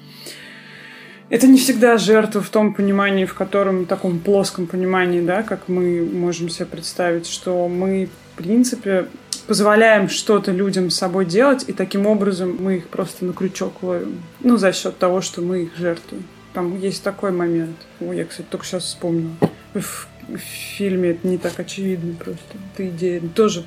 это 1.31 1.47
не 1.47 1.57
всегда 1.57 1.97
жертва 1.97 2.41
в 2.41 2.49
том 2.49 2.73
понимании, 2.73 3.23
в 3.23 3.33
котором, 3.33 3.83
в 3.83 3.87
таком 3.87 4.19
плоском 4.19 4.67
понимании, 4.67 5.21
да, 5.21 5.43
как 5.43 5.69
мы 5.69 6.05
можем 6.05 6.49
себе 6.49 6.65
представить, 6.65 7.25
что 7.25 7.69
мы, 7.69 8.09
принципе, 8.41 9.07
позволяем 9.47 10.09
что-то 10.09 10.51
людям 10.51 10.89
с 10.89 10.95
собой 10.95 11.25
делать, 11.25 11.65
и 11.67 11.73
таким 11.73 12.05
образом 12.05 12.57
мы 12.59 12.77
их 12.77 12.87
просто 12.87 13.25
на 13.25 13.33
крючок 13.33 13.83
ловим. 13.83 14.21
Ну, 14.41 14.57
за 14.57 14.71
счет 14.73 14.97
того, 14.97 15.21
что 15.21 15.41
мы 15.41 15.63
их 15.63 15.77
жертвуем. 15.77 16.23
Там 16.53 16.79
есть 16.79 17.03
такой 17.03 17.31
момент. 17.31 17.77
Ой, 17.99 18.17
я, 18.17 18.25
кстати, 18.25 18.47
только 18.49 18.65
сейчас 18.65 18.83
вспомнила. 18.83 19.35
В, 19.73 20.07
в 20.27 20.37
фильме 20.37 21.11
это 21.11 21.27
не 21.27 21.37
так 21.37 21.59
очевидно 21.59 22.13
просто. 22.13 22.57
Эта 22.73 22.89
идея 22.89 23.21
тоже 23.33 23.65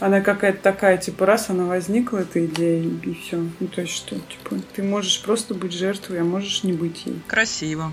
она 0.00 0.20
какая-то 0.20 0.62
такая, 0.62 0.96
типа, 0.96 1.26
раз 1.26 1.50
она 1.50 1.64
возникла, 1.64 2.18
эта 2.18 2.44
идея, 2.46 2.82
и 2.82 3.14
все. 3.14 3.44
Ну, 3.58 3.66
то 3.66 3.80
есть, 3.80 3.94
что, 3.94 4.14
типа, 4.14 4.56
ты 4.74 4.82
можешь 4.82 5.20
просто 5.22 5.54
быть 5.54 5.72
жертвой, 5.72 6.20
а 6.20 6.24
можешь 6.24 6.62
не 6.62 6.72
быть 6.72 7.04
ей. 7.06 7.16
Красиво. 7.26 7.92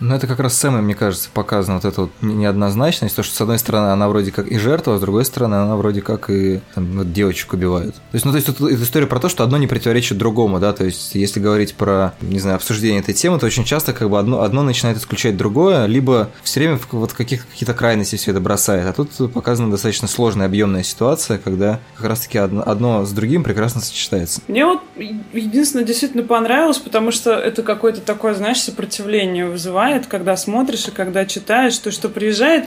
Ну, 0.00 0.14
это 0.14 0.26
как 0.26 0.40
раз 0.40 0.56
Сэмой, 0.58 0.82
мне 0.82 0.94
кажется, 0.94 1.28
показана 1.32 1.76
вот 1.76 1.84
эта 1.84 2.02
вот 2.02 2.10
не- 2.20 2.34
неоднозначность, 2.34 3.16
то, 3.16 3.22
что 3.22 3.34
с 3.34 3.40
одной 3.40 3.58
стороны 3.58 3.92
она 3.92 4.08
вроде 4.08 4.32
как 4.32 4.48
и 4.48 4.58
жертва, 4.58 4.94
а 4.94 4.98
с 4.98 5.00
другой 5.00 5.24
стороны 5.24 5.54
она 5.54 5.76
вроде 5.76 6.02
как 6.02 6.30
и 6.30 6.60
там, 6.74 6.98
вот 6.98 7.12
девочек 7.12 7.52
убивают. 7.52 7.94
То 7.94 8.14
есть, 8.14 8.24
ну, 8.24 8.32
то 8.32 8.36
есть 8.36 8.46
тут 8.46 8.60
это 8.60 8.82
история 8.82 9.06
про 9.06 9.20
то, 9.20 9.28
что 9.28 9.44
одно 9.44 9.58
не 9.58 9.66
противоречит 9.66 10.18
другому, 10.18 10.58
да, 10.58 10.72
то 10.72 10.84
есть 10.84 11.14
если 11.14 11.40
говорить 11.40 11.74
про, 11.74 12.14
не 12.20 12.40
знаю, 12.40 12.56
обсуждение 12.56 13.00
этой 13.00 13.14
темы, 13.14 13.38
то 13.38 13.46
очень 13.46 13.64
часто 13.64 13.92
как 13.92 14.10
бы 14.10 14.18
одно, 14.18 14.42
одно 14.42 14.62
начинает 14.62 14.98
исключать 14.98 15.36
другое, 15.36 15.86
либо 15.86 16.30
все 16.42 16.60
время 16.60 16.78
в 16.78 16.92
вот 16.92 17.12
каких, 17.12 17.46
какие-то 17.48 17.74
крайности 17.74 18.16
все 18.16 18.32
это 18.32 18.40
бросает. 18.40 18.86
А 18.86 18.92
тут 18.92 19.32
показана 19.32 19.70
достаточно 19.70 20.08
сложная, 20.08 20.46
объемная 20.46 20.82
ситуация, 20.82 21.38
когда 21.38 21.80
как 21.96 22.06
раз-таки 22.06 22.38
одно, 22.38 22.62
одно 22.64 23.04
с 23.04 23.12
другим 23.12 23.44
прекрасно 23.44 23.80
сочетается. 23.80 24.40
Мне 24.48 24.66
вот 24.66 24.80
единственное 24.96 25.84
действительно 25.84 26.22
понравилось, 26.22 26.78
потому 26.78 27.10
что 27.10 27.32
это 27.32 27.62
какое-то 27.62 28.00
такое, 28.00 28.34
знаешь, 28.34 28.60
сопротивление 28.60 29.46
вызывает, 29.46 30.06
когда 30.06 30.36
смотришь 30.36 30.88
и 30.88 30.90
когда 30.90 31.24
читаешь, 31.24 31.78
то, 31.78 31.90
что 31.90 32.08
приезжает 32.08 32.66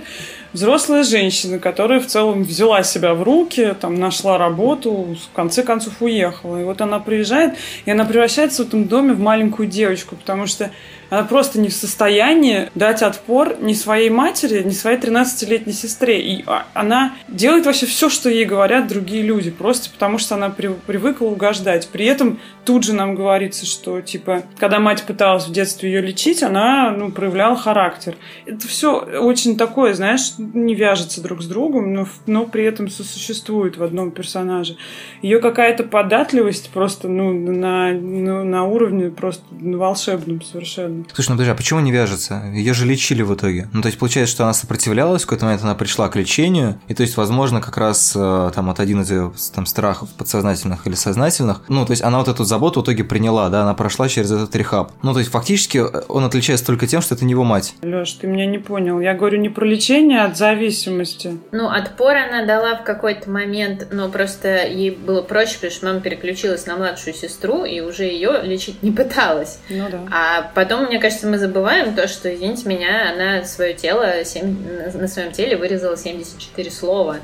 взрослая 0.56 1.04
женщина, 1.04 1.60
которая 1.60 2.00
в 2.00 2.08
целом 2.08 2.44
взяла 2.44 2.82
себя 2.84 3.14
в 3.14 3.24
руки, 3.24 3.76
там, 3.80 3.96
нашла 3.96 4.38
работу, 4.38 5.16
в 5.32 5.36
конце 5.36 5.64
концов 5.64 6.02
уехала. 6.02 6.62
И 6.62 6.64
вот 6.64 6.82
она 6.82 7.00
приезжает, 7.00 7.56
и 7.84 7.92
она 7.92 8.06
превращается 8.06 8.64
в 8.64 8.68
этом 8.68 8.86
доме 8.86 9.14
в 9.14 9.20
маленькую 9.20 9.68
девочку, 9.68 10.16
потому 10.16 10.48
что 10.48 10.72
она 11.10 11.24
просто 11.24 11.60
не 11.60 11.70
в 11.70 11.74
состоянии 11.74 12.70
дать 12.74 13.04
отпор 13.04 13.58
ни 13.62 13.74
своей 13.74 14.10
матери, 14.10 14.64
ни 14.64 14.72
своей 14.72 14.98
13-летней 14.98 15.74
сестре. 15.74 16.20
И 16.22 16.44
а, 16.48 16.66
она 16.74 17.14
делает 17.28 17.66
вообще 17.66 17.86
все, 17.86 18.10
что 18.10 18.30
ей 18.30 18.46
говорят 18.46 18.88
другие 18.88 19.22
люди, 19.22 19.52
просто 19.52 19.90
потому 19.92 20.18
что 20.18 20.36
она 20.36 20.50
при- 20.50 20.76
привыкла 20.88 21.28
угождать. 21.28 21.88
При 21.90 22.06
этом 22.06 22.40
тут 22.64 22.84
же 22.84 22.94
нам 22.94 23.14
говорится, 23.16 23.66
что, 23.66 24.02
типа, 24.02 24.44
когда 24.58 24.80
мать 24.80 25.04
пыталась 25.04 25.48
в 25.48 25.52
детстве 25.52 25.92
ее 25.92 26.02
лечить, 26.02 26.42
она, 26.42 26.92
ну, 26.92 27.12
проявляла 27.12 27.56
характер. 27.56 28.16
Это 28.46 28.68
все 28.68 28.98
очень 28.98 29.58
такое, 29.58 29.94
знаешь, 29.94 30.32
не 30.54 30.76
вяжется 30.76 31.22
друг 31.22 31.42
с 31.42 31.48
другом, 31.48 31.94
но, 31.94 32.08
но 32.26 32.46
при 32.46 32.64
этом 32.64 32.90
сосуществует 32.90 33.78
в 33.78 33.84
одном 33.84 34.12
персонаже. 34.12 34.78
Ее 35.22 35.40
какая-то 35.40 35.84
податливость 35.84 36.70
просто, 36.70 37.08
ну, 37.08 37.34
на, 37.34 37.94
ну, 37.94 38.44
на 38.44 38.64
уровне 38.64 39.10
просто 39.10 39.44
ну, 39.52 39.78
волшебном 39.78 40.42
совершенно. 40.42 41.06
Слушай, 41.14 41.30
ну 41.30 41.36
подожди, 41.36 41.52
а 41.52 41.56
почему 41.56 41.80
не 41.80 41.92
вяжется? 41.92 42.44
Ее 42.54 42.74
же 42.74 42.86
лечили 42.86 43.22
в 43.22 43.34
итоге. 43.34 43.70
Ну, 43.74 43.82
то 43.82 43.88
есть, 43.88 43.98
получается, 43.98 44.34
что 44.36 44.44
она 44.44 44.54
сопротивлялась, 44.54 45.24
в 45.24 45.26
какой-то 45.26 45.46
момент 45.46 45.64
она 45.64 45.76
пришла 45.76 46.10
к 46.10 46.16
лечению, 46.16 46.80
и 46.88 46.94
то 46.94 47.02
есть, 47.02 47.18
возможно, 47.18 47.62
как 47.62 47.78
раз 47.78 48.14
э, 48.16 48.52
там 48.54 48.70
от 48.70 48.80
один 48.80 49.02
из 49.02 49.12
ее 49.12 49.32
там 49.54 49.66
страхов 49.66 50.10
подсознательных 50.18 50.86
или 50.88 50.96
сознательных, 50.96 51.62
ну, 51.68 51.86
то 51.86 51.92
есть, 51.92 52.04
она 52.04 52.20
вот 52.20 52.28
эту 52.28 52.44
заботу 52.44 52.82
в 52.82 52.84
итоге 52.84 53.04
приняла, 53.04 53.50
да, 53.50 53.64
она 53.64 53.74
прошла 53.74 54.10
через 54.10 54.32
этот 54.32 54.56
рехаб. 54.56 54.92
Ну, 55.02 55.14
то 55.14 55.20
есть, 55.20 55.32
фактически 55.32 55.80
э, 55.80 56.02
он 56.08 56.24
отличается 56.24 56.66
только 56.66 56.88
тем, 56.88 57.02
что 57.02 57.16
это 57.16 57.26
не 57.26 57.32
его 57.32 57.44
мать. 57.44 57.76
Леш, 57.82 58.14
ты 58.14 58.28
меня 58.28 58.46
не 58.46 58.58
понял. 58.58 59.00
Я 59.00 59.14
говорю 59.14 59.40
не 59.40 59.50
про 59.50 59.66
лечение, 59.66 60.22
а 60.22 60.30
от 60.36 60.40
зависимости. 60.40 61.38
Ну, 61.54 61.70
отпор 61.70 62.16
она 62.18 62.46
дала 62.46 62.76
в 62.76 62.84
какой-то 62.84 63.30
момент, 63.30 63.88
но 63.92 64.10
просто 64.10 64.66
ей 64.68 64.92
было 64.92 65.22
проще, 65.22 65.56
потому 65.56 65.72
что 65.72 65.86
мама 65.86 66.02
переключилась 66.02 66.66
на 66.66 66.76
младшую 66.76 67.14
сестру 67.14 67.64
и 67.64 67.80
уже 67.80 68.04
ее 68.04 68.42
лечить 68.44 68.84
не 68.84 68.92
пыталась. 68.92 69.60
Ну 69.70 69.88
да. 69.90 70.00
А 70.12 70.52
потом, 70.54 70.86
мне 70.86 71.00
кажется, 71.00 71.28
мы 71.28 71.38
забываем 71.38 71.96
то, 71.96 72.08
что, 72.08 72.34
извините 72.34 72.68
меня, 72.68 73.14
она 73.14 73.46
свое 73.46 73.74
тело, 73.74 74.24
семь- 74.26 74.58
на- 74.94 75.00
на 75.02 75.08
своем 75.08 75.32
теле 75.32 75.56
вырезала 75.56 75.96
74 75.96 76.70
слова. 76.70 77.18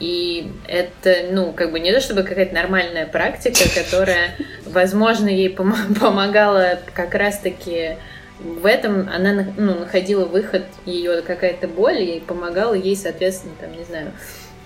И 0.00 0.50
это, 0.66 1.26
ну, 1.32 1.52
как 1.52 1.70
бы 1.72 1.80
не 1.80 1.92
то 1.92 2.00
чтобы 2.00 2.22
какая-то 2.22 2.54
нормальная 2.54 3.06
практика, 3.06 3.64
которая, 3.74 4.34
возможно, 4.66 5.28
ей 5.28 5.48
помо- 5.54 5.94
помогала 6.00 6.78
как 6.94 7.14
раз-таки 7.14 7.96
в 8.40 8.66
этом 8.66 9.08
она 9.08 9.32
на- 9.32 9.54
ну, 9.56 9.80
находила 9.80 10.24
выход, 10.24 10.64
ее 10.86 11.22
какая-то 11.22 11.68
боль, 11.68 12.00
и 12.02 12.20
помогала 12.20 12.74
ей, 12.74 12.96
соответственно, 12.96 13.54
там, 13.60 13.76
не 13.76 13.84
знаю, 13.84 14.12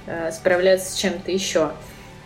э, 0.06 0.30
справляться 0.32 0.92
с 0.92 0.94
чем-то 0.96 1.30
еще. 1.30 1.72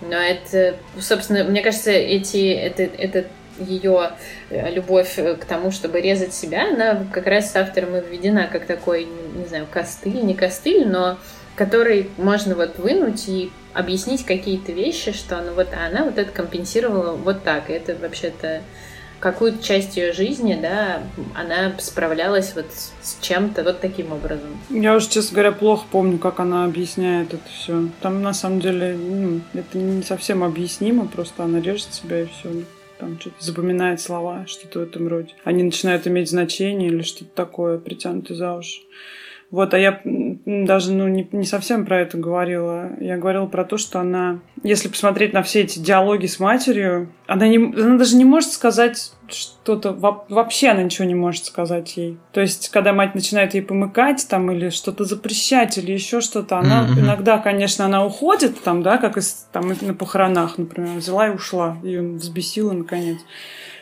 Но 0.01 0.17
это, 0.17 0.77
собственно, 1.01 1.45
мне 1.45 1.63
кажется, 1.63 1.91
эти, 1.91 2.53
это, 2.53 2.83
это 2.83 3.27
ее 3.59 4.11
э, 4.51 4.71
любовь 4.73 5.15
э, 5.19 5.35
к 5.35 5.45
тому, 5.45 5.71
чтобы 5.71 6.01
резать 6.01 6.35
себя, 6.35 6.69
она 6.73 7.07
как 7.13 7.27
раз 7.27 7.53
с 7.53 7.57
автором 7.57 7.97
и 7.97 8.01
введена 8.01 8.49
как 8.51 8.67
такой, 8.67 9.07
не 9.35 9.47
знаю, 9.47 9.67
костыль, 9.71 10.25
не 10.25 10.35
костыль, 10.35 10.87
но 10.87 11.19
который 11.55 12.11
можно 12.19 12.55
вот 12.55 12.79
вынуть 12.79 13.29
и 13.29 13.51
объяснить 13.73 14.25
какие-то 14.25 14.73
вещи, 14.73 15.13
что 15.13 15.41
ну 15.41 15.55
вот 15.55 15.69
она 15.73 16.05
вот 16.05 16.19
это 16.19 16.31
компенсировала 16.31 17.13
вот 17.13 17.45
так. 17.45 17.71
И 17.71 17.73
это 17.73 17.97
вообще-то 17.97 18.63
какую-то 19.21 19.63
часть 19.63 19.97
ее 19.97 20.13
жизни, 20.13 20.59
да, 20.61 21.03
она 21.35 21.75
справлялась 21.79 22.55
вот 22.55 22.67
с 22.71 23.19
чем-то 23.21 23.65
вот 23.65 23.81
таким 23.81 24.13
образом. 24.13 24.51
Я 24.71 24.95
уже, 24.95 25.09
честно 25.09 25.35
говоря, 25.35 25.53
плохо 25.53 25.87
помню, 25.91 26.19
как 26.19 26.41
она 26.41 26.65
объясняет 26.65 27.35
это 27.35 27.49
все. 27.49 27.89
Там 28.01 28.23
на 28.23 28.35
самом 28.35 28.61
деле 28.61 28.97
ну, 28.97 29.41
это 29.55 29.79
не 29.79 30.03
совсем 30.03 30.43
объяснимо, 30.43 31.07
просто 31.07 31.45
она 31.45 31.61
режет 31.61 31.95
себя 31.95 32.23
и 32.23 32.27
все. 32.27 32.51
Там 32.99 33.21
что-то 33.21 33.37
запоминает 33.45 34.01
слова, 34.01 34.45
что-то 34.47 34.79
в 34.79 34.83
этом 34.83 35.07
роде. 35.07 35.35
Они 35.45 35.63
начинают 35.63 36.07
иметь 36.07 36.31
значение 36.31 36.89
или 36.89 37.03
что-то 37.03 37.31
такое, 37.35 37.79
притянутое 37.79 38.37
за 38.37 38.55
уши. 38.55 38.81
Вот, 39.51 39.75
а 39.75 39.79
я 39.79 40.01
даже 40.05 40.93
ну, 40.93 41.07
не, 41.07 41.29
не 41.31 41.45
совсем 41.45 41.87
про 41.87 42.01
это 42.01 42.19
говорила. 42.19 42.91
Я 43.01 43.17
говорила 43.17 43.47
про 43.47 43.65
то, 43.65 43.79
что 43.79 44.01
она, 44.01 44.41
если 44.63 44.89
посмотреть 44.89 45.33
на 45.33 45.43
все 45.43 45.61
эти 45.63 45.79
диалоги 45.79 46.27
с 46.27 46.41
матерью, 46.41 47.13
она, 47.27 47.47
не, 47.47 47.57
она 47.57 47.97
даже 47.97 48.17
не 48.17 48.25
может 48.25 48.51
сказать 48.51 49.13
что-то, 49.29 49.93
вообще 49.93 50.69
она 50.69 50.83
ничего 50.83 51.07
не 51.07 51.15
может 51.15 51.45
сказать 51.45 51.97
ей. 51.97 52.19
То 52.33 52.41
есть, 52.41 52.71
когда 52.71 52.93
мать 52.93 53.15
начинает 53.15 53.55
ей 53.55 53.63
помыкать 53.63 54.27
там 54.29 54.51
или 54.51 54.71
что-то 54.71 55.05
запрещать 55.05 55.79
или 55.79 55.93
еще 55.93 56.21
что-то, 56.21 56.59
она 56.59 56.85
mm-hmm. 56.85 57.01
иногда, 57.01 57.39
конечно, 57.39 57.85
она 57.85 58.05
уходит 58.05 58.61
там, 58.63 58.83
да, 58.83 58.99
как 58.99 59.17
из, 59.17 59.47
там 59.53 59.73
на 59.81 59.95
похоронах, 59.95 60.59
например, 60.59 60.97
взяла 60.97 61.29
и 61.29 61.31
ушла, 61.31 61.77
ее 61.83 62.03
взбесила 62.03 62.73
наконец. 62.73 63.19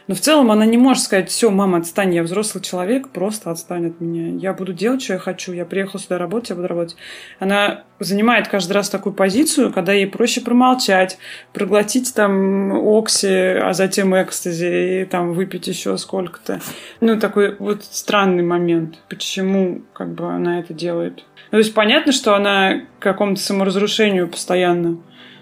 Но 0.06 0.14
в 0.14 0.20
целом 0.20 0.50
она 0.50 0.66
не 0.66 0.76
может 0.76 1.02
сказать, 1.02 1.30
все, 1.30 1.50
мама, 1.50 1.78
отстань, 1.78 2.14
я 2.14 2.22
взрослый 2.22 2.62
человек, 2.62 3.08
просто 3.08 3.50
отстань 3.50 3.86
от 3.86 4.00
меня. 4.00 4.38
Я 4.38 4.52
буду 4.52 4.72
делать, 4.72 5.02
что 5.02 5.14
я 5.14 5.18
хочу, 5.18 5.52
я 5.52 5.64
приехала 5.64 6.00
сюда 6.00 6.18
работать, 6.18 6.50
я 6.50 6.56
буду 6.56 6.68
работать. 6.68 6.96
Она 7.38 7.84
занимает 8.00 8.48
каждый 8.48 8.72
раз 8.72 8.90
такую 8.90 9.14
позицию, 9.14 9.72
когда 9.72 9.92
ей 9.92 10.06
проще 10.06 10.42
промолчать, 10.42 11.18
проглотить 11.52 12.14
там 12.14 12.72
окси, 12.72 13.28
а 13.28 13.72
затем 13.72 14.14
экстази, 14.20 15.02
и 15.02 15.04
там 15.06 15.32
выпить 15.32 15.66
еще 15.68 15.96
сколько-то. 15.96 16.60
Ну, 17.00 17.18
такой 17.18 17.56
вот 17.56 17.84
странный 17.84 18.42
момент, 18.42 18.98
почему 19.08 19.82
как 19.94 20.12
бы 20.14 20.30
она 20.30 20.60
это 20.60 20.74
делает. 20.74 21.24
Ну, 21.50 21.56
то 21.56 21.58
есть 21.58 21.72
понятно, 21.72 22.12
что 22.12 22.34
она 22.34 22.80
к 22.98 23.02
какому-то 23.02 23.40
саморазрушению 23.40 24.28
постоянно 24.28 24.98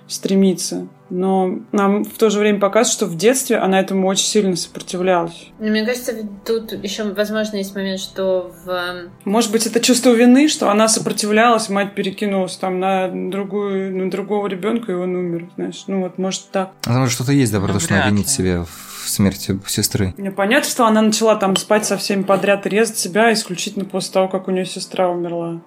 стремится. 0.06 0.86
Но 1.14 1.58
нам 1.72 2.04
в 2.04 2.16
то 2.16 2.30
же 2.30 2.38
время 2.38 2.58
показывает, 2.58 2.94
что 2.94 3.06
в 3.06 3.16
детстве 3.18 3.58
она 3.58 3.78
этому 3.78 4.08
очень 4.08 4.24
сильно 4.24 4.56
сопротивлялась. 4.56 5.50
Ну, 5.58 5.68
мне 5.68 5.84
кажется, 5.84 6.12
тут 6.46 6.72
еще, 6.82 7.04
возможно, 7.04 7.56
есть 7.56 7.74
момент, 7.74 8.00
что 8.00 8.50
в... 8.64 8.70
Эм, 8.70 9.10
Может 9.26 9.52
быть, 9.52 9.66
это 9.66 9.78
чувство 9.80 10.10
вины, 10.10 10.48
что 10.48 10.70
она 10.70 10.88
сопротивлялась, 10.88 11.68
мать 11.68 11.94
перекинулась 11.94 12.56
там 12.56 12.80
на 12.80 13.08
другую, 13.08 13.94
на 13.94 14.10
другого 14.10 14.46
ребенка, 14.46 14.92
и 14.92 14.94
он 14.94 15.14
умер, 15.14 15.50
знаешь. 15.56 15.84
Ну 15.86 16.00
вот, 16.00 16.16
может, 16.16 16.50
так. 16.50 16.72
А 16.86 17.06
что-то 17.08 17.32
есть, 17.32 17.52
да, 17.52 17.60
про 17.60 17.74
то, 17.74 17.80
что 17.80 18.02
обвинить 18.02 18.30
себя 18.30 18.64
в 18.64 18.91
в 19.02 19.08
смерти 19.08 19.58
сестры. 19.66 20.14
Мне 20.16 20.30
понятно, 20.30 20.68
что 20.68 20.86
она 20.86 21.02
начала 21.02 21.36
там 21.36 21.56
спать 21.56 21.84
со 21.84 21.96
всеми 21.96 22.22
подряд 22.22 22.66
и 22.66 22.68
резать 22.68 22.98
себя 22.98 23.32
исключительно 23.32 23.84
после 23.84 24.12
того, 24.12 24.28
как 24.28 24.48
у 24.48 24.50
нее 24.50 24.64
сестра 24.64 25.08
умерла. 25.08 25.60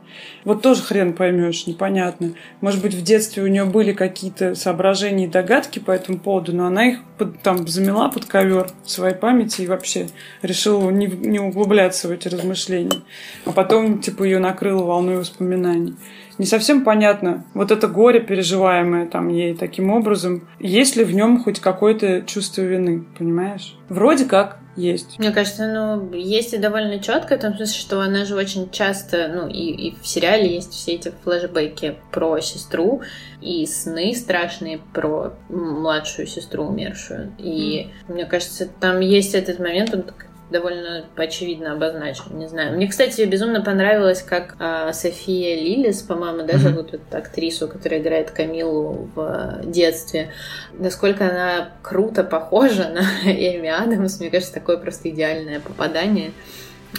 Вот 0.43 0.61
тоже 0.61 0.81
хрен 0.81 1.13
поймешь, 1.13 1.67
непонятно. 1.67 2.33
Может 2.61 2.81
быть, 2.81 2.93
в 2.93 3.01
детстве 3.01 3.43
у 3.43 3.47
нее 3.47 3.65
были 3.65 3.93
какие-то 3.93 4.55
соображения 4.55 5.25
и 5.25 5.29
догадки 5.29 5.79
по 5.79 5.91
этому 5.91 6.19
поводу, 6.19 6.55
но 6.55 6.67
она 6.67 6.91
их 6.91 6.99
под, 7.17 7.41
там 7.41 7.67
замела 7.67 8.09
под 8.09 8.25
ковер 8.25 8.69
своей 8.85 9.15
памяти 9.15 9.63
и 9.63 9.67
вообще 9.67 10.07
решила 10.41 10.89
не, 10.89 11.07
не 11.07 11.39
углубляться 11.39 12.07
в 12.07 12.11
эти 12.11 12.27
размышления. 12.27 13.01
А 13.45 13.51
потом, 13.51 13.99
типа, 13.99 14.23
ее 14.23 14.39
накрыло 14.39 14.83
волной 14.83 15.17
воспоминаний 15.17 15.95
не 16.37 16.45
совсем 16.45 16.83
понятно, 16.83 17.45
вот 17.53 17.71
это 17.71 17.87
горе, 17.87 18.19
переживаемое 18.19 19.07
там 19.07 19.29
ей 19.29 19.55
таким 19.55 19.91
образом, 19.91 20.47
есть 20.59 20.95
ли 20.95 21.03
в 21.03 21.13
нем 21.13 21.43
хоть 21.43 21.59
какое-то 21.59 22.21
чувство 22.21 22.61
вины, 22.61 23.05
понимаешь? 23.17 23.77
Вроде 23.89 24.25
как 24.25 24.59
есть. 24.75 25.17
Мне 25.19 25.31
кажется, 25.31 25.67
ну, 25.67 26.13
есть 26.13 26.53
и 26.53 26.57
довольно 26.57 26.99
четко, 26.99 27.37
в 27.37 27.39
том 27.39 27.55
смысле, 27.55 27.79
что 27.79 28.01
она 28.01 28.25
же 28.25 28.35
очень 28.35 28.69
часто, 28.69 29.31
ну, 29.33 29.47
и, 29.47 29.71
и 29.71 29.95
в 29.95 30.05
сериале 30.05 30.53
есть 30.53 30.73
все 30.73 30.93
эти 30.93 31.13
флешбеки 31.23 31.95
про 32.11 32.39
сестру, 32.41 33.01
и 33.41 33.65
сны 33.65 34.13
страшные 34.13 34.79
про 34.93 35.33
младшую 35.49 36.27
сестру 36.27 36.65
умершую. 36.65 37.33
И 37.37 37.87
mm. 38.07 38.13
мне 38.13 38.25
кажется, 38.25 38.67
там 38.79 38.99
есть 38.99 39.33
этот 39.33 39.59
момент, 39.59 39.93
он 39.93 40.03
довольно 40.49 41.05
очевидно 41.15 41.73
обозначен. 41.73 42.37
Не 42.37 42.47
знаю. 42.47 42.75
Мне, 42.75 42.87
кстати, 42.87 43.21
безумно 43.21 43.61
понравилось, 43.61 44.21
как 44.21 44.55
а, 44.59 44.93
София 44.93 45.55
Лилис, 45.55 46.01
по-моему, 46.01 46.45
да, 46.45 46.57
зовут 46.57 46.93
mm-hmm. 46.93 47.01
эту 47.07 47.17
актрису, 47.17 47.67
которая 47.67 47.99
играет 47.99 48.31
Камилу 48.31 49.09
в 49.15 49.61
детстве, 49.65 50.31
насколько 50.73 51.27
она 51.27 51.69
круто 51.81 52.23
похожа 52.23 52.89
на 52.93 53.31
Эми 53.31 53.69
Адамс. 53.69 54.19
Мне 54.19 54.29
кажется, 54.29 54.53
такое 54.53 54.77
просто 54.77 55.09
идеальное 55.09 55.59
попадание. 55.59 56.31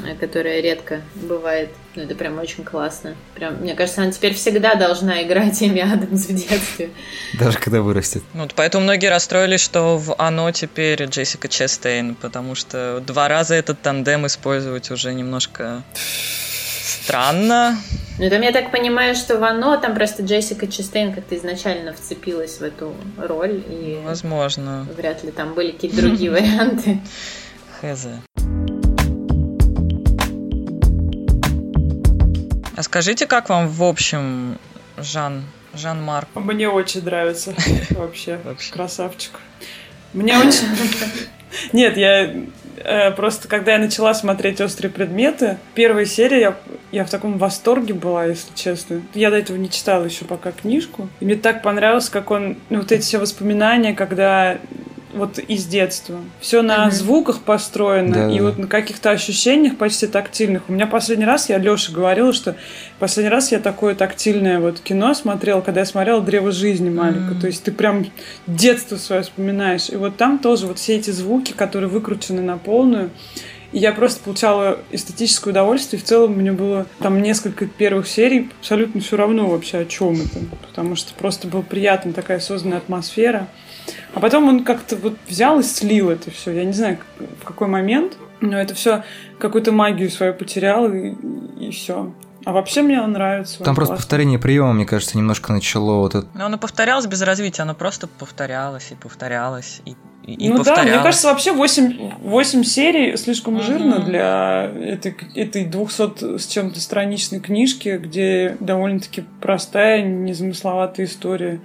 Э, 0.05 0.15
которая 0.15 0.61
редко 0.61 1.01
бывает. 1.15 1.71
Ну, 1.95 2.03
это 2.03 2.15
прям 2.15 2.39
очень 2.39 2.65
классно. 2.65 3.15
Прям, 3.35 3.57
мне 3.57 3.75
кажется, 3.75 4.03
она 4.03 4.13
теперь 4.13 4.35
всегда 4.35 4.75
должна 4.75 5.23
играть 5.23 5.63
Эми 5.63 5.81
Адамс 5.81 6.27
в 6.27 6.35
детстве. 6.35 6.91
Даже 7.39 7.59
когда 7.59 7.81
вырастет. 7.81 8.23
Ну, 8.35 8.43
вот 8.43 8.55
поэтому 8.55 8.85
многие 8.85 9.09
расстроились, 9.09 9.61
что 9.61 9.97
в 9.97 10.15
«Оно» 10.19 10.51
теперь 10.53 11.03
Джессика 11.05 11.49
Честейн, 11.49 12.15
потому 12.15 12.55
что 12.55 13.03
два 13.07 13.29
раза 13.29 13.55
этот 13.55 13.81
тандем 13.81 14.27
использовать 14.27 14.91
уже 14.91 15.15
немножко 15.15 15.83
странно. 16.83 17.79
Ну, 18.19 18.31
там 18.31 18.43
я 18.43 18.53
так 18.53 18.71
понимаю, 18.71 19.15
что 19.15 19.39
в 19.39 19.45
«Оно» 19.45 19.77
там 19.77 19.95
просто 19.95 20.23
Джессика 20.23 20.67
Честейн 20.67 21.15
как-то 21.15 21.37
изначально 21.37 21.93
вцепилась 21.93 22.59
в 22.59 22.63
эту 22.63 22.95
роль. 23.17 23.63
И 23.69 24.01
Возможно. 24.05 24.87
Вряд 24.97 25.25
ли 25.25 25.31
там 25.31 25.55
были 25.55 25.71
какие-то 25.73 25.97
другие 25.97 26.31
варианты. 26.33 27.01
Хз. 27.81 28.07
А 32.77 32.83
скажите, 32.83 33.27
как 33.27 33.49
вам 33.49 33.69
в 33.69 33.83
общем 33.83 34.59
Жан, 34.99 35.45
Жан-Марк? 35.73 36.29
Мне 36.35 36.69
очень 36.69 37.03
нравится 37.03 37.55
вообще. 37.91 38.39
Красавчик. 38.71 39.33
Мне 40.13 40.39
очень... 40.39 40.69
Нет, 41.73 41.97
я 41.97 42.35
э, 42.77 43.11
просто, 43.13 43.49
когда 43.49 43.73
я 43.73 43.79
начала 43.79 44.13
смотреть 44.13 44.61
«Острые 44.61 44.93
предметы», 44.93 45.57
первая 45.75 46.05
серия, 46.05 46.41
я, 46.41 46.57
я 46.93 47.05
в 47.07 47.11
таком 47.11 47.39
восторге 47.39 47.95
была, 47.95 48.27
если 48.27 48.55
честно. 48.55 49.01
Я 49.15 49.31
до 49.31 49.39
этого 49.39 49.57
не 49.57 49.71
читала 49.71 50.05
еще 50.05 50.27
пока 50.27 50.53
книжку. 50.53 51.09
И 51.21 51.25
мне 51.25 51.37
так 51.37 51.63
понравилось, 51.63 52.11
как 52.11 52.31
он... 52.31 52.59
Ну, 52.69 52.81
вот 52.81 52.93
эти 52.93 53.03
все 53.03 53.19
воспоминания, 53.19 53.95
когда 53.95 54.59
вот 55.17 55.39
из 55.39 55.67
детства. 55.67 56.21
Все 56.41 56.63
на 56.63 56.87
mm-hmm. 56.87 56.91
звуках 56.91 57.41
построено 57.41 58.15
да, 58.15 58.31
и 58.31 58.39
да. 58.39 58.45
вот 58.45 58.59
на 58.59 58.67
каких-то 58.67 59.11
ощущениях 59.11 59.77
почти 59.77 60.07
тактильных. 60.07 60.63
У 60.69 60.73
меня 60.73 60.87
последний 60.87 61.25
раз, 61.25 61.49
я 61.49 61.59
Лёше 61.59 61.93
говорила, 61.93 62.33
что 62.33 62.57
последний 62.99 63.31
раз 63.31 63.53
я 63.53 63.59
такое 63.59 63.95
тактильное 63.95 64.61
вот 64.61 64.81
кино 64.81 65.15
смотрела, 65.15 65.61
когда 65.61 65.81
я 65.81 65.87
смотрела 65.87 66.21
«Древо 66.21 66.53
жизни» 66.53 66.91
маленько. 66.91 67.35
Mm-hmm. 67.35 67.41
То 67.41 67.47
есть 67.47 67.65
ты 67.65 67.73
прям 67.73 68.07
детство 68.47 68.97
свое 68.97 69.23
вспоминаешь. 69.23 69.89
И 69.89 69.97
вот 69.97 70.17
там 70.17 70.39
тоже 70.39 70.67
вот 70.67 70.79
все 70.79 70.97
эти 70.97 71.11
звуки, 71.11 71.53
которые 71.53 71.89
выкручены 71.89 72.43
на 72.43 72.59
полную, 72.59 73.11
и 73.73 73.79
я 73.79 73.93
просто 73.93 74.23
получала 74.23 74.79
эстетическое 74.91 75.53
удовольствие. 75.53 76.01
И 76.01 76.03
в 76.03 76.07
целом 76.07 76.33
мне 76.33 76.53
было 76.53 76.87
там 77.01 77.21
несколько 77.21 77.67
первых 77.67 78.07
серий 78.07 78.51
абсолютно 78.61 79.01
все 79.01 79.17
равно 79.17 79.49
вообще 79.49 79.79
о 79.79 79.85
чем 79.85 80.15
это. 80.15 80.39
Потому 80.67 80.97
что 80.97 81.13
просто 81.15 81.49
была 81.49 81.63
приятная 81.63 82.13
такая 82.13 82.41
созданная 82.41 82.79
атмосфера. 82.79 83.49
А 84.15 84.21
потом 84.21 84.49
он 84.49 84.65
как-то 84.65 84.97
вот 84.97 85.17
взял 85.29 85.61
и 85.61 85.63
слил 85.63 86.11
это 86.11 86.31
все. 86.31 86.53
Я 86.53 86.65
не 86.65 86.73
знаю, 86.73 86.99
в 87.41 87.45
какой 87.45 87.69
момент, 87.69 88.17
но 88.41 88.59
это 88.59 88.75
все 88.75 89.05
какую-то 89.39 89.73
магию 89.73 90.11
свою 90.11 90.35
потерял 90.35 90.93
и, 90.93 91.15
и 91.61 91.71
все. 91.71 92.13
А 92.45 92.53
вообще 92.53 92.83
мне 92.83 93.03
он 93.03 93.13
нравится. 93.13 93.59
Там 93.65 93.75
просто 93.75 93.95
классно. 93.95 93.97
повторение 93.97 94.39
приема, 94.39 94.73
мне 94.73 94.87
кажется, 94.87 95.19
немножко 95.19 95.53
начало 95.53 95.97
вот 95.97 96.15
это. 96.15 96.29
Но 96.35 96.47
оно 96.47 96.59
повторялось 96.59 97.07
без 97.07 97.21
развития, 97.23 97.63
оно 97.63 97.75
просто 97.75 98.07
повторялось 98.07 98.93
и 98.93 98.95
повторялось 98.95 99.83
и 99.85 99.97
и 100.27 100.49
ну 100.49 100.57
повторялось. 100.57 100.87
да, 100.87 100.95
мне 100.97 101.03
кажется, 101.05 101.29
вообще 101.29 101.53
8, 101.53 102.19
8 102.21 102.65
серий 102.65 103.17
слишком 103.17 103.57
mm-hmm. 103.57 103.63
жирно 103.63 103.99
для 104.01 104.65
этой, 104.65 105.17
этой 105.37 105.65
200 105.65 106.39
с 106.39 106.47
чем-то 106.49 106.81
страничной 106.81 107.39
книжки, 107.39 107.97
где 108.03 108.57
довольно-таки 108.59 109.25
простая, 109.41 110.03
незамысловатая 110.03 111.07
история 111.07 111.61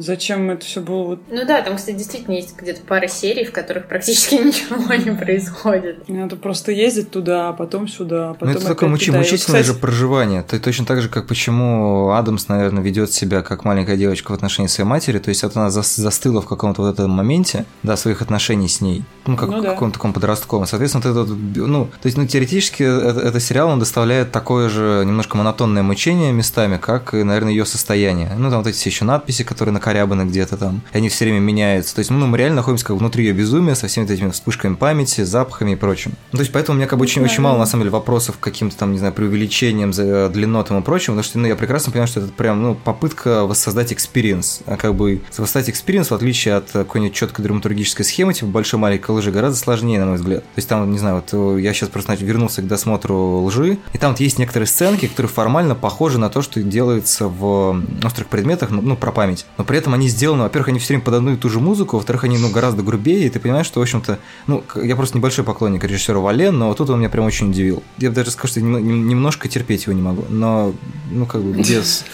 зачем 0.00 0.50
это 0.50 0.64
все 0.64 0.80
было. 0.80 1.18
Ну 1.30 1.46
да, 1.46 1.62
там, 1.62 1.76
кстати, 1.76 1.96
действительно 1.96 2.34
есть 2.34 2.56
где-то 2.56 2.80
пара 2.86 3.06
серий, 3.06 3.44
в 3.44 3.52
которых 3.52 3.86
практически 3.86 4.34
ничего 4.44 4.94
не 4.94 5.16
происходит. 5.16 6.08
Надо 6.08 6.36
просто 6.36 6.72
ездить 6.72 7.10
туда, 7.10 7.50
а 7.50 7.52
потом 7.52 7.88
сюда, 7.88 8.30
а 8.30 8.34
потом 8.34 8.48
Ну 8.48 8.54
это 8.54 8.66
такое 8.66 8.88
мучи- 8.88 9.12
мучительное 9.12 9.62
кстати... 9.62 9.66
же 9.66 9.74
проживание. 9.74 10.40
Это 10.40 10.58
точно 10.58 10.86
так 10.86 11.02
же, 11.02 11.08
как 11.08 11.26
почему 11.26 12.10
Адамс, 12.10 12.48
наверное, 12.48 12.82
ведет 12.82 13.12
себя 13.12 13.42
как 13.42 13.64
маленькая 13.64 13.96
девочка 13.96 14.32
в 14.32 14.34
отношении 14.34 14.68
своей 14.68 14.88
матери, 14.88 15.18
то 15.18 15.28
есть 15.28 15.42
вот 15.42 15.56
она 15.56 15.70
застыла 15.70 16.40
в 16.40 16.46
каком-то 16.46 16.82
вот 16.82 16.94
этом 16.94 17.10
моменте, 17.10 17.64
да, 17.82 17.96
своих 17.96 18.22
отношений 18.22 18.68
с 18.68 18.80
ней, 18.80 19.04
ну, 19.26 19.36
как 19.36 19.50
ну, 19.50 19.60
в 19.60 19.62
да. 19.62 19.70
каком-то 19.70 19.94
таком 19.94 20.12
подростковом. 20.12 20.66
Соответственно, 20.66 21.12
вот 21.12 21.28
это, 21.28 21.66
ну, 21.66 21.86
то 21.86 22.06
есть, 22.06 22.16
ну, 22.16 22.26
теоретически 22.26 22.82
это, 22.82 23.20
это 23.20 23.40
сериал, 23.40 23.68
он 23.68 23.78
доставляет 23.78 24.32
такое 24.32 24.68
же 24.68 25.02
немножко 25.04 25.36
монотонное 25.36 25.82
мучение 25.82 26.32
местами, 26.32 26.78
как, 26.78 27.12
наверное, 27.12 27.50
ее 27.52 27.66
состояние. 27.66 28.32
Ну, 28.36 28.50
там 28.50 28.58
вот 28.58 28.66
эти 28.66 28.76
все 28.76 28.90
еще 28.90 29.04
надписи, 29.04 29.44
которые 29.44 29.72
на 29.72 29.80
накорябаны 29.90 30.22
где-то 30.22 30.56
там, 30.56 30.82
и 30.92 30.98
они 30.98 31.08
все 31.08 31.24
время 31.24 31.40
меняются. 31.40 31.94
То 31.94 31.98
есть, 31.98 32.10
ну, 32.10 32.26
мы 32.26 32.38
реально 32.38 32.56
находимся 32.56 32.86
как 32.86 32.96
внутри 32.96 33.24
ее 33.24 33.32
безумия 33.32 33.74
со 33.74 33.88
всеми 33.88 34.06
этими 34.06 34.30
вспышками 34.30 34.74
памяти, 34.74 35.22
запахами 35.22 35.72
и 35.72 35.76
прочим. 35.76 36.12
Ну, 36.32 36.36
то 36.36 36.42
есть, 36.42 36.52
поэтому 36.52 36.76
у 36.76 36.78
меня 36.78 36.88
как 36.88 36.98
бы 36.98 37.02
очень, 37.02 37.22
очень 37.22 37.42
мало, 37.42 37.58
на 37.58 37.66
самом 37.66 37.82
деле, 37.82 37.90
вопросов 37.90 38.38
к 38.38 38.40
каким-то 38.40 38.76
там, 38.76 38.92
не 38.92 38.98
знаю, 38.98 39.12
преувеличением, 39.12 39.92
за 39.92 40.28
длиннотом 40.28 40.78
и 40.78 40.82
прочим, 40.82 41.14
потому 41.14 41.22
что, 41.24 41.38
ну, 41.38 41.48
я 41.48 41.56
прекрасно 41.56 41.92
понимаю, 41.92 42.08
что 42.08 42.20
это 42.20 42.32
прям, 42.32 42.62
ну, 42.62 42.74
попытка 42.74 43.44
воссоздать 43.44 43.92
experience. 43.92 44.60
А 44.66 44.76
как 44.76 44.94
бы 44.94 45.22
воссоздать 45.36 45.70
experience, 45.70 46.10
в 46.10 46.14
отличие 46.14 46.54
от 46.54 46.70
какой-нибудь 46.70 47.16
четкой 47.16 47.42
драматургической 47.44 48.04
схемы, 48.04 48.34
типа 48.34 48.46
большой 48.46 48.78
маленькой 48.78 49.12
лжи, 49.12 49.30
гораздо 49.30 49.58
сложнее, 49.58 50.00
на 50.00 50.06
мой 50.06 50.16
взгляд. 50.16 50.42
То 50.42 50.58
есть, 50.58 50.68
там, 50.68 50.90
не 50.90 50.98
знаю, 50.98 51.22
вот 51.32 51.58
я 51.58 51.72
сейчас 51.72 51.88
просто 51.88 52.12
значит, 52.12 52.26
вернулся 52.26 52.62
к 52.62 52.66
досмотру 52.66 53.42
лжи, 53.42 53.78
и 53.92 53.98
там 53.98 54.12
вот 54.12 54.20
есть 54.20 54.38
некоторые 54.38 54.66
сценки, 54.66 55.06
которые 55.06 55.30
формально 55.30 55.74
похожи 55.74 56.18
на 56.18 56.30
то, 56.30 56.42
что 56.42 56.62
делается 56.62 57.28
в 57.28 57.82
острых 58.04 58.28
предметах, 58.28 58.70
ну, 58.70 58.82
ну, 58.82 58.96
про 58.96 59.12
память. 59.12 59.46
Но 59.58 59.64
при 59.64 59.78
этом 59.80 59.94
они 59.94 60.08
сделаны, 60.08 60.44
во-первых, 60.44 60.68
они 60.68 60.78
все 60.78 60.88
время 60.88 61.02
под 61.04 61.14
одну 61.14 61.32
и 61.32 61.36
ту 61.36 61.48
же 61.48 61.58
музыку, 61.60 61.96
во-вторых, 61.96 62.24
они, 62.24 62.38
ну, 62.38 62.50
гораздо 62.50 62.82
грубее, 62.82 63.26
и 63.26 63.30
ты 63.30 63.40
понимаешь, 63.40 63.66
что, 63.66 63.80
в 63.80 63.82
общем-то, 63.82 64.18
ну, 64.46 64.62
я 64.76 64.94
просто 64.96 65.16
небольшой 65.18 65.44
поклонник 65.44 65.82
режиссера 65.84 66.18
Вален, 66.18 66.56
но 66.58 66.72
тут 66.74 66.90
он 66.90 66.98
меня 66.98 67.08
прям 67.08 67.24
очень 67.24 67.50
удивил. 67.50 67.82
Я 67.98 68.10
бы 68.10 68.14
даже 68.14 68.30
скажу, 68.30 68.52
что 68.52 68.60
немножко 68.60 69.48
терпеть 69.48 69.84
его 69.84 69.92
не 69.92 70.02
могу, 70.02 70.24
но, 70.28 70.72
ну, 71.10 71.26
как 71.26 71.42
бы 71.42 71.52
без, 71.52 72.04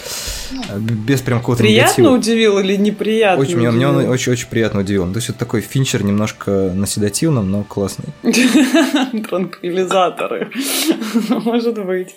без 0.78 1.20
прям 1.20 1.40
какого-то 1.40 1.62
Приятно 1.62 2.02
негатива. 2.02 2.16
удивил 2.18 2.58
или 2.58 2.76
неприятно 2.76 3.42
Очень, 3.42 3.56
удивил? 3.56 3.72
мне 3.72 3.88
он 3.88 3.96
очень-очень 4.08 4.48
приятно 4.48 4.80
удивил. 4.80 5.10
То 5.10 5.16
есть, 5.16 5.28
это 5.28 5.38
такой 5.38 5.60
финчер 5.60 6.04
немножко 6.04 6.50
на 6.74 6.86
седативном, 6.86 7.50
но 7.50 7.64
классный. 7.64 8.06
Транквилизаторы. 9.28 10.50
Может 11.28 11.84
быть. 11.84 12.14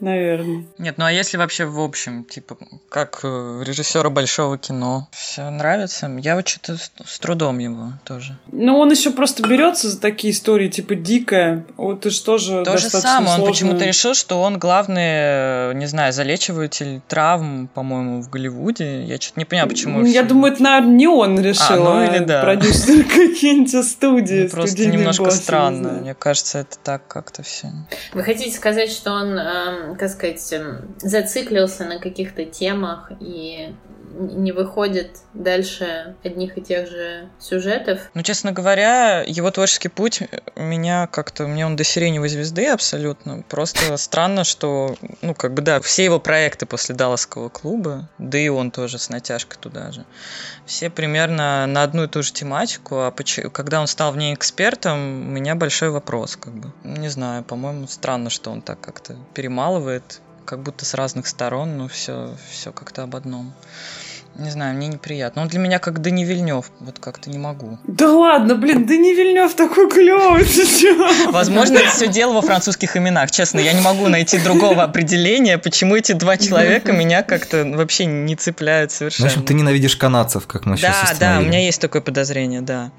Наверное. 0.00 0.64
Нет, 0.78 0.98
ну 0.98 1.04
а 1.04 1.12
если 1.12 1.36
вообще 1.36 1.64
в 1.64 1.80
общем, 1.80 2.24
типа, 2.24 2.56
как 2.88 3.20
э, 3.22 3.62
режиссера 3.64 4.10
большого 4.10 4.58
кино, 4.58 5.08
все 5.10 5.48
нравится? 5.50 6.10
Я 6.20 6.36
вот 6.36 6.46
что-то 6.46 6.76
с 6.76 7.18
трудом 7.18 7.58
его 7.58 7.92
тоже. 8.04 8.36
Ну, 8.52 8.78
он 8.78 8.90
еще 8.90 9.10
просто 9.10 9.46
берется 9.46 9.88
за 9.88 10.00
такие 10.00 10.32
истории, 10.32 10.68
типа 10.68 10.94
дикая. 10.94 11.64
Вот 11.76 12.02
ты 12.02 12.10
что 12.10 12.38
же 12.38 12.62
То 12.64 12.76
же 12.76 12.90
самое, 12.90 13.40
он 13.40 13.46
почему-то 13.46 13.84
решил, 13.84 14.14
что 14.14 14.40
он 14.42 14.58
главный, 14.58 15.74
не 15.74 15.86
знаю, 15.86 16.12
залечиватель 16.12 17.00
травм, 17.08 17.68
по-моему, 17.68 18.22
в 18.22 18.30
Голливуде. 18.30 19.04
Я 19.04 19.16
что-то 19.16 19.40
не 19.40 19.44
понимаю, 19.44 19.68
почему. 19.68 20.04
Я 20.04 20.22
все... 20.22 20.22
думаю, 20.22 20.52
это, 20.52 20.62
наверное, 20.62 20.94
не 20.94 21.06
он 21.06 21.40
решил, 21.40 21.86
а, 21.86 21.94
ну, 21.94 22.04
или 22.04 22.24
да. 22.24 22.42
продюсер 22.42 23.04
какие-нибудь 23.08 23.84
студии. 23.86 24.42
Ну, 24.44 24.50
просто 24.50 24.86
немножко 24.86 25.30
странно. 25.30 25.92
Мне 26.00 26.14
кажется, 26.14 26.58
это 26.58 26.76
так 26.82 27.06
как-то 27.06 27.42
все. 27.42 27.68
Вы 28.12 28.22
хотите 28.22 28.54
сказать, 28.56 28.90
что 28.90 29.12
он 29.12 29.38
эм, 29.38 29.85
как 29.94 30.10
сказать, 30.10 30.52
эм, 30.52 30.94
зациклился 30.98 31.84
на 31.84 31.98
каких-то 31.98 32.44
темах 32.44 33.12
и 33.20 33.74
не 34.14 34.52
выходит 34.52 35.18
дальше 35.34 36.16
одних 36.24 36.58
и 36.58 36.62
тех 36.62 36.88
же 36.88 37.28
сюжетов. 37.38 38.00
Ну, 38.14 38.22
честно 38.22 38.52
говоря, 38.52 39.22
его 39.22 39.50
творческий 39.50 39.88
путь 39.88 40.22
меня 40.56 41.06
как-то, 41.06 41.46
мне 41.46 41.66
он 41.66 41.76
до 41.76 41.84
сиреневой 41.84 42.28
звезды 42.28 42.66
абсолютно. 42.66 43.42
Просто 43.48 43.96
странно, 43.96 44.44
что, 44.44 44.96
ну, 45.22 45.34
как 45.34 45.54
бы, 45.54 45.62
да, 45.62 45.80
все 45.80 46.04
его 46.04 46.20
проекты 46.20 46.66
после 46.66 46.94
Далласского 46.94 47.48
клуба, 47.48 48.08
да 48.18 48.38
и 48.38 48.48
он 48.48 48.70
тоже 48.70 48.98
с 48.98 49.08
натяжкой 49.08 49.58
туда 49.60 49.92
же, 49.92 50.04
все 50.64 50.90
примерно 50.90 51.66
на 51.66 51.82
одну 51.82 52.04
и 52.04 52.08
ту 52.08 52.22
же 52.22 52.32
тематику, 52.32 52.96
а 52.96 53.14
когда 53.52 53.80
он 53.80 53.86
стал 53.86 54.12
в 54.12 54.16
ней 54.16 54.34
экспертом, 54.34 55.28
у 55.28 55.30
меня 55.30 55.54
большой 55.54 55.90
вопрос, 55.90 56.36
как 56.36 56.54
бы. 56.54 56.72
Не 56.84 57.08
знаю, 57.08 57.44
по-моему, 57.44 57.86
странно, 57.86 58.30
что 58.30 58.50
он 58.50 58.62
так 58.62 58.80
как-то 58.80 59.16
перемалывает, 59.34 60.20
как 60.46 60.60
будто 60.60 60.84
с 60.86 60.94
разных 60.94 61.26
сторон, 61.26 61.76
но 61.76 61.88
все, 61.88 62.34
все 62.50 62.72
как-то 62.72 63.02
об 63.02 63.16
одном. 63.16 63.52
Не 64.38 64.50
знаю, 64.50 64.76
мне 64.76 64.88
неприятно. 64.88 65.42
Он 65.42 65.48
для 65.48 65.58
меня 65.58 65.78
как 65.78 66.02
Дани 66.02 66.24
Вильнев. 66.24 66.70
Вот 66.80 66.98
как-то 66.98 67.30
не 67.30 67.38
могу. 67.38 67.78
Да 67.84 68.12
ладно, 68.12 68.54
блин, 68.54 68.86
Дани 68.86 69.14
Вильнев 69.14 69.54
такой 69.54 69.88
клевый. 69.88 70.46
Возможно, 71.32 71.78
это 71.78 71.90
все 71.90 72.08
дело 72.08 72.34
во 72.34 72.42
французских 72.42 72.96
именах. 72.96 73.30
Честно, 73.30 73.60
я 73.60 73.72
не 73.72 73.80
могу 73.80 74.08
найти 74.08 74.38
другого 74.38 74.82
определения, 74.82 75.56
почему 75.58 75.96
эти 75.96 76.12
два 76.12 76.36
человека 76.36 76.92
меня 76.92 77.22
как-то 77.22 77.64
вообще 77.64 78.04
не 78.04 78.36
цепляют 78.36 78.92
совершенно. 78.92 79.28
В 79.28 79.32
общем, 79.32 79.44
ты 79.46 79.54
ненавидишь 79.54 79.96
канадцев, 79.96 80.46
как 80.46 80.66
мы 80.66 80.72
да, 80.72 80.92
сейчас 80.92 81.18
Да, 81.18 81.34
да, 81.34 81.40
у 81.40 81.42
меня 81.42 81.64
есть 81.64 81.80
такое 81.80 82.02
подозрение, 82.02 82.60
да. 82.60 82.90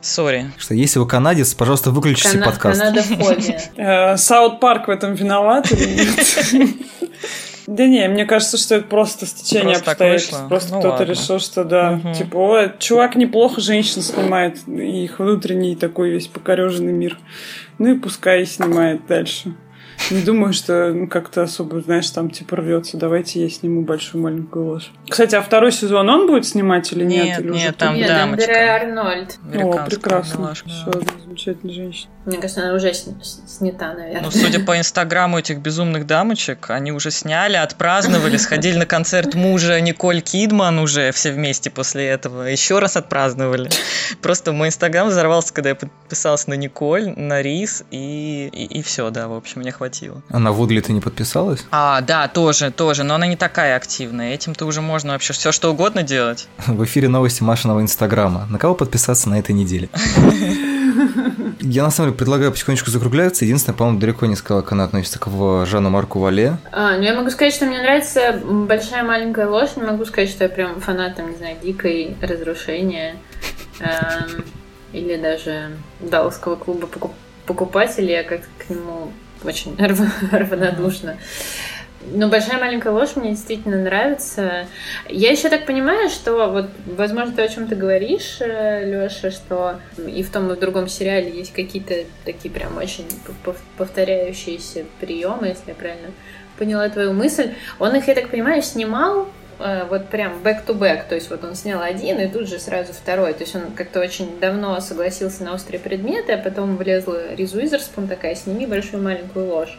Sorry. 0.00 0.50
Что 0.58 0.74
если 0.74 0.98
вы 0.98 1.08
канадец, 1.08 1.54
пожалуйста, 1.54 1.90
выключите 1.90 2.38
Кана- 2.38 2.44
подкаст. 2.46 2.78
Канада 2.78 3.02
в. 3.02 3.78
Э, 3.78 4.16
Саут 4.16 4.60
Парк 4.60 4.88
в 4.88 4.90
этом 4.90 5.14
виноват 5.14 5.70
или 5.72 6.04
нет? 6.04 6.68
Да 7.66 7.86
не, 7.86 8.06
мне 8.08 8.24
кажется, 8.24 8.56
что 8.56 8.76
это 8.76 8.86
просто 8.86 9.26
стечение 9.26 9.74
просто 9.74 9.90
обстоятельств. 9.90 10.48
Просто 10.48 10.72
ну, 10.74 10.80
кто-то 10.80 10.96
ладно. 10.98 11.10
решил, 11.10 11.38
что 11.38 11.64
да. 11.64 12.00
Угу. 12.02 12.14
Типа, 12.14 12.36
о, 12.36 12.68
чувак 12.78 13.16
неплохо 13.16 13.60
женщин 13.60 14.02
снимает, 14.02 14.66
их 14.68 15.18
внутренний 15.18 15.76
такой 15.76 16.10
весь 16.10 16.26
покореженный 16.26 16.92
мир. 16.92 17.18
Ну 17.78 17.94
и 17.94 17.98
пускай 17.98 18.44
снимает 18.46 19.06
дальше. 19.06 19.54
Не 20.10 20.22
думаю, 20.22 20.52
что 20.52 21.06
как-то 21.10 21.42
особо, 21.42 21.80
знаешь, 21.80 22.10
там 22.10 22.30
типа 22.30 22.56
рвется. 22.56 22.96
Давайте 22.96 23.42
я 23.42 23.50
сниму 23.50 23.82
большую 23.82 24.22
маленькую 24.22 24.66
ложь. 24.66 24.90
Кстати, 25.08 25.34
а 25.34 25.42
второй 25.42 25.72
сезон 25.72 26.08
он 26.08 26.26
будет 26.26 26.46
снимать 26.46 26.92
или 26.92 27.04
нет? 27.04 27.26
Нет, 27.26 27.40
или 27.40 27.52
нет, 27.52 27.76
там 27.76 27.94
нет, 27.94 28.08
дамочка. 28.08 28.74
Арнольд. 28.74 29.38
О, 29.54 29.84
прекрасно. 29.86 30.52
Еще 30.52 30.90
одна 30.90 31.12
замечательная 31.22 31.74
женщина. 31.74 32.10
Мне 32.24 32.36
кажется, 32.36 32.62
она 32.62 32.74
уже 32.74 32.92
снята, 32.94 33.94
наверное. 33.94 34.22
Ну, 34.22 34.30
судя 34.30 34.60
по 34.60 34.78
инстаграму 34.78 35.38
этих 35.38 35.58
безумных 35.58 36.06
дамочек, 36.06 36.70
они 36.70 36.92
уже 36.92 37.10
сняли, 37.10 37.56
отпраздновали, 37.56 38.36
сходили 38.38 38.78
на 38.78 38.86
концерт 38.86 39.34
мужа 39.34 39.80
Николь 39.80 40.20
Кидман 40.20 40.78
уже 40.78 41.10
все 41.12 41.32
вместе 41.32 41.70
после 41.70 42.06
этого. 42.06 42.44
Еще 42.44 42.78
раз 42.78 42.96
отпраздновали. 42.96 43.70
Просто 44.20 44.52
мой 44.52 44.68
инстаграм 44.68 45.08
взорвался, 45.08 45.52
когда 45.52 45.70
я 45.70 45.74
подписалась 45.74 46.46
на 46.46 46.54
Николь, 46.54 47.12
на 47.16 47.42
Рис, 47.42 47.84
и, 47.90 48.48
и, 48.52 48.78
и 48.78 48.82
все, 48.82 49.10
да, 49.10 49.26
в 49.26 49.32
общем, 49.32 49.62
мне 49.62 49.72
хватило. 49.92 50.22
А 50.30 50.38
на 50.38 50.52
Вудли 50.52 50.80
ты 50.80 50.92
не 50.92 51.00
подписалась? 51.00 51.64
А, 51.70 52.00
да, 52.00 52.28
тоже, 52.28 52.70
тоже, 52.70 53.04
но 53.04 53.14
она 53.14 53.26
не 53.26 53.36
такая 53.36 53.76
активная. 53.76 54.34
Этим-то 54.34 54.66
уже 54.66 54.80
можно 54.80 55.12
вообще 55.12 55.32
все 55.32 55.52
что 55.52 55.70
угодно 55.70 56.02
делать. 56.02 56.48
В 56.66 56.84
эфире 56.84 57.08
новости 57.08 57.42
Машиного 57.42 57.80
инстаграма. 57.80 58.46
На 58.50 58.58
кого 58.58 58.74
подписаться 58.74 59.28
на 59.28 59.38
этой 59.38 59.52
неделе? 59.52 59.88
Я 61.60 61.84
на 61.84 61.90
самом 61.90 62.10
деле 62.10 62.18
предлагаю 62.18 62.50
потихонечку 62.50 62.90
закругляться. 62.90 63.44
Единственное, 63.44 63.76
по-моему, 63.76 64.00
далеко 64.00 64.26
не 64.26 64.36
сказала, 64.36 64.62
как 64.62 64.72
она 64.72 64.84
относится 64.84 65.18
к 65.18 65.66
Жану 65.66 65.90
Марку 65.90 66.18
Вале. 66.18 66.56
А, 66.72 66.96
ну 66.96 67.02
я 67.02 67.14
могу 67.14 67.30
сказать, 67.30 67.54
что 67.54 67.66
мне 67.66 67.80
нравится 67.80 68.40
большая 68.44 69.04
маленькая 69.04 69.46
ложь. 69.46 69.76
Не 69.76 69.82
могу 69.82 70.04
сказать, 70.04 70.30
что 70.30 70.44
я 70.44 70.50
прям 70.50 70.80
фанат, 70.80 71.16
там, 71.16 71.30
не 71.30 71.36
знаю, 71.36 71.56
дикой 71.62 72.16
разрушения. 72.20 73.16
Эм, 73.80 74.44
или 74.92 75.16
даже 75.16 75.70
Далласского 76.00 76.56
клуба 76.56 76.88
покупателей. 77.46 78.12
Я 78.12 78.24
как-то 78.24 78.46
к 78.58 78.70
нему 78.70 79.12
очень 79.44 79.76
равнодушна. 80.30 81.16
Но 82.14 82.28
большая 82.28 82.58
маленькая 82.58 82.92
ложь 82.92 83.14
мне 83.14 83.30
действительно 83.30 83.76
нравится. 83.76 84.66
Я 85.08 85.30
еще 85.30 85.48
так 85.48 85.66
понимаю, 85.66 86.10
что 86.10 86.50
вот, 86.50 86.66
возможно, 86.84 87.34
то, 87.34 87.42
о 87.44 87.48
чем 87.48 87.68
ты 87.68 87.76
говоришь, 87.76 88.38
э, 88.40 88.84
Леша, 88.84 89.30
что 89.30 89.78
и 89.96 90.22
в 90.22 90.30
том, 90.30 90.50
и 90.50 90.56
в 90.56 90.58
другом 90.58 90.88
сериале 90.88 91.30
есть 91.30 91.52
какие-то 91.52 92.04
такие 92.24 92.52
прям 92.52 92.76
очень 92.76 93.06
повторяющиеся 93.76 94.84
приемы, 95.00 95.48
если 95.48 95.68
я 95.68 95.74
правильно 95.74 96.08
поняла 96.58 96.88
твою 96.88 97.12
мысль. 97.12 97.52
Он 97.78 97.94
их, 97.94 98.08
я 98.08 98.14
так 98.14 98.30
понимаю, 98.30 98.62
снимал 98.62 99.28
вот 99.88 100.08
прям 100.08 100.42
back-to-back, 100.42 101.08
то 101.08 101.14
есть 101.14 101.30
вот 101.30 101.44
он 101.44 101.54
снял 101.54 101.80
один 101.80 102.18
и 102.18 102.28
тут 102.28 102.48
же 102.48 102.58
сразу 102.58 102.92
второй. 102.92 103.32
То 103.32 103.44
есть 103.44 103.54
он 103.54 103.72
как-то 103.72 104.00
очень 104.00 104.38
давно 104.40 104.80
согласился 104.80 105.44
на 105.44 105.54
острые 105.54 105.80
предметы, 105.80 106.32
а 106.32 106.38
потом 106.38 106.76
влезла 106.76 107.34
Ризу 107.34 107.58
Уизерспун 107.58 108.08
такая, 108.08 108.34
сними 108.34 108.66
большую 108.66 109.02
маленькую 109.02 109.46
ложь. 109.46 109.78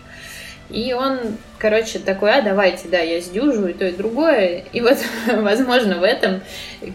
И 0.74 0.92
он, 0.92 1.20
короче, 1.60 2.00
такой, 2.00 2.34
а 2.34 2.42
давайте, 2.42 2.88
да, 2.90 2.98
я 2.98 3.22
сдюжу 3.22 3.68
и 3.68 3.74
то, 3.74 3.86
и 3.86 3.96
другое. 3.96 4.64
И 4.74 4.82
вот, 4.82 4.98
возможно, 5.28 6.00
в 6.00 6.04
этом 6.04 6.42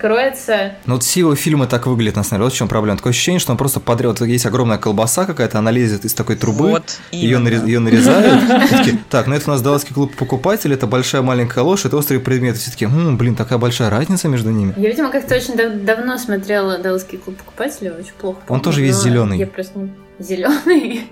кроется... 0.00 0.72
Ну 0.84 0.94
вот 0.94 1.04
все 1.04 1.20
его 1.20 1.36
фильмы 1.36 1.68
так 1.68 1.86
выглядят, 1.86 2.16
на 2.16 2.24
самом 2.24 2.40
деле. 2.40 2.44
Вот 2.46 2.52
в 2.54 2.56
чем 2.56 2.66
проблема. 2.66 2.96
Такое 2.96 3.12
ощущение, 3.12 3.38
что 3.38 3.52
он 3.52 3.56
просто 3.56 3.78
подряд... 3.78 4.18
Вот 4.18 4.26
есть 4.26 4.46
огромная 4.46 4.78
колбаса 4.78 5.26
какая-то, 5.26 5.58
она 5.58 5.70
лезет 5.70 6.04
из 6.04 6.12
такой 6.12 6.34
трубы, 6.34 6.70
вот, 6.70 6.98
ее, 7.12 7.38
нарез... 7.38 7.62
ее 7.62 7.78
нарезают. 7.78 8.42
Так, 9.10 9.26
ну 9.26 9.34
это 9.34 9.48
у 9.48 9.52
нас 9.52 9.62
Далласский 9.62 9.94
клуб 9.94 10.14
покупателей, 10.16 10.74
это 10.74 10.86
большая 10.86 11.22
маленькая 11.22 11.62
ложь, 11.62 11.84
это 11.84 11.96
острые 11.96 12.20
предметы. 12.20 12.58
Все 12.58 12.70
таки 12.70 12.86
блин, 12.86 13.36
такая 13.36 13.58
большая 13.58 13.90
разница 13.90 14.28
между 14.28 14.50
ними. 14.50 14.74
Я, 14.76 14.88
видимо, 14.88 15.10
как-то 15.10 15.36
очень 15.36 15.54
давно 15.84 16.18
смотрела 16.18 16.78
Далласский 16.78 17.18
клуб 17.18 17.36
покупателей, 17.36 17.90
очень 17.92 18.12
плохо 18.18 18.40
Он 18.48 18.60
тоже 18.60 18.82
весь 18.82 18.96
зеленый. 18.96 19.38
Я 19.38 19.46
просто 19.46 19.78
не 19.78 19.90
зеленый. 20.18 21.02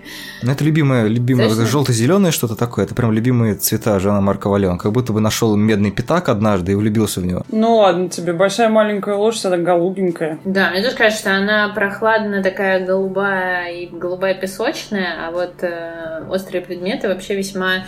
Ну, 0.42 0.52
это 0.52 0.64
любимое, 0.64 1.06
любимое, 1.06 1.48
желто-зеленое 1.48 2.32
что-то 2.32 2.56
такое. 2.56 2.84
Это 2.84 2.94
прям 2.94 3.12
любимые 3.12 3.54
цвета 3.54 3.98
Жана 3.98 4.20
Марка 4.20 4.48
Валеон. 4.48 4.78
Как 4.78 4.92
будто 4.92 5.12
бы 5.12 5.20
нашел 5.20 5.56
медный 5.56 5.90
пятак 5.90 6.28
однажды 6.28 6.72
и 6.72 6.74
влюбился 6.74 7.20
в 7.20 7.26
него. 7.26 7.42
Ну 7.50 7.76
ладно 7.76 8.08
тебе, 8.08 8.32
большая 8.32 8.68
маленькая 8.68 9.16
ложь, 9.16 9.44
это 9.44 9.56
голубенькая. 9.56 10.38
Да, 10.44 10.70
мне 10.70 10.82
тоже 10.82 10.96
кажется, 10.96 11.20
что 11.20 11.36
она 11.36 11.68
прохладная, 11.74 12.42
такая 12.42 12.84
голубая 12.84 13.72
и 13.72 13.86
голубая 13.86 14.34
песочная, 14.34 15.26
а 15.26 15.30
вот 15.30 15.62
э, 15.62 16.24
острые 16.28 16.62
предметы 16.62 17.08
вообще 17.08 17.36
весьма 17.36 17.84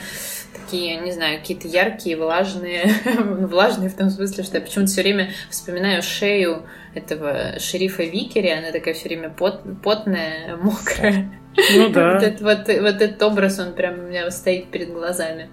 такие, 0.53 0.97
не 0.97 1.13
знаю, 1.13 1.41
какие-то 1.41 1.69
яркие, 1.69 2.17
влажные, 2.17 2.91
влажные 3.05 3.91
в 3.91 3.95
том 3.95 4.11
смысле, 4.11 4.45
что 4.45 4.59
я 4.59 4.63
почему-то 4.63 4.91
все 4.91 5.03
время 5.03 5.31
вспоминаю 5.51 6.03
шею 6.03 6.65
этого 6.95 7.59
шерифа 7.59 8.03
Викери, 8.03 8.49
она 8.49 8.73
такая 8.73 8.95
все 8.95 9.09
время 9.09 9.31
пот, 9.31 9.63
потная, 9.83 10.57
мокрая. 10.63 11.31
Ну 11.75 11.89
да. 11.89 12.15
Вот, 12.15 12.23
этот, 12.23 12.41
вот, 12.41 12.59
вот 12.69 13.03
этот 13.03 13.23
образ, 13.23 13.59
он 13.59 13.73
прям 13.73 13.99
у 13.99 14.03
меня 14.03 14.31
стоит 14.31 14.71
перед 14.71 14.93
глазами 14.93 15.49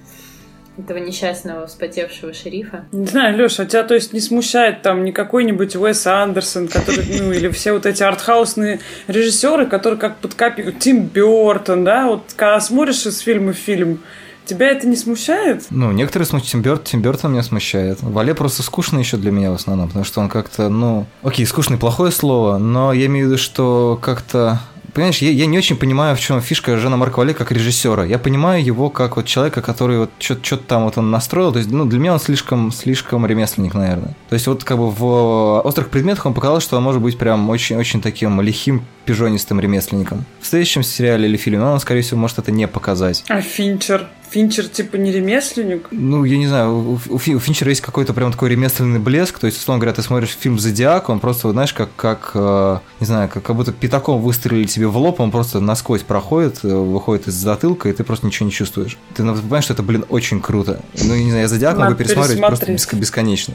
этого 0.78 0.98
несчастного 0.98 1.68
вспотевшего 1.68 2.34
шерифа. 2.34 2.86
Не 2.92 3.06
знаю, 3.06 3.38
Леша, 3.38 3.64
а 3.64 3.66
тебя, 3.66 3.84
то 3.84 3.94
есть, 3.94 4.14
не 4.14 4.20
смущает 4.20 4.82
там 4.82 5.04
не 5.04 5.12
какой-нибудь 5.12 5.76
Уэс 5.76 6.06
Андерсон, 6.06 6.68
который, 6.68 7.06
ну, 7.22 7.32
или 7.32 7.50
все 7.50 7.72
вот 7.72 7.86
эти 7.86 8.04
артхаусные 8.04 8.80
режиссеры, 9.08 9.68
которые 9.68 10.00
как 10.00 10.18
под 10.18 10.34
копию, 10.34 10.74
Тим 10.74 11.06
Бертон, 11.06 11.86
да, 11.86 12.08
вот 12.08 12.24
когда 12.36 12.60
смотришь 12.60 13.06
из 13.06 13.20
фильма 13.20 13.54
в 13.54 13.58
фильм, 13.58 14.04
Тебя 14.46 14.68
это 14.68 14.88
не 14.88 14.96
смущает? 14.96 15.66
Ну, 15.70 15.92
некоторые 15.92 16.28
смущают. 16.28 16.52
Тим, 16.52 16.62
Бёрт, 16.62 16.84
Тим 16.84 17.02
Бёртон 17.02 17.32
меня 17.32 17.44
смущает. 17.44 18.02
Вале 18.02 18.36
просто 18.36 18.62
скучный 18.62 19.00
еще 19.00 19.18
для 19.18 19.32
меня 19.32 19.52
в 19.52 19.56
основном, 19.56 19.88
потому 19.88 20.06
что 20.06 20.22
он 20.22 20.30
как-то, 20.30 20.70
ну... 20.70 21.08
Окей, 21.24 21.46
скучный 21.46 21.78
плохое 21.78 22.12
слово, 22.12 22.58
но 22.58 22.94
я 22.94 23.08
имею 23.08 23.28
в 23.28 23.30
виду, 23.30 23.42
что 23.42 24.00
как-то 24.02 24.62
понимаешь, 24.96 25.18
я, 25.18 25.30
я 25.30 25.46
не 25.46 25.58
очень 25.58 25.76
понимаю, 25.76 26.16
в 26.16 26.20
чем 26.20 26.42
фишка 26.42 26.78
Жана 26.78 26.98
Марка 26.98 27.20
Вале 27.20 27.34
как 27.34 27.52
режиссера. 27.52 28.06
Я 28.06 28.18
понимаю 28.18 28.64
его 28.64 28.90
как 28.90 29.18
вот 29.18 29.26
человека, 29.26 29.62
который 29.62 30.00
вот 30.00 30.12
что-то 30.20 30.58
там 30.58 30.86
вот 30.86 30.98
он 30.98 31.12
настроил. 31.12 31.52
То 31.52 31.60
есть, 31.60 31.70
ну, 31.70 31.86
для 31.86 32.00
меня 32.00 32.14
он 32.14 32.20
слишком, 32.20 32.72
слишком 32.72 33.26
ремесленник, 33.26 33.74
наверное. 33.74 34.16
То 34.30 34.36
есть, 34.36 34.48
вот 34.48 34.64
как 34.64 34.78
бы 34.78 34.90
в 34.90 35.62
«Острых 35.66 35.90
предметах» 35.90 36.26
он 36.26 36.34
показал, 36.34 36.62
что 36.62 36.78
он 36.78 36.84
может 36.84 37.02
быть 37.02 37.18
прям 37.18 37.50
очень-очень 37.50 38.02
таким 38.02 38.40
лихим, 38.40 38.86
пижонистым 39.06 39.60
ремесленником. 39.60 40.26
В 40.42 40.48
следующем 40.48 40.84
сериале 40.84 41.28
или 41.28 41.38
фильме 41.38 41.64
он, 41.64 41.80
скорее 41.80 42.02
всего, 42.02 42.20
может 42.20 42.40
это 42.40 42.52
не 42.52 42.68
показать. 42.68 43.24
А 43.30 43.42
Финчер? 43.42 44.08
Финчер 44.30 44.68
типа 44.68 44.98
не 44.98 45.12
ремесленник? 45.12 45.88
Ну, 45.92 46.26
я 46.26 46.38
не 46.38 46.48
знаю, 46.48 46.76
у, 46.76 47.00
у, 47.10 47.16
у 47.16 47.40
Финчера 47.40 47.70
есть 47.70 47.82
какой-то 47.82 48.14
прям 48.14 48.32
такой 48.32 48.50
ремесленный 48.50 49.00
блеск, 49.00 49.40
то 49.40 49.48
есть, 49.48 49.58
условно 49.58 49.80
говоря, 49.80 49.96
ты 49.96 50.02
смотришь 50.02 50.36
фильм 50.38 50.60
«Зодиак», 50.60 51.10
он 51.10 51.20
просто, 51.20 51.52
знаешь, 51.52 51.74
как, 51.74 51.96
как 51.96 52.32
э, 52.34 52.80
не 53.00 53.06
знаю, 53.06 53.30
как, 53.30 53.44
как 53.44 53.56
будто 53.56 53.72
пятаком 53.72 54.22
выстрелили 54.22 54.66
тебе 54.66 54.88
в 54.88 54.98
лоб, 54.98 55.20
он 55.20 55.32
просто 55.32 55.60
насквозь 55.60 56.02
проходит, 56.02 56.60
э, 56.64 56.68
выходит 56.68 57.28
из 57.28 57.36
затылка, 57.36 57.88
и 57.88 57.94
ты 57.94 58.04
просто 58.04 58.26
ничего 58.26 58.48
не 58.48 58.52
чувствуешь. 58.52 58.98
Ты 59.14 59.24
ну, 59.24 59.36
понимаешь, 59.36 59.66
что 59.66 59.74
это, 59.74 59.84
блин, 59.84 60.06
очень 60.10 60.42
круто. 60.42 60.82
Ну, 61.02 61.14
я 61.14 61.24
не 61.24 61.30
знаю, 61.30 61.44
я 61.44 61.48
«Зодиак» 61.48 61.78
могу 61.78 61.96
пересматривать 61.96 62.42
просто 62.42 62.96
бесконечно. 62.98 63.54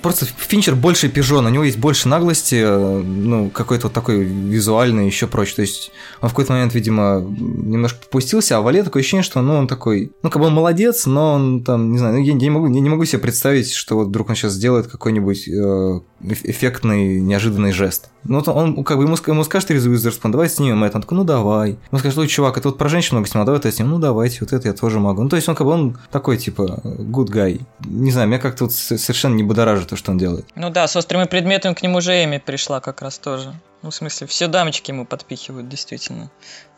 Просто 0.00 0.26
Финчер 0.36 0.74
больше 0.74 1.08
пижон, 1.08 1.46
у 1.46 1.48
него 1.48 1.64
есть 1.64 1.78
больше 1.78 2.08
наглости, 2.08 2.62
э, 2.64 3.02
ну, 3.02 3.50
какой-то 3.50 3.88
вот 3.88 3.92
такой 3.92 4.24
визуальный 4.52 5.06
еще 5.06 5.26
прочее. 5.26 5.56
То 5.56 5.62
есть 5.62 5.90
он 6.20 6.28
в 6.28 6.32
какой-то 6.32 6.52
момент, 6.52 6.74
видимо, 6.74 7.20
немножко 7.20 7.98
попустился, 8.04 8.56
а 8.56 8.60
Вале 8.60 8.82
такое 8.82 9.00
ощущение, 9.00 9.24
что 9.24 9.40
ну, 9.42 9.54
он 9.54 9.66
такой, 9.66 10.12
ну, 10.22 10.30
как 10.30 10.40
бы 10.40 10.46
он 10.46 10.54
молодец, 10.54 11.06
но 11.06 11.34
он 11.34 11.64
там, 11.64 11.92
не 11.92 11.98
знаю, 11.98 12.22
я, 12.22 12.32
не, 12.32 12.50
могу, 12.50 12.66
я 12.66 12.80
не 12.80 12.88
могу 12.88 13.04
себе 13.04 13.18
представить, 13.20 13.72
что 13.72 13.96
вот 13.96 14.08
вдруг 14.08 14.28
он 14.30 14.36
сейчас 14.36 14.52
сделает 14.52 14.86
какой-нибудь 14.86 15.48
э, 15.48 16.00
эффектный, 16.44 17.20
неожиданный 17.20 17.72
жест. 17.72 18.11
Ну, 18.24 18.38
вот 18.38 18.48
он, 18.48 18.84
как 18.84 18.98
бы, 18.98 19.04
ему, 19.04 19.16
ему 19.26 19.44
скажет 19.44 19.70
Риз 19.70 19.84
Уизерспун, 19.84 20.30
давай 20.30 20.48
снимем 20.48 20.84
это. 20.84 20.96
Он 20.96 21.02
такой, 21.02 21.18
ну, 21.18 21.24
давай. 21.24 21.78
Он 21.90 21.98
скажет, 21.98 22.18
ой, 22.18 22.28
чувак, 22.28 22.56
это 22.56 22.68
вот 22.68 22.78
про 22.78 22.88
женщин 22.88 23.16
много 23.16 23.28
снимал, 23.28 23.46
давай 23.46 23.58
это 23.58 23.72
снимем. 23.72 23.92
Ну, 23.92 23.98
давайте, 23.98 24.38
вот 24.40 24.52
это 24.52 24.68
я 24.68 24.74
тоже 24.74 25.00
могу. 25.00 25.22
Ну, 25.22 25.28
то 25.28 25.36
есть 25.36 25.48
он, 25.48 25.54
как 25.54 25.66
бы, 25.66 25.72
он 25.72 25.98
такой, 26.10 26.38
типа, 26.38 26.80
good 26.84 27.28
guy. 27.28 27.60
Не 27.84 28.10
знаю, 28.10 28.28
меня 28.28 28.38
как-то 28.38 28.64
вот 28.64 28.72
совершенно 28.72 29.34
не 29.34 29.42
будоражит 29.42 29.88
то, 29.88 29.96
что 29.96 30.12
он 30.12 30.18
делает. 30.18 30.46
Ну 30.54 30.70
да, 30.70 30.86
с 30.86 30.96
острыми 30.96 31.24
предметами 31.24 31.74
к 31.74 31.82
нему 31.82 32.00
же 32.00 32.12
Эми 32.12 32.38
пришла 32.38 32.80
как 32.80 33.02
раз 33.02 33.18
тоже. 33.18 33.52
Ну, 33.82 33.90
в 33.90 33.94
смысле, 33.94 34.28
все 34.28 34.46
дамочки 34.46 34.92
ему 34.92 35.04
подпихивают, 35.04 35.68
действительно, 35.68 36.30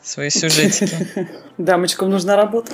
свои 0.03 0.31
сюжетики. 0.31 1.29
Дамочкам 1.59 2.09
нужна 2.09 2.37
работа. 2.37 2.73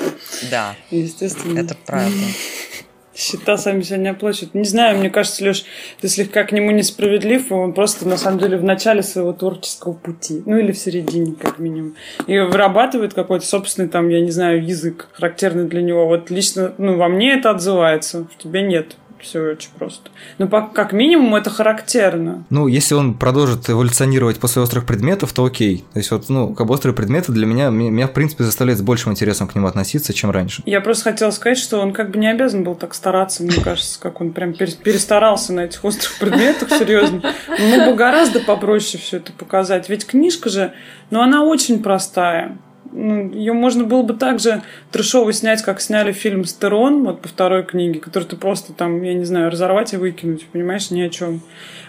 Да. 0.50 0.76
Естественно. 0.90 1.58
Это 1.58 1.74
правда. 1.74 2.14
Счета 3.20 3.58
сами 3.58 3.82
себя 3.82 3.98
не 3.98 4.08
оплачивают. 4.08 4.54
Не 4.54 4.64
знаю, 4.64 4.96
мне 4.96 5.10
кажется, 5.10 5.44
Леш, 5.44 5.66
ты 6.00 6.08
слегка 6.08 6.44
к 6.44 6.52
нему 6.52 6.70
несправедлив, 6.70 7.52
он 7.52 7.74
просто, 7.74 8.08
на 8.08 8.16
самом 8.16 8.38
деле, 8.38 8.56
в 8.56 8.64
начале 8.64 9.02
своего 9.02 9.34
творческого 9.34 9.92
пути, 9.92 10.42
ну 10.46 10.56
или 10.56 10.72
в 10.72 10.78
середине, 10.78 11.34
как 11.34 11.58
минимум, 11.58 11.96
и 12.26 12.38
вырабатывает 12.38 13.12
какой-то 13.12 13.44
собственный, 13.44 13.90
там, 13.90 14.08
я 14.08 14.22
не 14.22 14.30
знаю, 14.30 14.64
язык, 14.64 15.10
характерный 15.12 15.68
для 15.68 15.82
него. 15.82 16.06
Вот 16.06 16.30
лично, 16.30 16.72
ну, 16.78 16.96
во 16.96 17.08
мне 17.08 17.34
это 17.34 17.50
отзывается, 17.50 18.24
в 18.24 18.42
тебе 18.42 18.62
нет. 18.62 18.96
Все 19.20 19.40
очень 19.40 19.70
просто. 19.78 20.10
Но 20.38 20.48
по, 20.48 20.62
как 20.62 20.92
минимум 20.92 21.34
это 21.34 21.50
характерно. 21.50 22.44
Ну, 22.48 22.66
если 22.66 22.94
он 22.94 23.14
продолжит 23.14 23.68
эволюционировать 23.68 24.38
после 24.38 24.62
острых 24.62 24.86
предметов, 24.86 25.32
то 25.32 25.44
окей. 25.44 25.84
То 25.92 25.98
есть 25.98 26.10
вот, 26.10 26.28
ну, 26.28 26.54
как 26.54 26.66
бы 26.66 26.74
острые 26.74 26.94
предметы 26.94 27.32
для 27.32 27.46
меня, 27.46 27.68
меня, 27.68 28.06
в 28.06 28.12
принципе, 28.12 28.44
заставляет 28.44 28.78
с 28.78 28.82
большим 28.82 29.12
интересом 29.12 29.46
к 29.46 29.54
нему 29.54 29.66
относиться, 29.66 30.14
чем 30.14 30.30
раньше. 30.30 30.62
Я 30.64 30.80
просто 30.80 31.10
хотела 31.10 31.30
сказать, 31.30 31.58
что 31.58 31.80
он 31.80 31.92
как 31.92 32.10
бы 32.10 32.18
не 32.18 32.28
обязан 32.28 32.64
был 32.64 32.74
так 32.74 32.94
стараться, 32.94 33.42
мне 33.42 33.60
кажется, 33.62 34.00
как 34.00 34.20
он 34.20 34.32
прям 34.32 34.54
перестарался 34.54 35.52
на 35.52 35.60
этих 35.60 35.84
острых 35.84 36.18
предметах, 36.18 36.70
серьезно. 36.70 37.22
Ему 37.58 37.90
бы 37.90 37.94
гораздо 37.94 38.40
попроще 38.40 39.02
все 39.02 39.18
это 39.18 39.32
показать. 39.32 39.88
Ведь 39.88 40.06
книжка 40.06 40.48
же, 40.48 40.72
ну, 41.10 41.20
она 41.20 41.44
очень 41.44 41.82
простая 41.82 42.56
ну, 42.92 43.30
ее 43.30 43.52
можно 43.52 43.84
было 43.84 44.02
бы 44.02 44.14
также 44.14 44.62
трешово 44.90 45.32
снять, 45.32 45.62
как 45.62 45.80
сняли 45.80 46.12
фильм 46.12 46.44
«Стерон», 46.44 47.04
вот 47.04 47.20
по 47.22 47.28
второй 47.28 47.64
книге, 47.64 48.00
который 48.00 48.24
ты 48.24 48.36
просто 48.36 48.72
там, 48.72 49.02
я 49.02 49.14
не 49.14 49.24
знаю, 49.24 49.50
разорвать 49.50 49.92
и 49.92 49.96
выкинуть, 49.96 50.46
понимаешь, 50.46 50.90
ни 50.90 51.00
о 51.02 51.08
чем. 51.08 51.40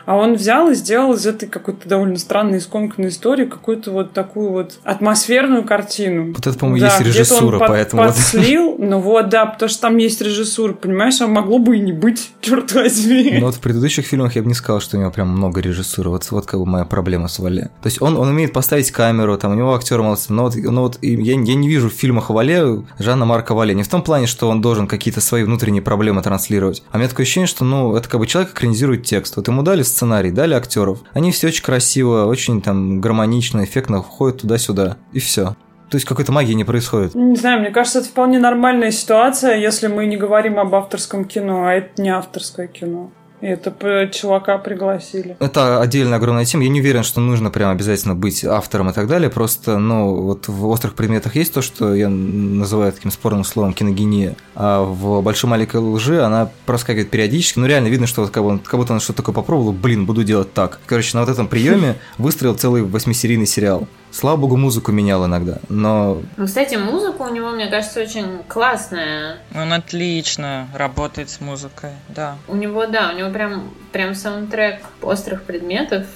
А 0.05 0.15
он 0.15 0.35
взял 0.35 0.69
и 0.69 0.75
сделал 0.75 1.13
из 1.13 1.25
этой 1.25 1.47
какой-то 1.47 1.87
довольно 1.87 2.17
странной 2.17 2.61
скомканной 2.61 3.09
истории 3.09 3.45
какую-то 3.45 3.91
вот 3.91 4.13
такую 4.13 4.51
вот 4.51 4.79
атмосферную 4.83 5.63
картину. 5.63 6.33
Вот 6.33 6.45
это, 6.45 6.57
по-моему, 6.57 6.81
да, 6.81 6.97
есть 6.97 7.01
режиссура, 7.01 7.59
он 7.59 7.67
поэтому... 7.67 8.03
Под, 8.03 8.15
подслил, 8.15 8.75
ну 8.77 8.99
вот, 8.99 9.29
да, 9.29 9.45
потому 9.45 9.69
что 9.69 9.81
там 9.81 9.97
есть 9.97 10.21
режиссура, 10.21 10.73
понимаешь, 10.73 11.19
а 11.21 11.27
могло 11.27 11.59
бы 11.59 11.77
и 11.77 11.79
не 11.79 11.93
быть, 11.93 12.31
черт 12.41 12.71
возьми. 12.73 13.37
Ну 13.39 13.45
вот 13.45 13.55
в 13.55 13.59
предыдущих 13.59 14.05
фильмах 14.05 14.35
я 14.35 14.41
бы 14.41 14.47
не 14.47 14.53
сказал, 14.53 14.81
что 14.81 14.97
у 14.97 14.99
него 14.99 15.11
прям 15.11 15.29
много 15.29 15.61
режиссуры. 15.61 16.09
Вот, 16.09 16.29
вот 16.31 16.45
как 16.45 16.59
бы 16.59 16.65
моя 16.65 16.85
проблема 16.85 17.27
с 17.27 17.39
Вале. 17.39 17.71
То 17.81 17.87
есть 17.87 18.01
он, 18.01 18.17
он 18.17 18.29
умеет 18.29 18.53
поставить 18.53 18.91
камеру, 18.91 19.37
там 19.37 19.51
у 19.51 19.55
него 19.55 19.73
актер 19.75 20.01
молодцы, 20.01 20.33
но 20.33 20.43
вот, 20.43 20.55
но 20.55 20.81
вот 20.81 20.99
я, 21.01 21.33
я 21.33 21.35
не 21.35 21.67
вижу 21.67 21.89
в 21.89 21.93
фильмах 21.93 22.29
Вале 22.29 22.83
Жанна 22.99 23.25
Марка 23.25 23.53
Вале. 23.53 23.73
Не 23.73 23.83
в 23.83 23.87
том 23.87 24.01
плане, 24.01 24.27
что 24.27 24.49
он 24.49 24.61
должен 24.61 24.87
какие-то 24.87 25.21
свои 25.21 25.43
внутренние 25.43 25.81
проблемы 25.81 26.21
транслировать. 26.21 26.83
А 26.91 26.97
у 26.97 26.99
меня 26.99 27.09
такое 27.09 27.25
ощущение, 27.25 27.47
что 27.47 27.65
ну, 27.65 27.95
это 27.95 28.09
как 28.09 28.19
бы 28.19 28.27
человек 28.27 28.51
экранизирует 28.51 29.03
текст. 29.03 29.35
Вот 29.35 29.47
ему 29.47 29.63
дали 29.63 29.83
сценарий, 29.91 30.31
дали 30.31 30.53
актеров. 30.53 30.99
Они 31.13 31.31
все 31.31 31.47
очень 31.47 31.63
красиво, 31.63 32.25
очень 32.25 32.61
там 32.61 32.99
гармонично, 33.01 33.63
эффектно 33.63 34.01
входят 34.01 34.41
туда-сюда. 34.41 34.97
И 35.13 35.19
все. 35.19 35.55
То 35.89 35.95
есть 35.95 36.07
какой-то 36.07 36.31
магии 36.31 36.53
не 36.53 36.63
происходит. 36.63 37.15
Не 37.15 37.35
знаю, 37.35 37.59
мне 37.59 37.69
кажется, 37.69 37.99
это 37.99 38.07
вполне 38.07 38.39
нормальная 38.39 38.91
ситуация, 38.91 39.57
если 39.57 39.87
мы 39.87 40.05
не 40.05 40.15
говорим 40.15 40.57
об 40.57 40.73
авторском 40.73 41.25
кино, 41.25 41.65
а 41.65 41.73
это 41.73 42.01
не 42.01 42.09
авторское 42.09 42.67
кино. 42.67 43.11
И 43.41 43.47
это 43.47 44.09
чувака 44.13 44.57
пригласили. 44.59 45.35
Это 45.39 45.81
отдельная 45.81 46.17
огромная 46.17 46.45
тема. 46.45 46.63
Я 46.63 46.69
не 46.69 46.79
уверен, 46.79 47.03
что 47.03 47.19
нужно 47.19 47.49
прям 47.49 47.71
обязательно 47.71 48.15
быть 48.15 48.43
автором 48.45 48.89
и 48.89 48.93
так 48.93 49.07
далее. 49.07 49.29
Просто, 49.29 49.79
ну, 49.79 50.15
вот 50.21 50.47
в 50.47 50.67
острых 50.67 50.93
предметах 50.93 51.35
есть 51.35 51.53
то, 51.53 51.61
что 51.61 51.95
я 51.95 52.07
называю 52.09 52.91
таким 52.91 53.11
спорным 53.11 53.43
словом 53.43 53.73
киногения. 53.73 54.35
А 54.55 54.83
в 54.83 55.21
большой 55.21 55.49
маленькой 55.49 55.81
лжи 55.81 56.21
она 56.21 56.49
проскакивает 56.65 57.09
периодически. 57.09 57.59
Ну, 57.59 57.65
реально 57.65 57.87
видно, 57.87 58.07
что 58.07 58.21
вот 58.21 58.31
как, 58.31 58.43
бы, 58.43 58.59
как 58.59 58.79
будто 58.79 58.93
он 58.93 58.99
что-то 58.99 59.17
такое 59.17 59.33
попробовал. 59.33 59.73
Блин, 59.73 60.05
буду 60.05 60.23
делать 60.23 60.53
так. 60.53 60.79
Короче, 60.85 61.17
на 61.17 61.21
вот 61.21 61.29
этом 61.29 61.47
приеме 61.47 61.95
выстроил 62.17 62.55
целый 62.55 62.83
восьмисерийный 62.83 63.47
сериал. 63.47 63.87
Слава 64.11 64.37
богу, 64.37 64.57
музыку 64.57 64.91
менял 64.91 65.25
иногда, 65.25 65.59
но... 65.69 66.21
Ну, 66.35 66.45
кстати, 66.45 66.75
музыка 66.75 67.21
у 67.21 67.33
него, 67.33 67.51
мне 67.51 67.67
кажется, 67.67 68.01
очень 68.01 68.39
классная. 68.47 69.37
Он 69.55 69.71
отлично 69.71 70.67
работает 70.73 71.29
с 71.29 71.39
музыкой, 71.39 71.91
да. 72.09 72.37
У 72.47 72.55
него, 72.55 72.85
да, 72.87 73.11
у 73.13 73.17
него 73.17 73.29
прям, 73.31 73.71
прям 73.93 74.13
саундтрек 74.13 74.81
острых 75.01 75.43
предметов 75.43 76.07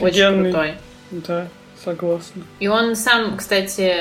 очень 0.00 0.42
крутой. 0.42 0.74
Да. 1.10 1.46
Согласна. 1.86 2.42
И 2.58 2.66
он 2.66 2.96
сам, 2.96 3.36
кстати, 3.36 3.94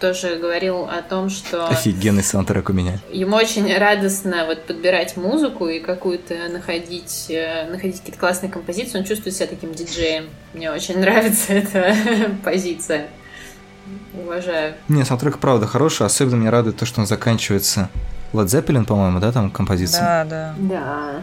тоже 0.00 0.36
говорил 0.36 0.84
о 0.84 1.00
том, 1.00 1.30
что... 1.30 1.66
Офигенный 1.66 2.22
саундтрек 2.22 2.68
у 2.68 2.74
меня. 2.74 2.98
Ему 3.10 3.36
очень 3.36 3.74
радостно 3.74 4.44
вот 4.44 4.66
подбирать 4.66 5.16
музыку 5.16 5.66
и 5.66 5.80
какую-то 5.80 6.34
находить, 6.50 7.28
э, 7.30 7.70
находить 7.70 8.00
какие-то 8.00 8.20
классные 8.20 8.52
композиции. 8.52 8.98
Он 8.98 9.04
чувствует 9.04 9.34
себя 9.34 9.46
таким 9.46 9.72
диджеем. 9.72 10.26
Мне 10.52 10.70
очень 10.70 10.98
нравится 11.00 11.54
эта 11.54 11.94
позиция. 12.44 13.06
Уважаю. 14.12 14.74
Не, 14.88 15.02
саундтрек 15.06 15.38
правда 15.38 15.66
хороший. 15.66 16.04
Особенно 16.04 16.34
меня 16.34 16.50
радует 16.50 16.76
то, 16.76 16.84
что 16.84 17.00
он 17.00 17.06
заканчивается 17.06 17.88
Led 18.34 18.44
Zeppelin, 18.44 18.84
по-моему, 18.84 19.20
да, 19.20 19.32
там 19.32 19.50
композиция? 19.50 20.00
Да, 20.02 20.24
да. 20.24 20.54
Да. 20.58 21.22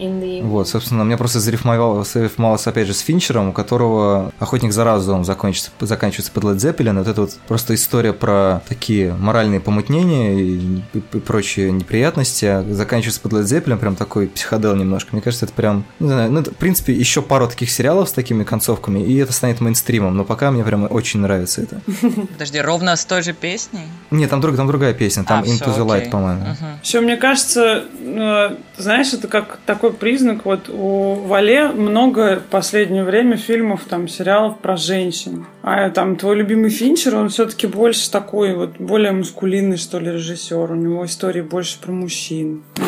The... 0.00 0.42
Вот, 0.42 0.68
собственно, 0.68 1.02
у 1.02 1.04
меня 1.04 1.16
просто 1.16 1.40
зарифмовалось, 1.40 2.12
зарифмовалось 2.12 2.66
опять 2.66 2.86
же 2.86 2.94
с 2.94 3.00
Финчером, 3.00 3.50
у 3.50 3.52
которого 3.52 4.32
«Охотник 4.38 4.72
за 4.72 4.84
разумом» 4.84 5.24
закончится, 5.24 5.70
заканчивается 5.80 6.32
под 6.32 6.44
Led 6.44 6.56
Zeppelin. 6.56 6.98
Вот 6.98 7.08
это 7.08 7.20
вот 7.22 7.32
просто 7.46 7.74
история 7.74 8.12
про 8.12 8.62
такие 8.68 9.12
моральные 9.14 9.60
помутнения 9.60 10.34
и, 10.34 10.82
и, 10.94 10.98
и 10.98 11.18
прочие 11.20 11.70
неприятности, 11.72 12.44
а 12.46 12.64
заканчивается 12.70 13.20
под 13.20 13.32
Led 13.32 13.44
Zeppelin, 13.44 13.78
прям 13.78 13.96
такой 13.96 14.28
психодел 14.28 14.74
немножко. 14.74 15.10
Мне 15.12 15.22
кажется, 15.22 15.46
это 15.46 15.54
прям, 15.54 15.84
не 15.98 16.08
знаю, 16.08 16.30
ну, 16.30 16.40
это, 16.40 16.52
в 16.52 16.56
принципе, 16.56 16.92
еще 16.92 17.22
пару 17.22 17.48
таких 17.48 17.70
сериалов 17.70 18.08
с 18.08 18.12
такими 18.12 18.44
концовками, 18.44 19.00
и 19.00 19.16
это 19.16 19.32
станет 19.32 19.60
мейнстримом, 19.60 20.16
но 20.16 20.24
пока 20.24 20.50
мне 20.50 20.64
прям 20.64 20.86
очень 20.90 21.20
нравится 21.20 21.62
это. 21.62 21.80
Подожди, 22.32 22.60
ровно 22.60 22.96
с 22.96 23.04
той 23.04 23.22
же 23.22 23.32
песней? 23.32 23.86
Нет, 24.10 24.30
там, 24.30 24.40
друг, 24.40 24.56
там 24.56 24.66
другая 24.66 24.94
песня, 24.94 25.24
там 25.24 25.42
А, 25.42 25.46
Into 25.46 25.72
всё, 25.72 25.84
the 25.84 25.86
Light, 25.86 26.10
по-моему. 26.10 26.44
Еще 26.82 27.00
мне 27.00 27.16
кажется, 27.16 27.84
э, 28.00 28.56
знаешь, 28.76 29.12
это 29.12 29.28
как 29.28 29.58
такой 29.66 29.89
признак. 29.92 30.44
Вот 30.44 30.68
у 30.68 31.14
Вале 31.14 31.68
много 31.68 32.36
в 32.36 32.50
последнее 32.50 33.04
время 33.04 33.36
фильмов, 33.36 33.82
там, 33.88 34.08
сериалов 34.08 34.58
про 34.58 34.76
женщин. 34.76 35.46
А 35.62 35.90
там 35.90 36.16
твой 36.16 36.36
любимый 36.36 36.70
Финчер, 36.70 37.16
он 37.16 37.28
все-таки 37.28 37.66
больше 37.66 38.10
такой 38.10 38.54
вот, 38.54 38.76
более 38.78 39.12
мускулинный, 39.12 39.76
что 39.76 39.98
ли, 39.98 40.10
режиссер. 40.12 40.72
У 40.72 40.74
него 40.74 41.04
истории 41.04 41.42
больше 41.42 41.78
про 41.80 41.92
мужчин. 41.92 42.62
Ну, 42.76 42.84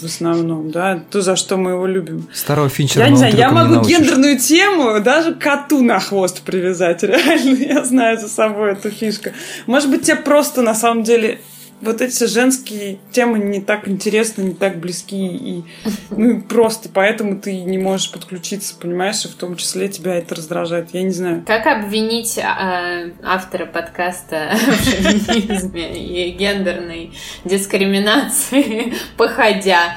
в 0.00 0.04
основном, 0.04 0.70
да. 0.70 1.02
То, 1.10 1.20
за 1.20 1.36
что 1.36 1.56
мы 1.56 1.72
его 1.72 1.86
любим. 1.86 2.28
Старого 2.32 2.68
Финчера 2.68 3.04
Я 3.04 3.10
не 3.10 3.16
знаю, 3.16 3.34
я 3.34 3.50
могу 3.50 3.86
гендерную 3.86 4.38
тему 4.38 5.00
даже 5.00 5.34
коту 5.34 5.82
на 5.82 6.00
хвост 6.00 6.42
привязать. 6.42 7.02
Реально, 7.02 7.62
я 7.62 7.84
знаю 7.84 8.18
за 8.18 8.28
собой 8.28 8.72
эту 8.72 8.90
фишку. 8.90 9.30
Может 9.66 9.90
быть, 9.90 10.02
тебе 10.02 10.16
просто 10.16 10.62
на 10.62 10.74
самом 10.74 11.02
деле 11.02 11.40
вот 11.80 12.00
эти 12.00 12.24
женские 12.24 12.98
темы 13.12 13.38
не 13.38 13.60
так 13.60 13.88
интересны, 13.88 14.42
не 14.42 14.54
так 14.54 14.78
близки, 14.78 15.26
и 15.26 15.64
ну, 16.10 16.40
просто 16.40 16.88
поэтому 16.92 17.38
ты 17.38 17.62
не 17.62 17.78
можешь 17.78 18.10
подключиться, 18.10 18.74
понимаешь, 18.78 19.24
и 19.24 19.28
в 19.28 19.34
том 19.34 19.56
числе 19.56 19.88
тебя 19.88 20.14
это 20.14 20.34
раздражает. 20.34 20.88
Я 20.92 21.02
не 21.02 21.10
знаю. 21.10 21.44
Как 21.46 21.66
обвинить 21.66 22.38
а, 22.38 23.10
автора 23.22 23.66
подкаста 23.66 24.50
в 24.54 24.84
шовинизме 24.84 25.96
и 25.96 26.30
гендерной 26.30 27.12
дискриминации, 27.44 28.94
походя? 29.16 29.96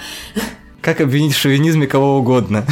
Как 0.82 1.02
обвинить 1.02 1.34
в 1.34 1.38
шовинизме 1.38 1.88
кого 1.88 2.18
угодно? 2.18 2.66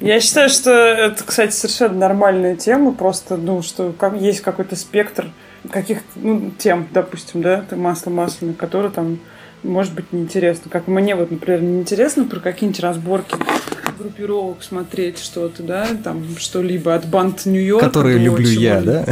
Я 0.00 0.20
считаю, 0.20 0.48
что 0.48 0.70
это, 0.70 1.22
кстати, 1.24 1.52
совершенно 1.52 1.94
нормальная 1.94 2.56
тема, 2.56 2.92
просто, 2.92 3.36
ну, 3.36 3.62
что 3.62 3.92
как, 3.92 4.20
есть 4.20 4.40
какой-то 4.40 4.76
спектр 4.76 5.30
каких-то 5.70 6.04
ну, 6.16 6.52
тем, 6.58 6.88
допустим, 6.92 7.42
да, 7.42 7.64
масло 7.72 8.10
масляное, 8.10 8.54
которые 8.54 8.90
там 8.90 9.18
может 9.62 9.94
быть 9.94 10.12
неинтересно. 10.12 10.70
Как 10.70 10.86
мне 10.86 11.14
вот, 11.14 11.30
например, 11.30 11.62
неинтересно 11.62 12.24
про 12.24 12.40
какие-нибудь 12.40 12.80
разборки 12.80 13.36
группировок 13.98 14.62
смотреть 14.62 15.18
что-то, 15.18 15.62
да, 15.62 15.88
там 16.04 16.24
что-либо 16.38 16.94
от 16.94 17.06
банд 17.06 17.46
Нью-Йорка. 17.46 17.86
Которые 17.86 18.18
до 18.18 18.24
люблю 18.24 18.48
я, 18.48 18.80
да? 18.80 19.04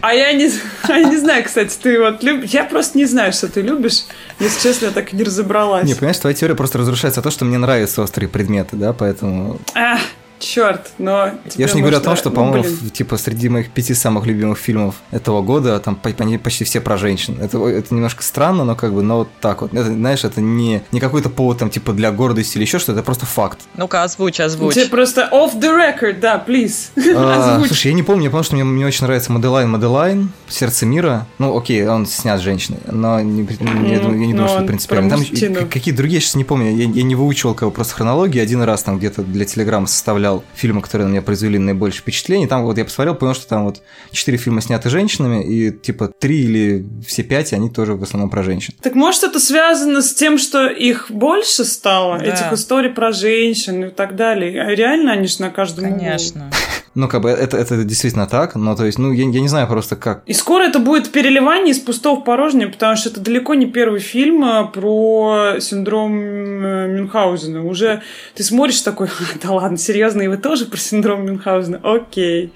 А 0.00 0.14
я 0.14 0.32
не, 0.32 0.50
а 0.84 0.92
я 0.98 1.08
не 1.08 1.16
знаю, 1.16 1.44
кстати, 1.44 1.76
ты 1.82 1.98
вот 2.00 2.22
любишь... 2.22 2.50
Я 2.50 2.64
просто 2.64 2.96
не 2.96 3.04
знаю, 3.04 3.32
что 3.32 3.48
ты 3.48 3.62
любишь. 3.62 4.04
Если 4.38 4.68
честно, 4.68 4.86
я 4.86 4.90
так 4.92 5.12
и 5.12 5.16
не 5.16 5.24
разобралась. 5.24 5.84
Не, 5.84 5.94
понимаешь, 5.94 6.18
твоя 6.18 6.34
теория 6.34 6.54
просто 6.54 6.78
разрушается 6.78 7.20
то, 7.20 7.30
что 7.30 7.44
мне 7.44 7.58
нравятся 7.58 8.02
острые 8.02 8.28
предметы, 8.28 8.76
да, 8.76 8.92
поэтому... 8.92 9.58
А, 9.74 9.98
черт, 10.38 10.90
но... 10.98 11.30
тебе 11.48 11.64
Я 11.64 11.68
же 11.68 11.74
не 11.74 11.80
говорю 11.80 11.98
о 11.98 12.00
том, 12.00 12.16
что, 12.16 12.30
ну, 12.30 12.36
по-моему, 12.36 12.62
блин. 12.62 12.90
типа 12.90 13.16
среди 13.16 13.48
моих 13.48 13.70
пяти 13.70 13.94
самых 13.94 14.26
любимых 14.26 14.58
фильмов 14.58 14.96
этого 15.10 15.42
года 15.42 15.78
там 15.80 15.98
они 16.18 16.38
почти 16.38 16.64
все 16.64 16.80
про 16.80 16.96
женщин. 16.96 17.38
Это, 17.40 17.64
это 17.66 17.94
немножко 17.94 18.22
странно, 18.22 18.64
но 18.64 18.74
как 18.74 18.92
бы, 18.92 19.02
но 19.02 19.18
вот 19.18 19.28
так 19.40 19.62
вот. 19.62 19.72
Это, 19.72 19.84
знаешь, 19.84 20.24
это 20.24 20.40
не, 20.40 20.82
не 20.92 21.00
какой-то 21.00 21.28
повод 21.30 21.58
там 21.58 21.70
типа 21.70 21.92
для 21.92 22.10
гордости 22.12 22.56
или 22.56 22.64
еще 22.64 22.78
что-то, 22.78 22.92
это 22.98 23.02
просто 23.02 23.26
факт. 23.26 23.60
Ну-ка, 23.76 24.02
озвучь, 24.02 24.40
озвучь. 24.40 24.74
Тебе 24.74 24.86
просто 24.86 25.28
off 25.32 25.58
the 25.58 25.70
record, 25.70 26.20
да, 26.20 26.42
please. 26.46 26.90
А, 27.16 27.54
Озвучь. 27.54 27.68
слушай, 27.68 27.88
я 27.88 27.94
не 27.94 28.02
помню, 28.02 28.24
я 28.24 28.30
помню, 28.30 28.44
что 28.44 28.54
мне, 28.54 28.64
мне 28.64 28.86
очень 28.86 29.04
нравится 29.04 29.32
Маделайн 29.32 29.68
Маделайн, 29.70 30.30
Сердце 30.48 30.86
мира. 30.86 31.26
Ну, 31.38 31.56
окей, 31.56 31.86
он 31.86 32.06
снят 32.06 32.38
с 32.40 32.42
женщиной, 32.42 32.78
но 32.86 33.20
не, 33.20 33.42
не- 33.42 33.90
я, 33.90 34.00
я 34.00 34.08
не 34.08 34.32
но 34.32 34.42
думаю, 34.42 34.48
что 34.48 34.66
принципиально. 34.66 35.10
Там 35.10 35.68
какие 35.68 35.94
другие, 35.94 36.16
я 36.16 36.20
сейчас 36.20 36.34
не 36.34 36.44
помню, 36.44 36.74
я, 36.74 36.84
я 36.84 37.02
не 37.02 37.14
выучивал 37.14 37.54
кого 37.54 37.70
просто 37.70 37.94
хронологии. 37.94 38.40
Один 38.40 38.62
раз 38.62 38.82
там 38.82 38.98
где-то 38.98 39.22
для 39.22 39.44
Телеграма 39.44 39.86
составлял 39.86 40.25
фильмы, 40.54 40.82
которые 40.82 41.06
на 41.06 41.12
меня 41.12 41.22
произвели 41.22 41.58
наибольшее 41.58 42.00
впечатление. 42.02 42.48
Там 42.48 42.64
вот 42.64 42.78
я 42.78 42.84
посмотрел, 42.84 43.14
понял, 43.14 43.34
что 43.34 43.48
там 43.48 43.64
вот 43.64 43.82
четыре 44.10 44.38
фильма 44.38 44.60
сняты 44.60 44.88
женщинами, 44.90 45.42
и 45.44 45.70
типа 45.70 46.08
три 46.18 46.42
или 46.44 46.86
все 47.06 47.22
пять, 47.22 47.52
они 47.52 47.70
тоже 47.70 47.94
в 47.94 48.02
основном 48.02 48.30
про 48.30 48.42
женщин. 48.42 48.74
Так 48.82 48.94
может 48.94 49.24
это 49.24 49.40
связано 49.40 50.02
с 50.02 50.14
тем, 50.14 50.38
что 50.38 50.66
их 50.68 51.10
больше 51.10 51.64
стало, 51.64 52.18
Да. 52.18 52.24
этих 52.24 52.52
историй 52.52 52.90
про 52.90 53.12
женщин 53.12 53.84
и 53.84 53.90
так 53.90 54.16
далее? 54.16 54.62
А 54.62 54.74
реально 54.74 55.12
они 55.12 55.26
же 55.26 55.40
на 55.40 55.50
каждом 55.50 55.86
углу. 55.86 55.98
Конечно. 55.98 56.50
Ну, 56.96 57.08
как 57.08 57.20
бы 57.20 57.28
это, 57.28 57.58
это 57.58 57.84
действительно 57.84 58.26
так, 58.26 58.54
но 58.54 58.74
то 58.74 58.86
есть, 58.86 58.98
ну, 58.98 59.12
я, 59.12 59.24
я 59.28 59.40
не 59.42 59.48
знаю 59.48 59.66
просто 59.68 59.96
как. 59.96 60.22
И 60.24 60.32
скоро 60.32 60.62
это 60.62 60.78
будет 60.78 61.12
переливание 61.12 61.72
из 61.72 61.78
пустого 61.78 62.18
в 62.20 62.24
порожнее, 62.24 62.68
потому 62.68 62.96
что 62.96 63.10
это 63.10 63.20
далеко 63.20 63.54
не 63.54 63.66
первый 63.66 64.00
фильм 64.00 64.42
а, 64.42 64.64
про 64.64 65.56
синдром 65.60 66.18
э, 66.18 66.88
Мюнхгаузена. 66.88 67.66
Уже 67.66 68.00
ты 68.34 68.42
смотришь 68.42 68.80
такой, 68.80 69.08
«А, 69.08 69.10
да 69.42 69.52
ладно, 69.52 69.76
серьезно, 69.76 70.15
и 70.22 70.28
вы 70.28 70.36
тоже 70.36 70.66
про 70.66 70.76
синдром 70.76 71.24
Мюнхгаузена? 71.26 71.80
Окей. 71.82 72.52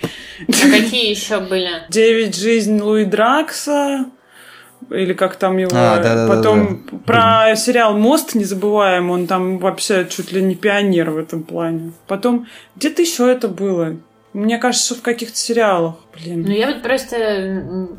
А 0.49 0.53
какие 0.53 1.11
еще 1.11 1.41
были? 1.41 1.69
Девять 1.89 2.37
жизнь 2.37 2.81
Луи 2.81 3.05
Дракса, 3.05 4.07
или 4.91 5.13
как 5.13 5.37
там 5.37 5.59
его... 5.59 5.71
А, 5.73 5.97
да-да-да-да. 5.99 6.35
Потом 6.35 6.79
про 7.05 7.55
сериал 7.57 7.97
«Мост» 7.97 8.35
не 8.35 8.45
забываем, 8.45 9.11
он 9.11 9.27
там 9.27 9.59
вообще 9.59 10.07
чуть 10.09 10.33
ли 10.33 10.43
не 10.43 10.55
пионер 10.55 11.11
в 11.11 11.19
этом 11.19 11.43
плане. 11.43 11.93
Потом 12.07 12.47
где-то 12.77 13.03
еще 13.03 13.31
это 13.31 13.49
было. 13.49 13.97
Мне 14.33 14.59
кажется, 14.59 14.95
в 14.95 15.03
каких-то 15.03 15.37
сериалах. 15.37 15.97
Блин. 16.15 16.43
Ну, 16.43 16.53
я 16.53 16.69
вот 16.69 16.83
просто 16.83 17.17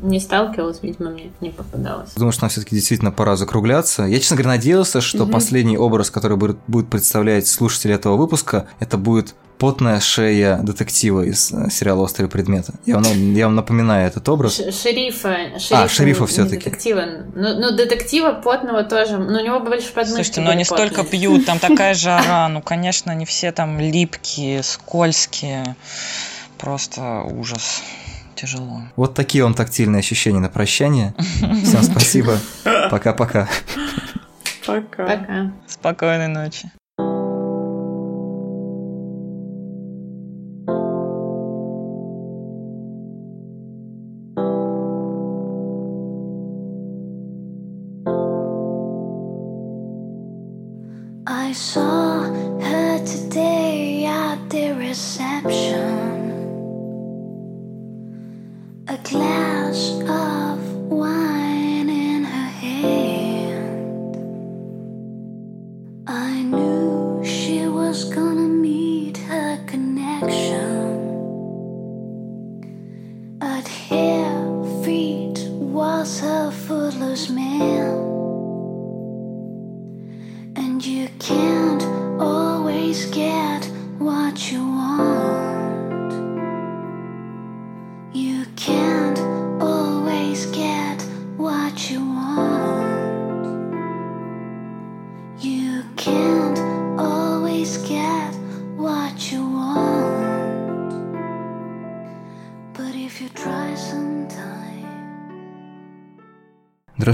не 0.02 0.18
сталкивалась, 0.22 0.80
видимо, 0.82 1.10
мне 1.10 1.30
не 1.42 1.50
попадалось. 1.50 2.14
Думаю, 2.14 2.32
что 2.32 2.44
нам 2.44 2.50
все-таки 2.50 2.74
действительно 2.74 3.12
пора 3.12 3.36
закругляться. 3.36 4.04
Я, 4.04 4.18
честно 4.18 4.38
говоря, 4.38 4.56
надеялся, 4.56 5.02
что 5.02 5.24
Мгм. 5.24 5.32
последний 5.34 5.78
образ, 5.78 6.10
который 6.10 6.38
будет, 6.38 6.58
будет 6.68 6.90
представлять 6.90 7.48
слушатели 7.48 7.94
этого 7.94 8.16
выпуска, 8.16 8.68
это 8.80 8.98
будет 8.98 9.36
потная 9.62 10.00
шея 10.00 10.58
детектива 10.58 11.22
из 11.22 11.52
э, 11.54 11.70
сериала 11.70 12.02
«Острые 12.02 12.28
предметы». 12.30 12.74
Я 12.86 12.96
вам, 12.96 13.34
я 13.36 13.46
вам 13.46 13.56
напоминаю 13.56 14.08
этот 14.08 14.28
образ. 14.28 14.58
Ш- 14.58 14.72
Шерифа, 14.72 15.36
шерифа, 15.60 15.84
А, 15.84 15.88
шерифа 15.88 16.22
не 16.22 16.28
всё-таки. 16.28 16.56
детектива. 16.66 17.04
Ну, 17.36 17.60
ну, 17.60 17.72
детектива 17.78 18.34
потного 18.34 18.84
тоже. 18.84 19.18
Но 19.20 19.40
у 19.40 19.46
него 19.46 19.60
больше 19.60 19.94
подмышки 19.94 20.16
Слушайте, 20.16 20.42
были 20.42 20.52
они 20.52 20.64
столько 20.66 21.04
потные. 21.04 21.20
пьют, 21.22 21.46
там 21.46 21.60
такая 21.60 21.94
жара, 22.06 22.50
ну, 22.50 22.62
конечно, 22.62 23.12
они 23.12 23.26
все 23.26 23.52
там 23.52 23.80
липкие, 23.80 24.64
скользкие. 24.64 25.76
Просто 26.58 27.22
ужас. 27.22 27.82
Тяжело. 28.36 28.82
Вот 28.96 29.14
такие 29.14 29.44
вам 29.44 29.54
тактильные 29.54 30.00
ощущения 30.00 30.40
на 30.40 30.50
прощание. 30.50 31.14
Всем 31.64 31.84
спасибо. 31.84 32.40
Пока-пока. 32.90 33.48
Пока. 34.66 35.06
Пока. 35.06 35.52
Спокойной 35.68 36.28
ночи. 36.28 36.72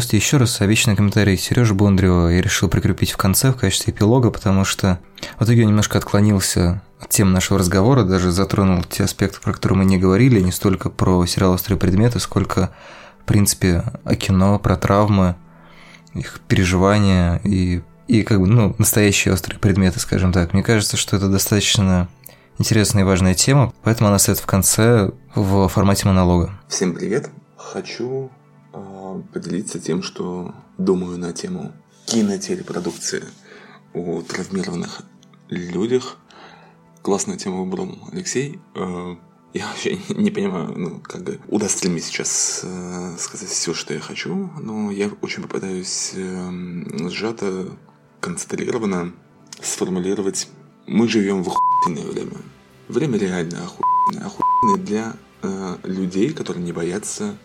Здравствуйте 0.07 0.25
еще 0.25 0.37
раз. 0.37 0.61
Обещанный 0.61 0.95
комментарий 0.95 1.37
Сережи 1.37 1.73
Бондарева 1.73 2.29
я 2.29 2.41
решил 2.41 2.69
прикрепить 2.69 3.11
в 3.11 3.17
конце 3.17 3.51
в 3.51 3.57
качестве 3.57 3.91
эпилога, 3.91 4.31
потому 4.31 4.63
что 4.63 4.99
в 5.37 5.43
итоге 5.43 5.63
я 5.63 5.65
немножко 5.65 5.97
отклонился 5.97 6.81
от 6.97 7.09
темы 7.09 7.31
нашего 7.31 7.59
разговора, 7.59 8.03
даже 8.03 8.31
затронул 8.31 8.85
те 8.85 9.03
аспекты, 9.03 9.41
про 9.41 9.51
которые 9.51 9.79
мы 9.79 9.83
не 9.83 9.97
говорили, 9.97 10.39
не 10.39 10.53
столько 10.53 10.89
про 10.89 11.25
сериал 11.25 11.51
«Острые 11.51 11.77
предметы», 11.77 12.21
сколько, 12.21 12.71
в 13.19 13.25
принципе, 13.25 13.83
о 14.05 14.15
кино, 14.15 14.57
про 14.59 14.77
травмы, 14.77 15.35
их 16.13 16.39
переживания 16.47 17.41
и, 17.43 17.81
и 18.07 18.23
как 18.23 18.39
бы, 18.39 18.47
ну, 18.47 18.75
настоящие 18.77 19.33
острые 19.33 19.59
предметы, 19.59 19.99
скажем 19.99 20.31
так. 20.31 20.53
Мне 20.53 20.63
кажется, 20.63 20.95
что 20.95 21.17
это 21.17 21.27
достаточно 21.27 22.07
интересная 22.59 23.01
и 23.03 23.05
важная 23.05 23.33
тема, 23.33 23.73
поэтому 23.83 24.07
она 24.07 24.19
стоит 24.19 24.37
в 24.37 24.45
конце 24.45 25.11
в 25.35 25.67
формате 25.67 26.07
монолога. 26.07 26.57
Всем 26.69 26.93
привет! 26.93 27.29
Хочу 27.57 28.31
поделиться 29.21 29.79
тем, 29.79 30.03
что 30.03 30.53
думаю 30.77 31.17
на 31.17 31.33
тему 31.33 31.73
кинотелепродукции 32.05 33.23
о 33.93 34.21
травмированных 34.21 35.03
людях. 35.49 36.17
Классную 37.01 37.37
тему 37.37 37.63
выбрал 37.63 37.97
Алексей. 38.11 38.59
Э, 38.75 39.15
я 39.53 39.67
вообще 39.67 39.97
не 40.09 40.31
понимаю, 40.31 40.73
ну, 40.77 40.99
как 40.99 41.23
бы, 41.23 41.39
удастся 41.47 41.85
ли 41.85 41.91
мне 41.91 42.01
сейчас 42.01 42.61
э, 42.63 43.15
сказать 43.17 43.49
все, 43.49 43.73
что 43.73 43.93
я 43.93 43.99
хочу, 43.99 44.49
но 44.59 44.91
я 44.91 45.09
очень 45.21 45.43
попытаюсь 45.43 46.11
э, 46.15 47.09
сжато, 47.09 47.69
концентрированно 48.19 49.13
сформулировать. 49.61 50.49
Мы 50.85 51.07
живем 51.07 51.43
в 51.43 51.49
охуенное 51.49 52.05
время. 52.05 52.37
Время 52.87 53.17
реально 53.17 53.63
охуенное. 53.63 54.27
Охуенное 54.27 54.85
для 54.85 55.15
э, 55.41 55.77
людей, 55.83 56.33
которые 56.33 56.63
не 56.63 56.71
боятся, 56.71 57.37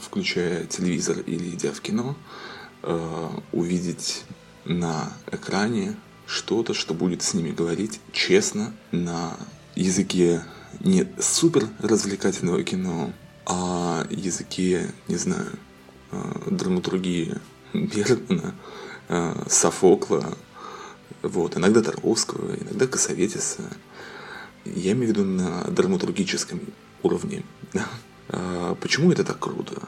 включая 0.00 0.66
телевизор 0.66 1.18
или 1.20 1.50
идя 1.50 1.72
в 1.72 1.80
кино, 1.80 2.16
э, 2.82 3.28
увидеть 3.52 4.24
на 4.64 5.12
экране 5.30 5.96
что-то, 6.26 6.74
что 6.74 6.94
будет 6.94 7.22
с 7.22 7.34
ними 7.34 7.50
говорить 7.50 8.00
честно 8.12 8.72
на 8.90 9.36
языке 9.74 10.42
не 10.80 11.06
супер 11.18 11.68
развлекательного 11.80 12.62
кино, 12.62 13.12
а 13.46 14.06
языке, 14.10 14.90
не 15.08 15.16
знаю, 15.16 15.50
э, 16.10 16.32
драматургии 16.50 17.34
Бергмана, 17.72 18.54
э, 19.08 19.44
Софокла, 19.48 20.36
вот, 21.22 21.56
иногда 21.56 21.82
Тарковского, 21.82 22.54
иногда 22.56 22.86
Косоветиса. 22.86 23.62
Я 24.64 24.92
имею 24.92 25.06
в 25.06 25.16
виду 25.16 25.24
на 25.24 25.64
драматургическом 25.64 26.60
уровне. 27.02 27.42
почему 28.28 29.12
это 29.12 29.24
так 29.24 29.38
круто? 29.38 29.82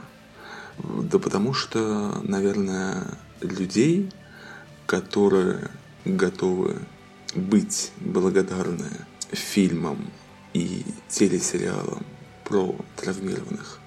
Да 0.78 1.18
потому 1.18 1.55
что, 1.55 2.20
наверное, 2.22 3.05
людей, 3.41 4.11
которые 4.87 5.70
готовы 6.05 6.80
быть 7.34 7.93
благодарны 8.01 8.91
фильмам 9.32 10.11
и 10.53 10.84
телесериалам 11.09 12.05
про 12.45 12.76
травмированных 12.97 13.78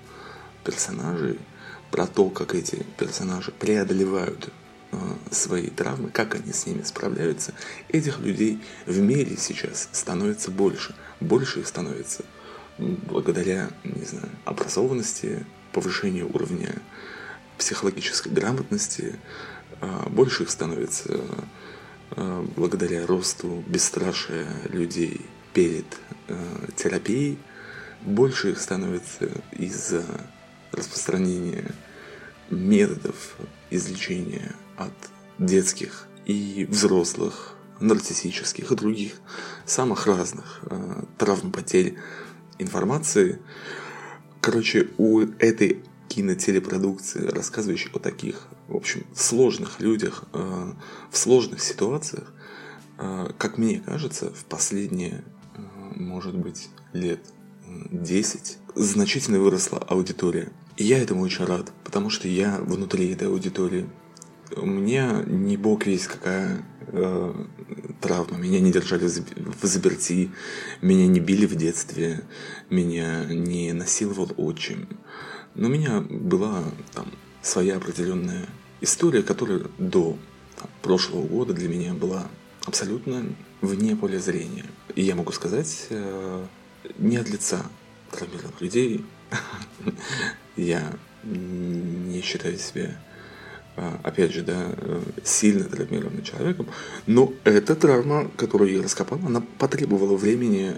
персонажей, 0.64 1.39
про 1.91 2.06
то, 2.06 2.30
как 2.30 2.54
эти 2.54 2.86
персонажи 2.97 3.52
преодолевают 3.52 4.50
э, 4.91 4.97
свои 5.32 5.68
травмы, 5.68 6.10
как 6.10 6.36
они 6.36 6.54
с 6.54 6.66
ними 6.66 6.84
справляются, 6.84 7.54
этих 7.88 8.20
людей 8.20 8.62
в 8.86 9.00
мире 9.00 9.38
сейчас 9.38 9.89
становится 9.91 10.52
больше. 10.52 10.93
Больше 11.20 11.62
их 11.62 11.68
становится 11.68 12.24
благодаря, 12.80 13.70
не 13.84 14.06
знаю, 14.06 14.30
образованности, 14.46 15.46
повышению 15.72 16.34
уровня 16.34 16.74
психологической 17.58 18.32
грамотности, 18.32 19.16
а, 19.82 20.10
больше 20.10 20.44
их 20.44 20.50
становится 20.50 21.22
а, 22.12 22.46
благодаря 22.56 23.06
росту 23.06 23.64
бесстрашия 23.68 24.48
людей 24.70 25.22
перед 25.54 25.86
а, 26.28 26.68
терапией, 26.76 27.38
больше 28.02 28.52
их 28.52 28.62
становится 28.62 29.30
из-за 29.52 30.04
распространения 30.72 31.72
методов 32.50 33.36
излечения 33.70 34.56
от 34.78 34.94
детских 35.38 36.08
и 36.26 36.66
взрослых, 36.70 37.56
нарциссических 37.80 38.72
и 38.72 38.76
других 38.76 39.14
самых 39.66 40.08
разных 40.08 40.62
травм 41.18 41.52
потерь 41.52 41.98
информации. 42.60 43.39
Короче, 44.41 44.89
у 44.97 45.20
этой 45.20 45.82
кинотелепродукции, 46.07 47.28
рассказывающей 47.28 47.89
о 47.93 47.99
таких, 47.99 48.47
в 48.68 48.76
общем, 48.76 49.05
сложных 49.16 49.80
людях, 49.80 50.26
э, 50.34 50.74
в 51.12 51.18
сложных 51.18 51.62
ситуациях, 51.62 52.34
э, 52.97 53.32
как 53.38 53.57
мне 53.57 53.80
кажется, 53.80 54.32
в 54.32 54.45
последние, 54.45 55.24
э, 55.55 55.62
может 55.95 56.36
быть, 56.36 56.70
лет 56.93 57.22
10 57.91 58.57
значительно 58.76 59.39
выросла 59.39 59.80
аудитория. 59.80 60.51
И 60.78 60.84
я 60.84 60.97
этому 60.97 61.22
очень 61.22 61.45
рад, 61.45 61.72
потому 61.84 62.10
что 62.10 62.28
я 62.28 62.57
внутри 62.60 63.12
этой 63.12 63.28
аудитории. 63.28 63.88
У 64.55 64.66
меня 64.66 65.24
не 65.28 65.57
бог 65.57 65.86
весь 65.86 66.07
какая 66.07 66.66
э, 66.92 67.34
травма. 68.02 68.38
Меня 68.38 68.60
не 68.60 68.72
держали 68.72 69.06
в 69.06 69.66
заперти, 69.66 70.32
меня 70.82 71.08
не 71.08 71.20
били 71.20 71.46
в 71.46 71.56
детстве, 71.56 72.22
меня 72.70 73.26
не 73.26 73.74
насиловал 73.74 74.32
отчим. 74.38 74.88
Но 75.56 75.68
у 75.68 75.72
меня 75.72 76.02
была 76.02 76.64
там 76.94 77.12
своя 77.42 77.78
определенная 77.78 78.46
история, 78.82 79.24
которая 79.24 79.62
до 79.78 80.18
там, 80.56 80.70
прошлого 80.82 81.26
года 81.26 81.54
для 81.54 81.68
меня 81.68 81.94
была 81.94 82.28
абсолютно 82.66 83.26
вне 83.62 83.96
поля 83.96 84.20
зрения. 84.20 84.66
И 84.96 85.04
я 85.04 85.16
могу 85.16 85.32
сказать, 85.32 85.88
э, 85.90 86.46
не 86.98 87.18
от 87.18 87.30
лица 87.30 87.66
травмированных 88.12 88.62
людей, 88.62 89.06
я 90.56 90.94
не 91.24 92.22
считаю 92.22 92.58
себя 92.58 92.98
опять 94.04 94.32
же, 94.32 94.44
да, 94.44 94.56
э, 94.58 95.02
сильно 95.24 95.64
травмированным 95.66 96.24
человеком, 96.24 96.68
но 97.06 97.34
эта 97.44 97.76
травма, 97.76 98.30
которую 98.38 98.72
я 98.72 98.84
раскопал, 98.84 99.20
она 99.26 99.42
потребовала 99.58 100.16
времени, 100.16 100.74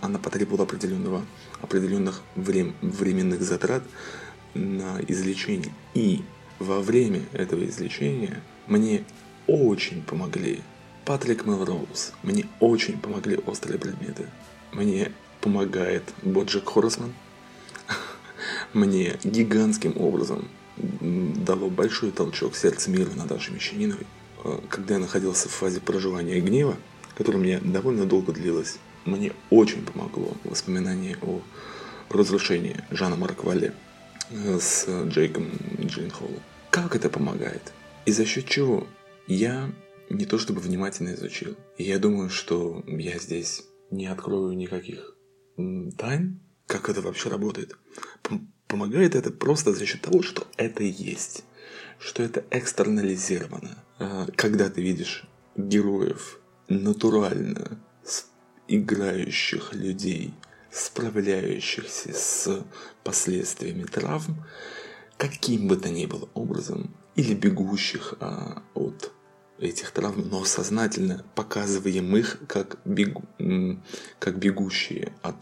она 0.00 0.18
потребовала 0.18 0.64
определенного, 0.64 1.22
определенных 1.60 2.22
врем, 2.34 2.74
временных 2.80 3.42
затрат 3.42 3.82
на 4.54 5.00
излечение. 5.08 5.72
И 5.94 6.22
во 6.58 6.80
время 6.80 7.22
этого 7.32 7.64
излечения 7.64 8.40
мне 8.66 9.04
очень 9.46 10.02
помогли 10.02 10.60
Патрик 11.04 11.46
Мелроуз, 11.46 12.12
мне 12.22 12.46
очень 12.60 12.98
помогли 12.98 13.36
острые 13.46 13.78
предметы, 13.78 14.26
мне 14.72 15.12
помогает 15.40 16.04
Боджек 16.22 16.68
Хорресман, 16.68 17.12
мне 18.72 19.18
гигантским 19.24 19.96
образом 19.96 20.48
дало 20.82 21.70
большой 21.70 22.10
толчок 22.10 22.56
сердца 22.56 22.90
мира 22.90 23.10
Наташи 23.14 23.52
Мещаниновой, 23.52 24.06
э, 24.44 24.58
когда 24.68 24.94
я 24.94 25.00
находился 25.00 25.48
в 25.48 25.52
фазе 25.52 25.80
проживания 25.80 26.40
гнева, 26.40 26.76
которая 27.16 27.40
мне 27.40 27.58
довольно 27.58 28.06
долго 28.06 28.32
длилась. 28.32 28.78
Мне 29.04 29.32
очень 29.50 29.84
помогло 29.84 30.36
воспоминание 30.44 31.16
о 31.22 31.40
разрушении 32.10 32.76
Жана 32.90 33.16
Марквале 33.16 33.74
э, 34.30 34.58
с 34.60 34.86
Джейком 35.08 35.50
Джинхоллом. 35.80 36.40
Как 36.70 36.96
это 36.96 37.08
помогает? 37.08 37.72
И 38.06 38.12
за 38.12 38.24
счет 38.24 38.46
чего? 38.46 38.86
Я 39.26 39.70
не 40.10 40.26
то 40.26 40.38
чтобы 40.38 40.60
внимательно 40.60 41.14
изучил. 41.14 41.56
Я 41.78 41.98
думаю, 41.98 42.30
что 42.30 42.82
я 42.86 43.18
здесь 43.18 43.64
не 43.90 44.06
открою 44.06 44.52
никаких 44.56 45.14
тайн, 45.98 46.40
как 46.66 46.88
это 46.88 47.02
вообще 47.02 47.28
работает. 47.28 47.76
Помогает 48.72 49.14
это 49.14 49.30
просто 49.30 49.74
за 49.74 49.84
счет 49.84 50.00
того, 50.00 50.22
что 50.22 50.46
это 50.56 50.82
есть, 50.82 51.44
что 51.98 52.22
это 52.22 52.42
экстернализировано. 52.50 53.84
А, 53.98 54.26
когда 54.34 54.70
ты 54.70 54.80
видишь 54.80 55.24
героев 55.56 56.40
натурально 56.68 57.78
играющих 58.68 59.74
людей, 59.74 60.32
справляющихся 60.70 62.14
с 62.14 62.64
последствиями 63.04 63.82
травм, 63.82 64.42
каким 65.18 65.68
бы 65.68 65.76
то 65.76 65.90
ни 65.90 66.06
было 66.06 66.30
образом, 66.32 66.96
или 67.14 67.34
бегущих 67.34 68.14
а, 68.20 68.62
от 68.72 69.12
этих 69.58 69.90
травм, 69.90 70.30
но 70.30 70.46
сознательно 70.46 71.26
показываем 71.34 72.16
их 72.16 72.38
как, 72.48 72.78
бегу, 72.86 73.22
как 74.18 74.38
бегущие 74.38 75.12
от 75.20 75.36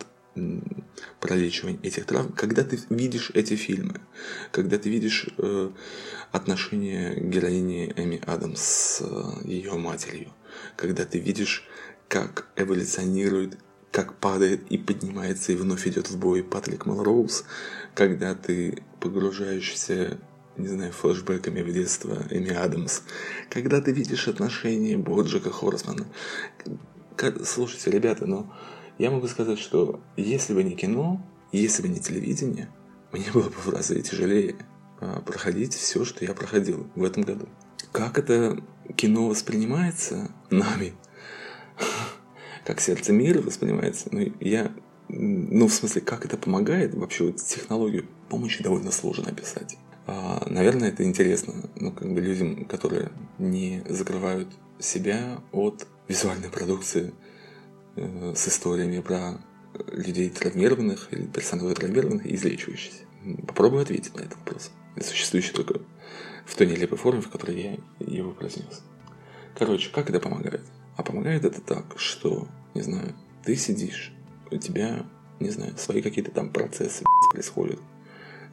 пролечивания 1.18 1.78
этих 1.82 2.06
травм, 2.06 2.32
когда 2.32 2.64
ты 2.64 2.78
видишь 2.88 3.30
эти 3.34 3.54
фильмы, 3.56 4.00
когда 4.52 4.78
ты 4.78 4.88
видишь 4.88 5.28
э, 5.38 5.70
отношения 6.32 7.14
героини 7.16 7.92
Эми 7.96 8.20
Адамс 8.26 8.60
с 8.60 9.00
э, 9.02 9.48
ее 9.48 9.74
матерью, 9.74 10.32
когда 10.76 11.04
ты 11.04 11.18
видишь, 11.18 11.66
как 12.08 12.48
эволюционирует, 12.56 13.58
как 13.90 14.14
падает 14.14 14.62
и 14.70 14.78
поднимается 14.78 15.52
и 15.52 15.56
вновь 15.56 15.86
идет 15.86 16.10
в 16.10 16.18
бой 16.18 16.44
Патрик 16.44 16.86
Мелроуз, 16.86 17.44
когда 17.94 18.34
ты 18.34 18.82
погружаешься 19.00 20.18
не 20.56 20.68
знаю, 20.68 20.92
флешбеками 20.92 21.62
в 21.62 21.72
детство 21.72 22.18
Эми 22.30 22.50
Адамс, 22.50 23.02
когда 23.48 23.80
ты 23.80 23.92
видишь 23.92 24.28
отношения 24.28 24.98
Боджика 24.98 25.50
Хорсмана. 25.50 26.06
Слушайте, 27.44 27.90
ребята, 27.90 28.26
ну, 28.26 28.50
я 29.00 29.10
могу 29.10 29.26
сказать, 29.28 29.58
что 29.58 29.98
если 30.18 30.52
бы 30.52 30.62
не 30.62 30.76
кино, 30.76 31.24
если 31.52 31.80
бы 31.80 31.88
не 31.88 32.00
телевидение, 32.00 32.68
мне 33.12 33.24
было 33.32 33.44
бы 33.44 33.56
в 33.56 33.68
разы 33.70 34.02
тяжелее 34.02 34.56
а, 35.00 35.22
проходить 35.22 35.72
все, 35.72 36.04
что 36.04 36.22
я 36.22 36.34
проходил 36.34 36.86
в 36.94 37.02
этом 37.02 37.22
году. 37.22 37.48
Как 37.92 38.18
это 38.18 38.62
кино 38.96 39.26
воспринимается 39.28 40.30
нами, 40.50 40.92
как 42.66 42.82
сердце 42.82 43.14
мира 43.14 43.40
воспринимается, 43.40 44.10
ну, 44.12 44.34
я, 44.38 44.70
ну, 45.08 45.66
в 45.66 45.72
смысле, 45.72 46.02
как 46.02 46.26
это 46.26 46.36
помогает, 46.36 46.94
вообще 46.94 47.24
вот 47.24 47.36
технологию 47.36 48.06
помощи 48.28 48.62
довольно 48.62 48.90
сложно 48.90 49.30
описать. 49.30 49.78
А, 50.06 50.46
наверное, 50.46 50.90
это 50.90 51.04
интересно, 51.04 51.54
ну, 51.74 51.90
как 51.90 52.12
бы 52.12 52.20
людям, 52.20 52.66
которые 52.66 53.10
не 53.38 53.82
закрывают 53.88 54.48
себя 54.78 55.40
от 55.52 55.86
визуальной 56.06 56.50
продукции 56.50 57.14
с 57.96 58.48
историями 58.48 59.00
про 59.00 59.40
людей 59.92 60.30
травмированных 60.30 61.08
или 61.12 61.26
персонажей 61.26 61.74
травмированных 61.74 62.26
и 62.26 62.34
излечивающихся. 62.34 63.04
Попробую 63.46 63.82
ответить 63.82 64.14
на 64.16 64.20
этот 64.20 64.38
вопрос, 64.38 64.70
существующий 65.00 65.52
только 65.52 65.80
в 66.46 66.54
той 66.56 66.66
нелепой 66.66 66.98
форме, 66.98 67.20
в 67.20 67.30
которой 67.30 67.60
я 67.60 67.76
его 67.98 68.32
произнес. 68.32 68.82
Короче, 69.56 69.90
как 69.90 70.08
это 70.10 70.20
помогает? 70.20 70.62
А 70.96 71.02
помогает 71.02 71.44
это 71.44 71.60
так, 71.60 71.84
что, 71.96 72.48
не 72.74 72.82
знаю, 72.82 73.14
ты 73.44 73.56
сидишь, 73.56 74.12
у 74.50 74.56
тебя, 74.56 75.06
не 75.38 75.50
знаю, 75.50 75.76
свои 75.76 76.02
какие-то 76.02 76.30
там 76.30 76.50
процессы 76.50 77.04
происходят. 77.32 77.78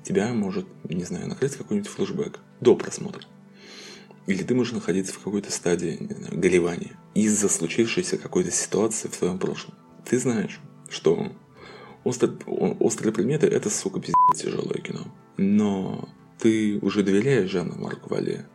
Тебя 0.04 0.34
может, 0.34 0.68
не 0.84 1.04
знаю, 1.04 1.28
накрыть 1.28 1.56
какой-нибудь 1.56 1.90
флешбэк 1.90 2.40
до 2.62 2.76
просмотра. 2.76 3.24
Или 4.28 4.44
ты 4.44 4.54
можешь 4.54 4.74
находиться 4.74 5.14
в 5.14 5.20
какой-то 5.20 5.52
стадии, 5.52 5.98
не 6.00 6.14
знаю, 6.14 6.40
горевания 6.40 6.98
из-за 7.14 7.50
случившейся 7.50 8.18
какой-то 8.18 8.52
ситуации 8.52 9.08
в 9.08 9.18
твоем 9.18 9.40
прошлом. 9.40 9.74
Ты 10.06 10.20
знаешь, 10.20 10.60
что 10.90 11.32
острые, 12.04 12.38
острые 12.46 13.14
предметы– 13.14 13.48
это, 13.48 13.70
сука, 13.70 14.00
пиздец 14.00 14.16
тяжелое 14.36 14.82
кино. 14.82 15.08
Но 15.38 16.10
ты 16.40 16.78
уже 16.82 17.04
доверяешь 17.04 17.50
Жанну 17.50 17.78
Марку 17.78 18.10
Вале, 18.10 18.46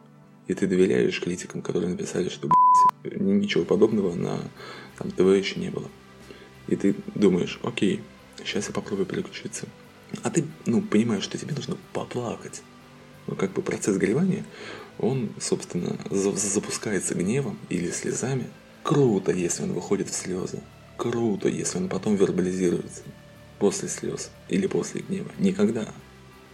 и 0.46 0.54
ты 0.54 0.66
доверяешь 0.66 1.20
критикам, 1.20 1.62
которые 1.62 1.90
написали, 1.90 2.28
что 2.28 2.48
блядь, 3.02 3.20
ничего 3.20 3.64
подобного 3.64 4.14
на 4.14 4.38
там, 4.98 5.10
ТВ 5.10 5.20
еще 5.20 5.58
не 5.58 5.70
было. 5.70 5.88
И 6.68 6.76
ты 6.76 6.94
думаешь, 7.14 7.58
окей, 7.62 8.02
сейчас 8.44 8.68
я 8.68 8.74
попробую 8.74 9.06
переключиться. 9.06 9.66
А 10.22 10.30
ты, 10.30 10.44
ну, 10.66 10.82
понимаешь, 10.82 11.24
что 11.24 11.38
тебе 11.38 11.54
нужно 11.54 11.76
поплакать. 11.92 12.62
Ну, 13.26 13.36
как 13.36 13.52
бы 13.52 13.62
процесс 13.62 13.96
горевания, 13.96 14.44
он, 14.98 15.30
собственно, 15.40 15.98
за- 16.10 16.32
запускается 16.32 17.14
гневом 17.14 17.58
или 17.68 17.90
слезами. 17.90 18.46
Круто, 18.82 19.32
если 19.32 19.62
он 19.62 19.72
выходит 19.72 20.10
в 20.10 20.14
слезы. 20.14 20.60
Круто, 20.96 21.48
если 21.48 21.78
он 21.78 21.88
потом 21.88 22.16
вербализируется 22.16 23.02
после 23.58 23.88
слез 23.88 24.30
или 24.48 24.66
после 24.66 25.02
гнева. 25.02 25.30
Никогда. 25.38 25.88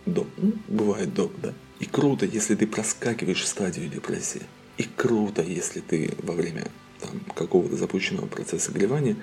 До. 0.06 0.26
Ну, 0.36 0.52
бывает 0.68 1.14
до, 1.14 1.30
да. 1.42 1.54
И 1.80 1.86
круто, 1.86 2.26
если 2.26 2.54
ты 2.54 2.66
проскакиваешь 2.66 3.42
в 3.42 3.46
стадию 3.46 3.88
депрессии. 3.88 4.42
И 4.76 4.84
круто, 4.84 5.42
если 5.42 5.80
ты 5.80 6.12
во 6.18 6.34
время 6.34 6.68
там, 7.00 7.20
какого-то 7.34 7.76
запущенного 7.76 8.26
процесса 8.26 8.72
горевания 8.72 9.16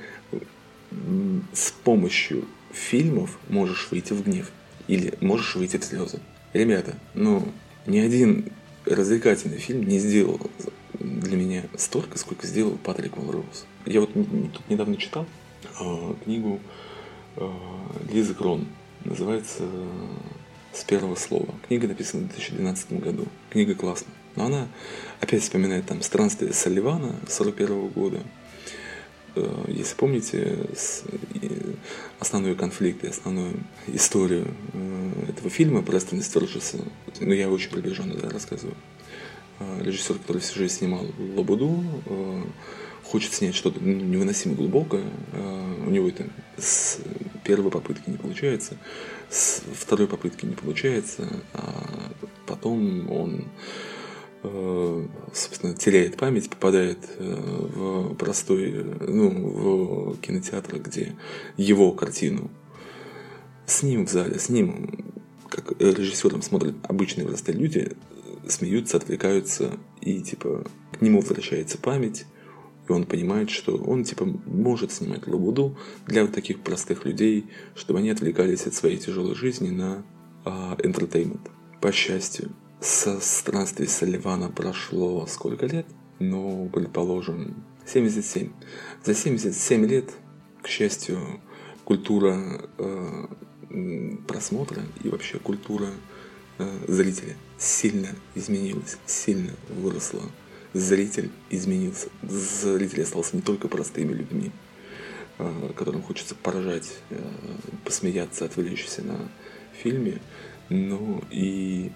с 1.54 1.72
помощью 1.84 2.46
фильмов 2.72 3.38
можешь 3.50 3.88
выйти 3.92 4.14
в 4.14 4.24
гнев. 4.24 4.52
Или 4.88 5.14
можешь 5.22 5.56
выйти 5.56 5.78
в 5.78 5.84
слезы. 5.84 6.20
Ребята, 6.54 6.98
ну, 7.14 7.52
ни 7.88 8.00
один 8.00 8.52
развлекательный 8.86 9.58
фильм 9.58 9.84
не 9.84 10.00
сделал 10.00 10.40
для 11.00 11.38
меня 11.38 11.64
столько, 11.78 12.18
сколько 12.18 12.48
сделал 12.48 12.78
Патрик 12.84 13.18
Мелроуз. 13.18 13.66
Я 13.86 14.02
вот 14.02 14.14
тут 14.14 14.70
недавно 14.70 14.98
читал 14.98 15.26
э, 15.80 16.14
книгу 16.24 16.60
э, 17.36 17.50
Лизы 18.12 18.34
Крон. 18.34 18.68
Называется 19.04 19.64
«С 20.74 20.84
первого 20.84 21.16
слова». 21.16 21.54
Книга 21.68 21.88
написана 21.88 22.24
в 22.24 22.28
2012 22.30 22.94
году. 22.94 23.26
Книга 23.52 23.76
классная. 23.76 24.14
Но 24.36 24.48
она 24.48 24.68
опять 25.22 25.44
вспоминает 25.44 25.86
там 25.86 26.02
«Странствие 26.02 26.54
Салливана» 26.54 27.16
41 27.28 27.88
года. 27.90 28.20
Э, 29.36 29.66
Если 29.68 29.96
помните, 29.96 30.58
основной 32.20 32.56
конфликт 32.56 33.04
и 33.04 33.08
основную 33.08 33.54
историю 33.88 34.48
э, 34.74 35.30
этого 35.30 35.50
фильма 35.50 35.82
Престона 35.82 36.22
Стерджеса, 36.22 36.80
ну, 37.20 37.34
я 37.34 37.50
очень 37.50 37.70
приближенно 37.70 38.16
да, 38.16 38.30
рассказываю. 38.30 38.76
Э, 39.60 39.82
Режиссер, 39.84 40.16
который 40.20 40.42
всю 40.42 40.60
жизнь 40.60 40.76
снимал 40.76 41.06
Лобуду, 41.36 41.84
хочет 43.04 43.34
снять 43.34 43.56
что-то 43.56 43.80
невыносимо 43.84 44.56
глубокое. 44.56 45.04
У 45.86 45.90
него 45.92 46.10
это 46.10 46.28
с 46.58 46.98
первой 47.44 47.70
попытки 47.70 48.10
не 48.10 48.18
получается, 48.18 48.78
с 49.30 49.62
второй 49.76 50.08
попытки 50.08 50.46
не 50.46 50.56
получается, 50.56 51.28
а 51.54 52.12
потом 52.48 53.12
он 53.12 53.46
собственно, 55.34 55.74
теряет 55.76 56.18
память, 56.18 56.50
попадает 56.50 57.00
э, 57.18 57.36
в 57.36 58.16
простой, 58.16 58.72
э, 58.72 58.84
ну, 59.08 59.30
в 60.14 60.18
кинотеатр, 60.22 60.80
где 60.80 61.16
его 61.58 61.92
картину 61.92 62.50
с 63.66 63.84
ним 63.84 64.06
в 64.06 64.10
зале, 64.10 64.40
с 64.40 64.50
ним, 64.50 65.14
как 65.50 65.80
режиссером 65.82 66.42
смотрят 66.42 66.76
обычные 66.84 67.28
простые 67.28 67.58
люди, 67.58 67.92
смеются, 68.48 68.98
отвлекаются, 68.98 69.78
и, 70.02 70.22
типа, 70.22 70.66
к 70.92 71.02
нему 71.02 71.22
возвращается 71.22 71.78
память, 71.78 72.26
и 72.88 72.92
он 72.92 73.06
понимает, 73.06 73.50
что 73.50 73.76
он, 73.76 74.04
типа, 74.04 74.26
может 74.26 74.92
снимать 74.92 75.28
лабуду 75.28 75.78
для 76.06 76.24
вот 76.24 76.34
таких 76.34 76.62
простых 76.62 77.06
людей, 77.06 77.48
чтобы 77.76 78.00
они 78.00 78.10
отвлекались 78.10 78.68
от 78.68 78.76
своей 78.76 78.98
тяжелой 78.98 79.36
жизни 79.36 79.70
на 79.70 80.04
а, 80.44 80.76
entertainment. 80.78 81.42
По 81.82 81.92
счастью, 81.92 82.52
со 82.86 83.20
странствий 83.20 83.88
Салливана 83.88 84.50
прошло 84.50 85.26
сколько 85.26 85.66
лет? 85.66 85.88
Ну, 86.20 86.70
предположим, 86.72 87.64
77. 87.86 88.52
За 89.04 89.16
77 89.16 89.86
лет, 89.88 90.12
к 90.62 90.68
счастью, 90.68 91.20
культура 91.84 92.62
э, 92.78 93.26
просмотра 94.28 94.84
и 95.04 95.10
вообще 95.10 95.40
культура 95.40 95.90
э, 96.60 96.86
зрителя 96.88 97.36
сильно 97.58 98.10
изменилась, 98.36 98.98
сильно 99.08 99.54
выросла. 99.70 100.22
Зритель 100.74 101.32
изменился. 101.50 102.10
Зритель 102.22 103.02
остался 103.02 103.36
не 103.36 103.42
только 103.42 103.68
простыми 103.68 104.14
людьми, 104.14 104.52
э, 105.40 105.72
которым 105.76 106.04
хочется 106.04 106.36
поражать, 106.36 107.00
э, 107.10 107.18
посмеяться, 107.84 108.46
отвлечься 108.46 109.02
на 109.02 109.18
фильме, 109.74 110.22
но 110.70 111.24
и 111.32 111.92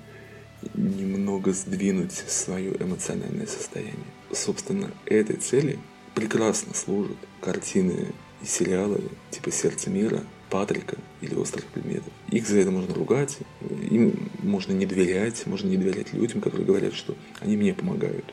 немного 0.73 1.53
сдвинуть 1.53 2.13
свое 2.13 2.75
эмоциональное 2.79 3.47
состояние. 3.47 3.95
Собственно, 4.31 4.91
этой 5.05 5.37
цели 5.37 5.79
прекрасно 6.15 6.73
служат 6.73 7.17
картины 7.41 8.07
и 8.41 8.45
сериалы 8.45 9.01
типа 9.31 9.51
«Сердце 9.51 9.89
мира», 9.89 10.23
Патрика 10.49 10.97
или 11.21 11.35
«Острых 11.35 11.65
предметов». 11.65 12.11
Их 12.31 12.47
за 12.47 12.59
это 12.59 12.71
можно 12.71 12.93
ругать, 12.95 13.37
им 13.89 14.29
можно 14.41 14.73
не 14.73 14.85
доверять, 14.85 15.45
можно 15.45 15.67
не 15.67 15.77
доверять 15.77 16.13
людям, 16.13 16.41
которые 16.41 16.65
говорят, 16.65 16.93
что 16.93 17.15
они 17.39 17.55
мне 17.55 17.73
помогают. 17.73 18.25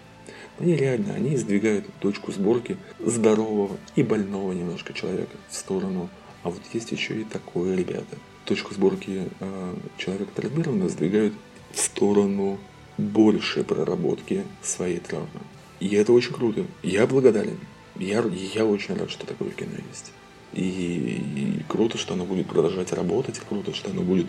Но 0.59 0.65
они 0.65 0.77
реально, 0.77 1.15
они 1.15 1.37
сдвигают 1.37 1.87
точку 2.01 2.33
сборки 2.33 2.79
здорового 2.99 3.77
и 3.95 4.03
больного 4.03 4.53
немножко 4.53 4.93
человека 4.95 5.37
в 5.51 5.55
сторону. 5.55 6.09
А 6.43 6.51
вот 6.51 6.63
есть 6.73 6.93
еще 6.93 7.21
и 7.21 7.25
такое, 7.25 7.77
ребята. 7.77 8.17
Точку 8.45 8.73
сборки 8.73 9.29
э, 9.41 9.75
человека 9.99 10.31
травмированного 10.35 10.89
сдвигают 10.89 11.35
в 11.77 11.81
сторону 11.81 12.59
большей 12.97 13.63
проработки 13.63 14.45
своей 14.63 14.99
травмы. 14.99 15.41
И 15.79 15.95
это 15.95 16.13
очень 16.13 16.33
круто. 16.33 16.65
Я 16.83 17.07
благодарен. 17.07 17.59
Я, 17.97 18.25
я 18.55 18.65
очень 18.65 18.95
рад, 18.95 19.11
что 19.11 19.27
такое 19.27 19.51
кино 19.51 19.73
есть. 19.91 20.13
И, 20.55 20.63
и 20.63 21.63
круто, 21.69 21.99
что 21.99 22.15
оно 22.15 22.25
будет 22.25 22.47
продолжать 22.47 22.93
работать, 22.93 23.39
круто, 23.47 23.75
что 23.75 23.91
оно 23.91 24.03
будет 24.03 24.27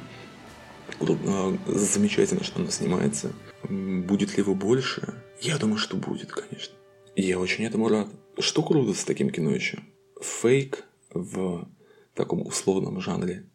кру- 1.00 1.18
а, 1.26 1.58
замечательно, 1.68 2.44
что 2.44 2.60
оно 2.60 2.70
снимается. 2.70 3.32
Будет 3.64 4.36
ли 4.36 4.44
его 4.44 4.54
больше? 4.54 5.24
Я 5.42 5.58
думаю, 5.58 5.78
что 5.78 5.96
будет, 5.96 6.32
конечно. 6.32 6.76
Я 7.16 7.40
очень 7.40 7.64
этому 7.64 7.88
рад. 7.88 8.10
Что 8.40 8.62
круто 8.62 8.94
с 8.94 9.06
таким 9.06 9.30
кино 9.30 9.52
еще? 9.52 9.80
Фейк 10.22 10.84
в 11.14 11.68
таком 12.14 12.46
условном 12.46 13.00
жанре 13.00 13.46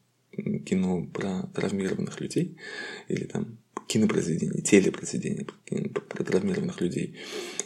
кино 0.65 1.05
про 1.13 1.43
травмированных 1.55 2.21
людей 2.21 2.57
или 3.09 3.25
там 3.25 3.59
кинопроизведение, 3.87 4.63
телепроизведение 4.63 5.47
м, 5.71 5.91
про 5.91 6.25
травмированных 6.25 6.81
людей 6.81 7.17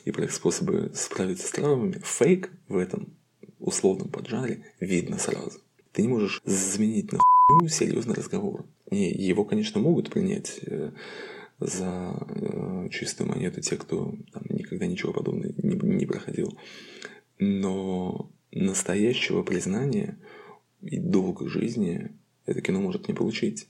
и 0.05 0.11
про 0.11 0.25
их 0.25 0.33
способы 0.33 0.91
справиться 0.95 1.47
с 1.47 1.51
травмами. 1.51 2.01
Фейк 2.05 2.51
в 2.69 2.77
этом 2.77 3.17
условном 3.59 4.09
поджанре 4.09 4.65
видно 4.81 5.19
сразу. 5.19 5.61
Ты 5.93 6.03
не 6.03 6.09
можешь 6.09 6.43
заменить 6.45 7.13
на 7.13 7.21
хуйню 7.49 7.69
серьезный 7.69 8.15
разговор. 8.15 8.67
Не, 8.91 9.11
его, 9.11 9.45
конечно, 9.45 9.81
могут 9.81 10.11
принять 10.11 10.61
э, 10.63 10.93
за 11.59 12.27
э, 12.29 12.89
чистую 12.91 13.29
монету 13.29 13.61
те, 13.61 13.77
кто 13.77 14.15
там, 14.33 14.43
никогда 14.51 14.87
ничего 14.87 15.13
подобного 15.13 15.53
не, 15.63 15.75
не 15.75 16.07
проходил. 16.07 16.57
Но 17.39 18.31
настоящего 18.53 19.43
признания 19.43 20.19
и 20.83 20.99
долгой 20.99 21.49
жизни 21.49 22.11
это 22.45 22.61
кино 22.61 22.81
может 22.81 23.09
не 23.09 23.15
получить. 23.15 23.65